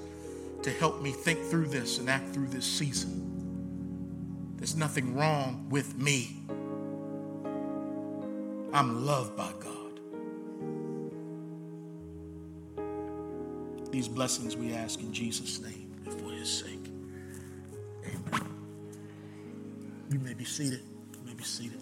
to 0.62 0.70
help 0.70 1.02
me 1.02 1.12
think 1.12 1.38
through 1.44 1.66
this 1.66 1.98
and 1.98 2.08
act 2.08 2.32
through 2.32 2.46
this 2.46 2.64
season. 2.64 4.54
There's 4.56 4.74
nothing 4.74 5.14
wrong 5.14 5.66
with 5.68 5.98
me. 5.98 6.38
I'm 8.72 9.04
loved 9.04 9.36
by 9.36 9.52
God. 9.60 10.00
These 13.92 14.08
blessings 14.08 14.56
we 14.56 14.72
ask 14.72 14.98
in 15.00 15.12
Jesus' 15.12 15.60
name 15.60 15.94
and 16.06 16.14
for 16.14 16.30
his 16.30 16.48
sake. 16.50 16.88
Amen. 18.06 18.48
You 20.10 20.18
may 20.20 20.32
be 20.32 20.44
seated. 20.44 20.80
Seated. 21.44 21.78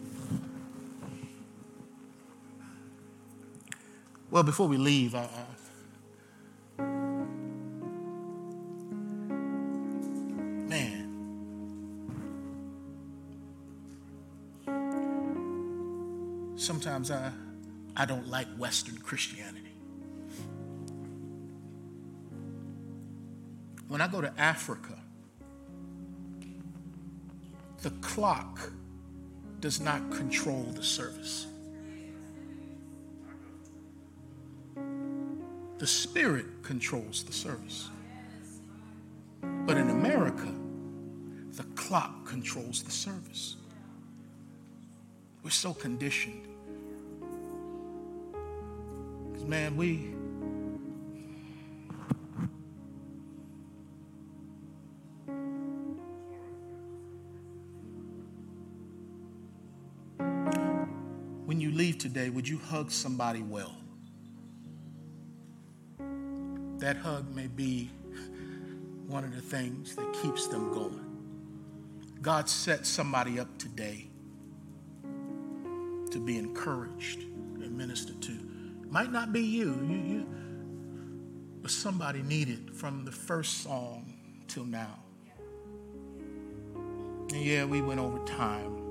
Well, 4.28 4.42
before 4.42 4.66
we 4.66 4.76
leave, 4.76 5.14
I, 5.14 5.28
I 6.78 6.82
man, 10.66 11.06
sometimes 16.56 17.12
I, 17.12 17.30
I 17.96 18.04
don't 18.04 18.26
like 18.26 18.48
Western 18.58 18.98
Christianity. 18.98 19.76
When 23.86 24.00
I 24.00 24.08
go 24.08 24.20
to 24.20 24.34
Africa, 24.36 24.98
the 27.82 27.90
clock 28.00 28.72
does 29.62 29.80
not 29.80 30.10
control 30.10 30.64
the 30.74 30.82
service. 30.82 31.46
The 35.78 35.86
Spirit 35.86 36.46
controls 36.64 37.22
the 37.22 37.32
service. 37.32 37.88
But 39.40 39.76
in 39.76 39.88
America, 39.90 40.52
the 41.52 41.62
clock 41.76 42.26
controls 42.26 42.82
the 42.82 42.90
service. 42.90 43.54
We're 45.44 45.50
so 45.50 45.72
conditioned. 45.72 46.48
Because, 49.30 49.46
man, 49.46 49.76
we 49.76 50.12
today, 62.12 62.28
would 62.28 62.46
you 62.46 62.58
hug 62.58 62.90
somebody 62.90 63.40
well? 63.40 63.74
That 66.76 66.96
hug 66.96 67.34
may 67.34 67.46
be 67.46 67.90
one 69.06 69.24
of 69.24 69.34
the 69.34 69.40
things 69.40 69.96
that 69.96 70.12
keeps 70.20 70.46
them 70.46 70.74
going. 70.74 71.06
God 72.20 72.50
set 72.50 72.84
somebody 72.84 73.40
up 73.40 73.56
today 73.56 74.08
to 76.10 76.20
be 76.20 76.36
encouraged 76.36 77.22
and 77.22 77.78
ministered 77.78 78.20
to. 78.22 78.38
Might 78.90 79.10
not 79.10 79.32
be 79.32 79.40
you, 79.40 79.70
you, 79.88 79.96
you 79.96 80.26
but 81.62 81.70
somebody 81.70 82.20
needed 82.22 82.74
from 82.74 83.06
the 83.06 83.12
first 83.12 83.62
song 83.62 84.12
till 84.48 84.64
now. 84.66 84.98
And 87.30 87.42
yeah, 87.42 87.64
we 87.64 87.80
went 87.80 88.00
over 88.00 88.18
time. 88.26 88.81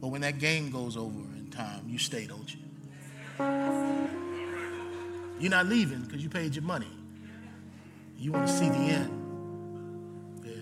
But 0.00 0.08
when 0.08 0.20
that 0.20 0.38
game 0.38 0.70
goes 0.70 0.96
over 0.96 1.18
in 1.36 1.48
time, 1.50 1.84
you 1.88 1.98
stay, 1.98 2.26
don't 2.26 2.52
you? 2.52 2.60
You're 5.40 5.50
not 5.50 5.66
leaving 5.66 6.02
because 6.02 6.22
you 6.22 6.28
paid 6.28 6.54
your 6.54 6.64
money. 6.64 6.90
You 8.18 8.32
want 8.32 8.48
to 8.48 8.52
see 8.52 8.68
the 8.68 8.74
end. 8.74 9.10
Yeah. 10.44 10.52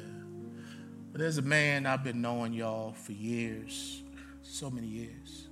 But 1.12 1.20
there's 1.20 1.38
a 1.38 1.42
man 1.42 1.86
I've 1.86 2.04
been 2.04 2.20
knowing 2.20 2.52
y'all 2.52 2.92
for 2.92 3.12
years, 3.12 4.02
so 4.42 4.70
many 4.70 4.86
years. 4.86 5.48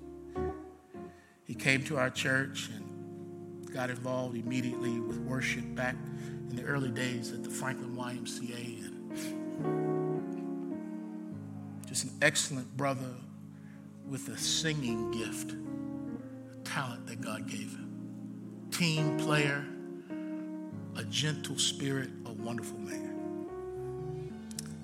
He 1.44 1.54
came 1.54 1.82
to 1.84 1.96
our 1.98 2.10
church 2.10 2.70
and 2.74 3.72
got 3.72 3.90
involved 3.90 4.36
immediately 4.36 5.00
with 5.00 5.18
worship 5.18 5.64
back 5.74 5.96
in 6.50 6.56
the 6.56 6.64
early 6.64 6.90
days 6.90 7.32
at 7.32 7.42
the 7.42 7.50
Franklin 7.50 7.96
YMCA. 7.96 8.84
And 8.84 8.94
just 11.88 12.04
an 12.04 12.12
excellent 12.20 12.76
brother 12.76 13.14
with 14.08 14.28
a 14.28 14.36
singing 14.38 15.10
gift, 15.10 15.52
a 15.52 16.56
talent 16.64 17.06
that 17.06 17.20
God 17.20 17.48
gave 17.48 17.70
him. 17.72 18.68
Team 18.70 19.16
player, 19.18 19.64
a 20.96 21.04
gentle 21.04 21.58
spirit, 21.58 22.10
a 22.26 22.32
wonderful 22.32 22.78
man. 22.78 23.48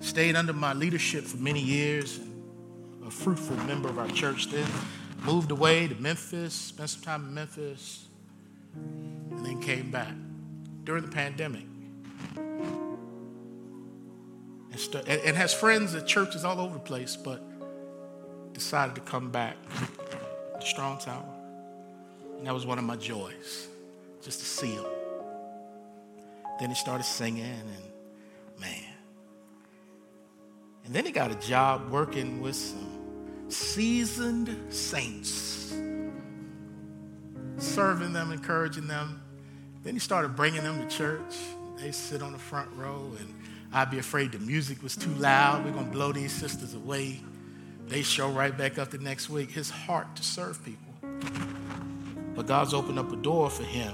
Stayed 0.00 0.36
under 0.36 0.52
my 0.52 0.72
leadership 0.72 1.24
for 1.24 1.36
many 1.36 1.60
years 1.60 2.18
and 2.18 3.06
a 3.06 3.10
fruitful 3.10 3.56
member 3.58 3.88
of 3.88 3.98
our 3.98 4.08
church 4.08 4.50
then. 4.50 4.66
Moved 5.24 5.50
away 5.50 5.86
to 5.88 5.94
Memphis, 5.96 6.54
spent 6.54 6.88
some 6.90 7.02
time 7.02 7.24
in 7.26 7.34
Memphis, 7.34 8.06
and 8.74 9.44
then 9.44 9.60
came 9.60 9.90
back 9.90 10.14
during 10.84 11.04
the 11.04 11.10
pandemic. 11.10 11.64
And, 14.70 14.80
st- 14.80 15.06
and 15.06 15.36
has 15.36 15.52
friends 15.52 15.94
at 15.94 16.06
churches 16.06 16.44
all 16.44 16.60
over 16.60 16.74
the 16.74 16.80
place, 16.80 17.16
but 17.16 17.42
decided 18.60 18.94
to 18.94 19.00
come 19.00 19.30
back 19.30 19.56
to 20.60 20.66
Strong 20.66 20.98
Tower. 20.98 21.24
And 22.36 22.46
that 22.46 22.52
was 22.52 22.66
one 22.66 22.78
of 22.78 22.84
my 22.84 22.96
joys, 22.96 23.68
just 24.22 24.38
to 24.40 24.44
see 24.44 24.72
him. 24.72 24.84
Then 26.60 26.68
he 26.68 26.74
started 26.74 27.04
singing, 27.04 27.42
and 27.42 28.60
man. 28.60 28.84
And 30.84 30.94
then 30.94 31.06
he 31.06 31.10
got 31.10 31.30
a 31.30 31.36
job 31.36 31.90
working 31.90 32.42
with 32.42 32.54
some 32.54 33.48
seasoned 33.48 34.54
saints, 34.68 35.74
serving 37.56 38.12
them, 38.12 38.30
encouraging 38.30 38.86
them. 38.86 39.22
Then 39.84 39.94
he 39.94 40.00
started 40.00 40.36
bringing 40.36 40.62
them 40.62 40.86
to 40.86 40.94
church. 40.94 41.34
They 41.78 41.92
sit 41.92 42.20
on 42.20 42.32
the 42.32 42.38
front 42.38 42.68
row, 42.76 43.10
and 43.18 43.34
I'd 43.72 43.90
be 43.90 43.98
afraid 43.98 44.32
the 44.32 44.38
music 44.38 44.82
was 44.82 44.96
too 44.96 45.14
loud. 45.14 45.64
We're 45.64 45.72
going 45.72 45.86
to 45.86 45.92
blow 45.92 46.12
these 46.12 46.32
sisters 46.32 46.74
away. 46.74 47.20
They 47.90 48.02
show 48.02 48.30
right 48.30 48.56
back 48.56 48.78
up 48.78 48.90
the 48.92 48.98
next 48.98 49.28
week. 49.30 49.50
His 49.50 49.68
heart 49.68 50.14
to 50.14 50.22
serve 50.22 50.64
people. 50.64 50.94
But 52.36 52.46
God's 52.46 52.72
opened 52.72 53.00
up 53.00 53.12
a 53.12 53.16
door 53.16 53.50
for 53.50 53.64
him 53.64 53.92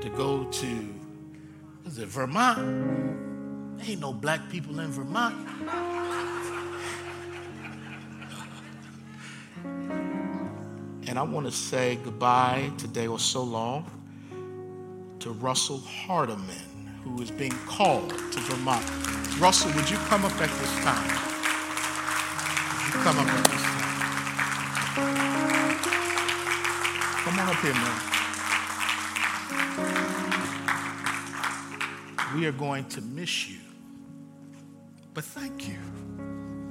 to 0.00 0.08
go 0.08 0.44
to 0.44 0.94
is 1.86 1.98
it 1.98 2.08
Vermont? 2.08 3.78
There 3.78 3.90
ain't 3.90 4.00
no 4.00 4.14
black 4.14 4.48
people 4.50 4.80
in 4.80 4.90
Vermont. 4.90 5.36
And 11.06 11.18
I 11.18 11.22
want 11.22 11.44
to 11.44 11.52
say 11.52 11.98
goodbye 12.04 12.70
today 12.78 13.06
or 13.06 13.18
so 13.18 13.42
long 13.42 13.84
to 15.20 15.30
Russell 15.30 15.78
Hardiman, 15.80 16.56
who 17.04 17.20
is 17.20 17.30
being 17.30 17.54
called 17.66 18.10
to 18.10 18.40
Vermont. 18.40 18.84
Russell, 19.38 19.72
would 19.72 19.90
you 19.90 19.98
come 20.08 20.24
up 20.24 20.32
at 20.40 20.48
this 20.58 20.74
time? 20.84 21.37
You 22.88 22.94
come 23.02 23.18
up 23.18 23.26
at 23.26 23.44
this? 23.44 23.62
Come 27.22 27.38
on 27.38 27.48
up 27.48 27.60
here, 27.60 27.74
man. 27.74 28.08
we 32.34 32.46
are 32.46 32.52
going 32.52 32.84
to 32.86 33.00
miss 33.00 33.48
you. 33.48 33.58
But 35.14 35.24
thank 35.24 35.68
you 35.68 35.78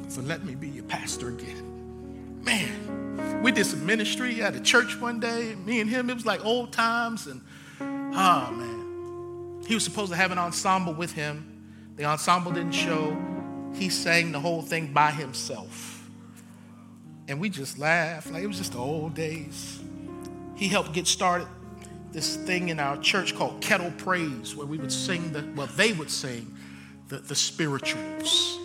for 0.09 0.22
letting 0.22 0.45
me 0.45 0.55
be 0.55 0.70
your 0.70 0.86
pastor 0.86 1.30
again. 1.30 2.41
Man, 2.43 3.41
we 3.43 3.51
did 3.51 3.65
some 3.65 3.86
ministry 3.86 4.41
at 4.41 4.55
a 4.55 4.61
church 4.61 4.99
one 4.99 5.20
day. 5.20 5.55
Me 5.65 5.82
and 5.82 5.89
him, 5.89 6.09
it 6.09 6.13
was 6.13 6.26
like 6.26 6.45
old 6.45 6.72
times. 6.72 7.28
And 7.28 7.41
oh, 7.80 8.51
man. 8.51 9.63
He 9.68 9.74
was 9.74 9.84
supposed 9.84 10.11
to 10.11 10.18
have 10.18 10.32
an 10.32 10.38
ensemble 10.38 10.93
with 10.93 11.11
him. 11.11 11.45
The 11.97 12.05
ensemble 12.05 12.51
didn't 12.51 12.74
show. 12.74 13.18
He 13.74 13.89
sang 13.89 14.32
the 14.32 14.39
whole 14.39 14.61
thing 14.61 14.93
by 14.93 15.11
himself. 15.11 15.97
And 17.28 17.42
we 17.42 17.50
just 17.50 17.78
laughed. 17.78 18.32
Like 18.32 18.44
it 18.44 18.48
was 18.48 18.58
just 18.58 18.74
the 18.74 18.80
old 18.80 19.14
days. 19.14 19.80
He 20.56 20.68
helped 20.68 20.94
get 20.94 21.08
started 21.08 21.48
this 22.12 22.36
thing 22.36 22.70
in 22.70 22.80
our 22.80 22.98
church 22.98 23.36
called 23.36 23.62
kettle 23.62 23.92
praise, 23.98 24.56
where 24.56 24.66
we 24.66 24.78
would 24.78 24.92
sing 24.92 25.32
the, 25.34 25.48
well, 25.56 25.68
they 25.76 25.94
would 25.94 26.10
sing 26.10 26.56
the, 27.10 27.18
the 27.18 27.36
spirituals. 27.36 28.58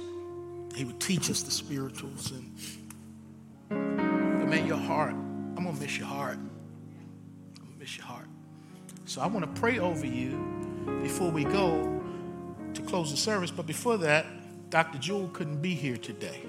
He 0.75 0.85
would 0.85 1.01
teach 1.01 1.29
us 1.29 1.43
the 1.43 1.51
spirituals. 1.51 2.31
And, 2.31 2.51
but 3.69 4.49
man, 4.49 4.67
your 4.67 4.79
heart, 4.79 5.13
I'm 5.13 5.65
to 5.65 5.73
miss 5.73 5.99
your 5.99 6.07
heart. 6.07 6.39
I'm 6.39 7.73
to 7.73 7.79
miss 7.79 7.97
your 7.97 8.07
heart. 8.07 8.27
So 9.05 9.21
I 9.21 9.27
want 9.27 9.55
to 9.55 9.61
pray 9.61 9.79
over 9.79 10.07
you 10.07 10.39
before 11.03 11.31
we 11.31 11.45
go 11.45 12.01
to 12.75 12.83
close 12.83 13.11
the 13.11 13.17
service. 13.17 13.51
But 13.51 13.67
before 13.67 13.99
that, 13.99 14.25
Dr. 14.71 14.99
Jewel 14.99 15.29
couldn't 15.35 15.61
be 15.61 15.75
here 15.75 15.97
today. 15.99 16.41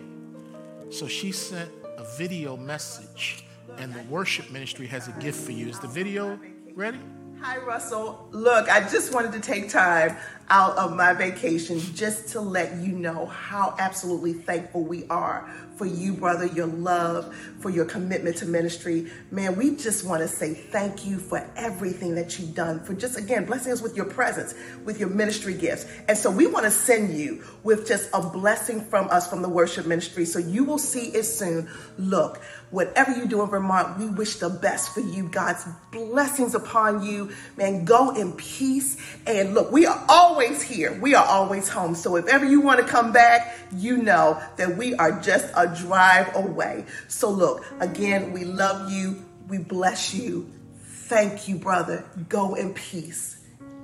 So 0.90 1.08
she 1.08 1.32
sent 1.32 1.70
a 1.98 2.04
video 2.18 2.58
message, 2.58 3.46
and 3.78 3.94
the 3.94 4.02
worship 4.04 4.52
ministry 4.52 4.88
has 4.88 5.08
a 5.08 5.12
gift 5.14 5.40
for 5.40 5.52
you. 5.52 5.68
Is 5.70 5.80
the 5.80 5.88
video 5.88 6.40
Ready? 6.76 7.00
Hi, 7.40 7.58
Russell. 7.60 8.28
Look, 8.32 8.68
I 8.68 8.80
just 8.90 9.14
wanted 9.14 9.32
to 9.34 9.40
take 9.40 9.70
time 9.70 10.18
out 10.54 10.78
of 10.78 10.96
my 10.96 11.14
vacation 11.14 11.80
just 11.96 12.30
to 12.30 12.40
let 12.40 12.76
you 12.76 12.92
know 12.92 13.26
how 13.26 13.76
absolutely 13.80 14.34
thankful 14.34 14.84
we 14.84 15.04
are 15.08 15.52
for 15.76 15.88
you, 15.88 16.14
brother, 16.14 16.46
your 16.46 16.68
love, 16.68 17.36
for 17.60 17.72
your 17.72 17.86
commitment 17.86 18.38
to 18.38 18.46
ministry. 18.46 19.12
Man, 19.32 19.56
we 19.56 19.76
just 19.76 20.06
want 20.06 20.22
to 20.22 20.28
say 20.28 20.54
thank 20.54 21.08
you 21.08 21.18
for 21.18 21.44
everything 21.56 22.14
that 22.16 22.38
you've 22.38 22.54
done, 22.54 22.80
for 22.84 22.94
just, 22.94 23.18
again, 23.18 23.46
blessing 23.46 23.72
us 23.72 23.82
with 23.82 23.96
your 23.96 24.06
presence, 24.06 24.54
with 24.86 25.00
your 25.00 25.10
ministry 25.10 25.56
gifts. 25.56 25.88
And 26.08 26.16
so 26.16 26.30
we 26.30 26.46
want 26.46 26.66
to 26.66 26.72
send 26.72 27.18
you 27.18 27.44
with 27.64 27.88
just 27.88 28.08
a 28.14 28.22
blessing 28.22 28.82
from 28.82 29.10
us 29.10 29.28
from 29.28 29.42
the 29.42 29.50
worship 29.50 29.88
ministry. 29.88 30.26
So 30.26 30.38
you 30.38 30.64
will 30.64 30.78
see 30.78 31.08
it 31.08 31.24
soon. 31.24 31.68
Look, 31.98 32.44
whatever 32.70 33.12
you 33.12 33.26
do 33.26 33.42
in 33.42 33.50
Vermont, 33.50 33.98
we 33.98 34.10
wish 34.10 34.36
the 34.36 34.50
best 34.50 34.94
for 34.94 35.00
you. 35.00 35.28
God's 35.28 35.66
blessings 35.92 36.54
upon 36.54 37.04
you. 37.04 37.32
Man, 37.58 37.84
go 37.86 38.12
in 38.12 38.34
peace. 38.34 38.98
And 39.26 39.56
look, 39.56 39.72
we 39.72 39.88
are 39.88 40.06
always 40.08 40.43
here. 40.52 41.00
We 41.00 41.16
are 41.16 41.26
always 41.26 41.70
home. 41.70 41.96
So 41.96 42.16
if 42.16 42.28
ever 42.28 42.46
you 42.46 42.62
want 42.62 42.80
to 42.80 42.86
come 42.86 43.12
back, 43.12 43.56
you 43.76 43.98
know 43.98 44.42
that 44.58 44.76
we 44.78 44.96
are 44.96 45.20
just 45.22 45.46
a 45.56 45.68
drive 45.68 46.36
away. 46.36 46.86
So 47.08 47.30
look, 47.30 47.66
again, 47.80 48.34
we 48.34 48.44
love 48.44 48.92
you. 48.92 49.24
We 49.48 49.60
bless 49.60 50.14
you. 50.14 50.50
Thank 50.80 51.48
you, 51.48 51.58
brother. 51.58 52.06
Go 52.30 52.56
in 52.56 52.74
peace. 52.74 53.40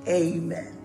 Amen. 0.07 0.76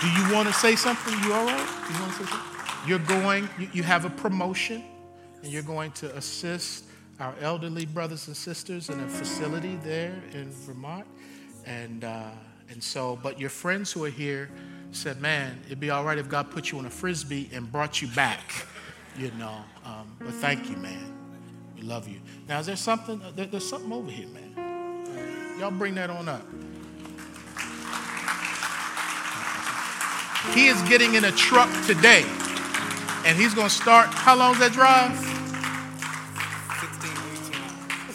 Do 0.00 0.08
you 0.08 0.32
want 0.34 0.48
to 0.48 0.54
say 0.54 0.74
something? 0.74 1.12
You 1.22 1.32
all 1.32 1.46
right? 1.46 1.68
You 1.90 2.00
want 2.00 2.12
to 2.12 2.24
say 2.24 2.30
something? 2.30 2.88
You're 2.88 2.98
going, 2.98 3.48
you, 3.58 3.68
you 3.72 3.82
have 3.84 4.04
a 4.04 4.10
promotion, 4.10 4.82
and 5.42 5.52
you're 5.52 5.62
going 5.62 5.92
to 5.92 6.12
assist 6.16 6.84
our 7.20 7.34
elderly 7.40 7.86
brothers 7.86 8.26
and 8.26 8.36
sisters 8.36 8.88
in 8.88 8.98
a 8.98 9.08
facility 9.08 9.76
there 9.84 10.20
in 10.32 10.50
Vermont. 10.50 11.06
And, 11.66 12.04
uh, 12.04 12.30
and 12.70 12.82
so, 12.82 13.18
but 13.22 13.38
your 13.38 13.50
friends 13.50 13.92
who 13.92 14.04
are 14.04 14.10
here 14.10 14.50
said, 14.90 15.20
man, 15.20 15.60
it'd 15.66 15.80
be 15.80 15.90
all 15.90 16.04
right 16.04 16.18
if 16.18 16.28
God 16.28 16.50
put 16.50 16.70
you 16.70 16.78
on 16.78 16.86
a 16.86 16.90
frisbee 16.90 17.48
and 17.52 17.70
brought 17.70 18.02
you 18.02 18.08
back, 18.08 18.66
you 19.18 19.30
know. 19.38 19.58
Um, 19.84 20.16
but 20.18 20.34
thank 20.34 20.68
you, 20.68 20.76
man. 20.76 21.12
We 21.76 21.82
love 21.82 22.08
you. 22.08 22.20
Now, 22.48 22.60
is 22.60 22.66
there 22.66 22.76
something, 22.76 23.20
there, 23.34 23.46
there's 23.46 23.68
something 23.68 23.92
over 23.92 24.10
here, 24.10 24.28
man. 24.28 25.56
Y'all 25.58 25.70
bring 25.70 25.94
that 25.94 26.10
on 26.10 26.28
up. 26.28 26.46
He 30.54 30.66
is 30.66 30.80
getting 30.82 31.14
in 31.14 31.24
a 31.24 31.32
truck 31.32 31.70
today 31.86 32.24
and 33.24 33.38
he's 33.38 33.54
going 33.54 33.68
to 33.68 33.74
start. 33.74 34.08
How 34.08 34.36
long 34.36 34.54
is 34.54 34.58
that 34.58 34.72
drive? 34.72 35.16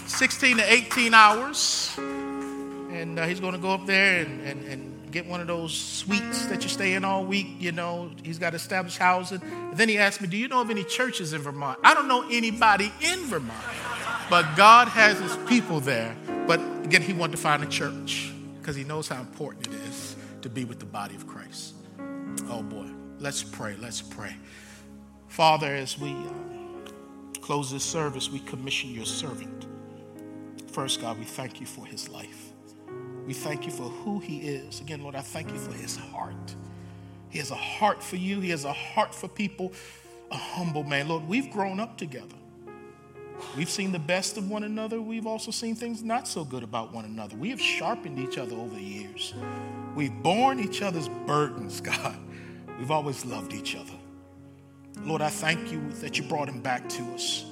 16 0.07 0.57
to 0.57 0.73
18 0.73 1.13
hours. 1.13 1.97
And 2.97 3.19
uh, 3.19 3.25
he's 3.25 3.39
going 3.39 3.53
to 3.53 3.59
go 3.59 3.71
up 3.71 3.85
there 3.85 4.21
and, 4.23 4.41
and, 4.41 4.63
and 4.65 5.11
get 5.11 5.25
one 5.25 5.41
of 5.41 5.47
those 5.47 5.73
suites 5.73 6.47
that 6.47 6.63
you 6.63 6.69
stay 6.69 6.93
in 6.93 7.05
all 7.05 7.25
week. 7.25 7.47
You 7.59 7.71
know, 7.71 8.11
he's 8.23 8.39
got 8.39 8.53
established 8.53 8.97
housing. 8.97 9.41
And 9.41 9.77
then 9.77 9.89
he 9.89 9.97
asked 9.97 10.21
me, 10.21 10.27
Do 10.27 10.37
you 10.37 10.47
know 10.47 10.61
of 10.61 10.69
any 10.69 10.83
churches 10.83 11.33
in 11.33 11.41
Vermont? 11.41 11.79
I 11.83 11.93
don't 11.93 12.07
know 12.07 12.25
anybody 12.29 12.91
in 13.01 13.19
Vermont, 13.25 13.57
but 14.29 14.55
God 14.55 14.87
has 14.87 15.19
his 15.19 15.35
people 15.47 15.79
there. 15.79 16.15
But 16.47 16.59
again, 16.83 17.01
he 17.01 17.13
wanted 17.13 17.33
to 17.33 17.41
find 17.41 17.63
a 17.63 17.67
church 17.67 18.33
because 18.59 18.75
he 18.75 18.83
knows 18.83 19.07
how 19.07 19.19
important 19.19 19.67
it 19.67 19.73
is 19.73 20.15
to 20.41 20.49
be 20.49 20.65
with 20.65 20.79
the 20.79 20.85
body 20.85 21.15
of 21.15 21.27
Christ. 21.27 21.75
Oh 22.49 22.63
boy, 22.63 22.87
let's 23.19 23.43
pray. 23.43 23.75
Let's 23.79 24.01
pray. 24.01 24.35
Father, 25.27 25.67
as 25.67 25.99
we 25.99 26.11
uh, 26.11 27.39
close 27.41 27.71
this 27.71 27.83
service, 27.83 28.29
we 28.29 28.39
commission 28.39 28.91
your 28.91 29.05
servant. 29.05 29.67
First, 30.71 31.01
God, 31.01 31.17
we 31.17 31.25
thank 31.25 31.59
you 31.59 31.65
for 31.65 31.85
his 31.85 32.09
life. 32.09 32.46
We 33.28 33.34
thank 33.34 33.65
you 33.65 33.71
for 33.71 33.84
who 33.84 34.19
he 34.19 34.39
is. 34.39 34.80
Again, 34.80 35.03
Lord, 35.03 35.13
I 35.13 35.21
thank 35.21 35.51
you 35.51 35.59
for 35.59 35.73
his 35.73 35.97
heart. 35.97 36.55
He 37.30 37.39
has 37.39 37.51
a 37.51 37.55
heart 37.55 38.01
for 38.01 38.15
you, 38.15 38.39
he 38.39 38.49
has 38.51 38.63
a 38.63 38.71
heart 38.71 39.13
for 39.13 39.28
people, 39.28 39.73
a 40.32 40.38
humble 40.38 40.86
man. 40.86 41.09
Lord, 41.09 41.28
we've 41.28 41.51
grown 41.51 41.82
up 41.82 41.97
together. 41.97 42.36
We've 43.55 43.69
seen 43.69 43.91
the 43.91 43.99
best 43.99 44.38
of 44.38 44.49
one 44.49 44.63
another. 44.63 45.01
We've 45.01 45.28
also 45.28 45.51
seen 45.51 45.75
things 45.75 46.03
not 46.03 46.28
so 46.28 46.43
good 46.43 46.63
about 46.63 46.93
one 46.93 47.05
another. 47.05 47.36
We 47.36 47.49
have 47.49 47.61
sharpened 47.61 48.17
each 48.17 48.38
other 48.38 48.55
over 48.55 48.73
the 48.73 48.82
years. 48.82 49.34
We've 49.93 50.23
borne 50.23 50.59
each 50.59 50.82
other's 50.82 51.09
burdens, 51.28 51.82
God. 51.82 52.17
We've 52.80 52.91
always 52.91 53.25
loved 53.25 53.53
each 53.53 53.75
other. 53.75 53.93
Lord, 55.01 55.21
I 55.21 55.30
thank 55.30 55.71
you 55.71 55.91
that 56.01 56.17
you 56.17 56.23
brought 56.23 56.49
him 56.49 56.61
back 56.61 56.88
to 56.89 57.03
us, 57.13 57.45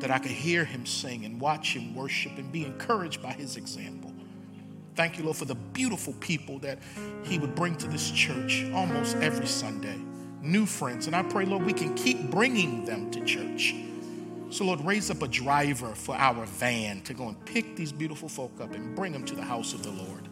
that 0.00 0.10
I 0.10 0.18
could 0.18 0.32
hear 0.32 0.64
him 0.64 0.86
sing 0.86 1.24
and 1.24 1.40
watch 1.40 1.76
him 1.76 1.94
worship 1.94 2.38
and 2.38 2.50
be 2.50 2.64
encouraged 2.64 3.22
by 3.22 3.32
his 3.32 3.56
example. 3.56 4.11
Thank 4.94 5.16
you, 5.16 5.24
Lord, 5.24 5.36
for 5.36 5.46
the 5.46 5.54
beautiful 5.54 6.12
people 6.14 6.58
that 6.58 6.78
he 7.22 7.38
would 7.38 7.54
bring 7.54 7.76
to 7.76 7.86
this 7.88 8.10
church 8.10 8.64
almost 8.74 9.16
every 9.16 9.46
Sunday. 9.46 9.98
New 10.42 10.66
friends. 10.66 11.06
And 11.06 11.16
I 11.16 11.22
pray, 11.22 11.46
Lord, 11.46 11.64
we 11.64 11.72
can 11.72 11.94
keep 11.94 12.30
bringing 12.30 12.84
them 12.84 13.10
to 13.12 13.24
church. 13.24 13.74
So, 14.50 14.64
Lord, 14.64 14.84
raise 14.84 15.10
up 15.10 15.22
a 15.22 15.28
driver 15.28 15.94
for 15.94 16.14
our 16.14 16.44
van 16.44 17.00
to 17.02 17.14
go 17.14 17.28
and 17.28 17.42
pick 17.46 17.74
these 17.74 17.90
beautiful 17.90 18.28
folk 18.28 18.52
up 18.60 18.74
and 18.74 18.94
bring 18.94 19.12
them 19.12 19.24
to 19.24 19.34
the 19.34 19.42
house 19.42 19.72
of 19.72 19.82
the 19.82 19.90
Lord. 19.90 20.28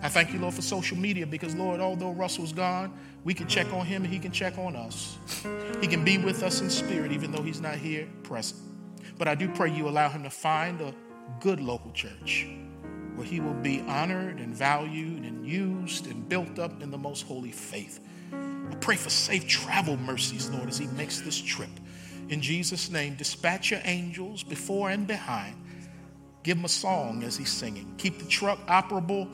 I 0.00 0.08
thank 0.08 0.32
you, 0.32 0.38
Lord, 0.38 0.54
for 0.54 0.62
social 0.62 0.96
media 0.96 1.26
because, 1.26 1.54
Lord, 1.54 1.80
although 1.80 2.12
Russell's 2.12 2.52
gone, 2.52 2.98
we 3.24 3.34
can 3.34 3.46
check 3.46 3.70
on 3.74 3.84
him 3.84 4.04
and 4.04 4.12
he 4.12 4.18
can 4.18 4.32
check 4.32 4.56
on 4.56 4.74
us. 4.74 5.18
He 5.80 5.86
can 5.86 6.02
be 6.02 6.16
with 6.16 6.42
us 6.42 6.62
in 6.62 6.70
spirit, 6.70 7.12
even 7.12 7.30
though 7.30 7.42
he's 7.42 7.60
not 7.60 7.74
here 7.74 8.08
present. 8.22 8.60
But 9.18 9.28
I 9.28 9.34
do 9.34 9.48
pray 9.50 9.70
you 9.70 9.86
allow 9.86 10.08
him 10.08 10.22
to 10.22 10.30
find 10.30 10.80
a 10.80 10.94
good 11.40 11.60
local 11.60 11.92
church 11.92 12.46
where 13.16 13.26
he 13.26 13.40
will 13.40 13.54
be 13.54 13.80
honored 13.86 14.38
and 14.38 14.54
valued 14.54 15.24
and 15.24 15.46
used 15.46 16.06
and 16.06 16.28
built 16.28 16.58
up 16.58 16.82
in 16.82 16.90
the 16.90 16.98
most 16.98 17.26
holy 17.26 17.52
faith. 17.52 18.00
I 18.32 18.74
pray 18.76 18.96
for 18.96 19.10
safe 19.10 19.46
travel 19.46 19.96
mercies, 19.96 20.48
Lord, 20.50 20.68
as 20.68 20.78
he 20.78 20.86
makes 20.88 21.20
this 21.20 21.40
trip. 21.40 21.70
In 22.28 22.40
Jesus' 22.40 22.90
name, 22.90 23.14
dispatch 23.16 23.70
your 23.70 23.80
angels 23.84 24.42
before 24.42 24.90
and 24.90 25.06
behind. 25.06 25.56
Give 26.42 26.56
him 26.56 26.64
a 26.64 26.68
song 26.68 27.22
as 27.22 27.36
he's 27.36 27.52
singing. 27.52 27.94
Keep 27.98 28.18
the 28.18 28.26
truck 28.26 28.66
operable 28.66 29.28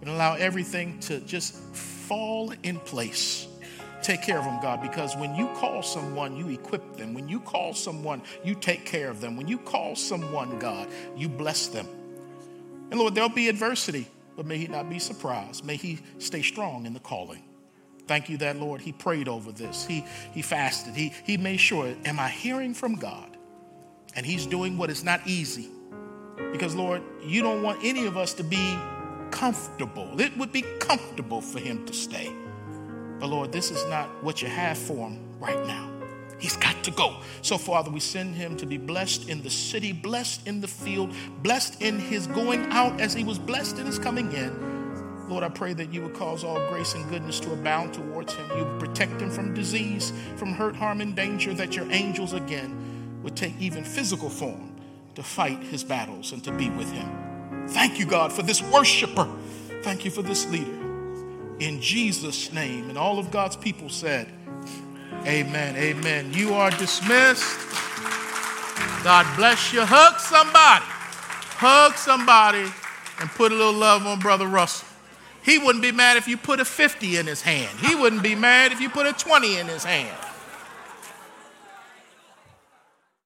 and 0.00 0.10
allow 0.10 0.34
everything 0.34 0.98
to 1.00 1.20
just 1.20 1.54
fall 1.74 2.52
in 2.62 2.78
place. 2.80 3.48
Take 4.02 4.20
care 4.20 4.38
of 4.38 4.44
them, 4.44 4.60
God, 4.60 4.82
because 4.82 5.16
when 5.16 5.34
you 5.34 5.48
call 5.54 5.82
someone, 5.82 6.36
you 6.36 6.50
equip 6.50 6.96
them. 6.96 7.14
When 7.14 7.26
you 7.26 7.40
call 7.40 7.72
someone, 7.72 8.20
you 8.44 8.54
take 8.54 8.84
care 8.84 9.08
of 9.08 9.22
them. 9.22 9.34
When 9.34 9.48
you 9.48 9.56
call 9.56 9.96
someone, 9.96 10.58
God, 10.58 10.88
you 11.16 11.26
bless 11.26 11.68
them. 11.68 11.88
And 12.90 13.00
Lord, 13.00 13.14
there'll 13.14 13.28
be 13.28 13.48
adversity, 13.48 14.06
but 14.36 14.46
may 14.46 14.58
he 14.58 14.66
not 14.66 14.88
be 14.88 14.98
surprised. 14.98 15.64
May 15.64 15.76
he 15.76 16.00
stay 16.18 16.42
strong 16.42 16.86
in 16.86 16.94
the 16.94 17.00
calling. 17.00 17.42
Thank 18.06 18.28
you 18.28 18.36
that, 18.38 18.56
Lord, 18.56 18.80
he 18.80 18.92
prayed 18.92 19.28
over 19.28 19.50
this. 19.50 19.86
He, 19.86 20.04
he 20.32 20.42
fasted. 20.42 20.94
He, 20.94 21.12
he 21.24 21.36
made 21.36 21.58
sure, 21.58 21.94
am 22.04 22.20
I 22.20 22.28
hearing 22.28 22.74
from 22.74 22.96
God? 22.96 23.36
And 24.14 24.26
he's 24.26 24.46
doing 24.46 24.76
what 24.76 24.90
is 24.90 25.02
not 25.02 25.26
easy. 25.26 25.68
Because, 26.52 26.74
Lord, 26.74 27.02
you 27.24 27.42
don't 27.42 27.62
want 27.62 27.80
any 27.82 28.06
of 28.06 28.16
us 28.16 28.34
to 28.34 28.44
be 28.44 28.76
comfortable. 29.30 30.20
It 30.20 30.36
would 30.36 30.52
be 30.52 30.62
comfortable 30.78 31.40
for 31.40 31.58
him 31.58 31.84
to 31.86 31.92
stay. 31.92 32.32
But 33.18 33.28
Lord, 33.28 33.52
this 33.52 33.70
is 33.70 33.84
not 33.86 34.22
what 34.22 34.42
you 34.42 34.48
have 34.48 34.76
for 34.76 35.08
him 35.08 35.18
right 35.38 35.66
now. 35.66 35.93
He's 36.44 36.58
got 36.58 36.84
to 36.84 36.90
go. 36.90 37.16
So, 37.40 37.56
Father, 37.56 37.90
we 37.90 38.00
send 38.00 38.34
him 38.34 38.54
to 38.58 38.66
be 38.66 38.76
blessed 38.76 39.30
in 39.30 39.40
the 39.40 39.48
city, 39.48 39.92
blessed 39.92 40.46
in 40.46 40.60
the 40.60 40.68
field, 40.68 41.14
blessed 41.42 41.80
in 41.80 41.98
his 41.98 42.26
going 42.26 42.66
out 42.66 43.00
as 43.00 43.14
he 43.14 43.24
was 43.24 43.38
blessed 43.38 43.78
in 43.78 43.86
his 43.86 43.98
coming 43.98 44.30
in. 44.30 45.26
Lord, 45.26 45.42
I 45.42 45.48
pray 45.48 45.72
that 45.72 45.90
you 45.90 46.02
would 46.02 46.12
cause 46.12 46.44
all 46.44 46.58
grace 46.68 46.92
and 46.92 47.08
goodness 47.08 47.40
to 47.40 47.54
abound 47.54 47.94
towards 47.94 48.34
him. 48.34 48.46
You 48.58 48.66
would 48.66 48.78
protect 48.78 49.22
him 49.22 49.30
from 49.30 49.54
disease, 49.54 50.12
from 50.36 50.52
hurt, 50.52 50.76
harm, 50.76 51.00
and 51.00 51.16
danger, 51.16 51.54
that 51.54 51.76
your 51.76 51.90
angels 51.90 52.34
again 52.34 53.20
would 53.22 53.36
take 53.36 53.58
even 53.58 53.82
physical 53.82 54.28
form 54.28 54.76
to 55.14 55.22
fight 55.22 55.62
his 55.62 55.82
battles 55.82 56.32
and 56.32 56.44
to 56.44 56.52
be 56.52 56.68
with 56.68 56.92
him. 56.92 57.68
Thank 57.68 57.98
you, 57.98 58.04
God, 58.04 58.30
for 58.30 58.42
this 58.42 58.60
worshiper. 58.64 59.26
Thank 59.82 60.04
you 60.04 60.10
for 60.10 60.20
this 60.20 60.46
leader. 60.50 60.78
In 61.58 61.80
Jesus' 61.80 62.52
name. 62.52 62.90
And 62.90 62.98
all 62.98 63.18
of 63.18 63.30
God's 63.30 63.56
people 63.56 63.88
said, 63.88 64.30
Amen. 65.26 65.76
Amen. 65.76 66.32
You 66.32 66.54
are 66.54 66.70
dismissed. 66.70 67.58
God 69.02 69.26
bless 69.36 69.72
you. 69.72 69.80
Hug 69.84 70.18
somebody. 70.20 70.84
Hug 71.56 71.94
somebody 71.94 72.70
and 73.20 73.30
put 73.30 73.52
a 73.52 73.54
little 73.54 73.72
love 73.72 74.06
on 74.06 74.18
Brother 74.18 74.46
Russell. 74.46 74.88
He 75.42 75.58
wouldn't 75.58 75.82
be 75.82 75.92
mad 75.92 76.16
if 76.16 76.26
you 76.26 76.36
put 76.36 76.60
a 76.60 76.64
50 76.64 77.18
in 77.18 77.26
his 77.26 77.42
hand. 77.42 77.78
He 77.80 77.94
wouldn't 77.94 78.22
be 78.22 78.34
mad 78.34 78.72
if 78.72 78.80
you 78.80 78.88
put 78.88 79.06
a 79.06 79.12
20 79.12 79.58
in 79.58 79.66
his 79.66 79.84
hand. 79.84 80.16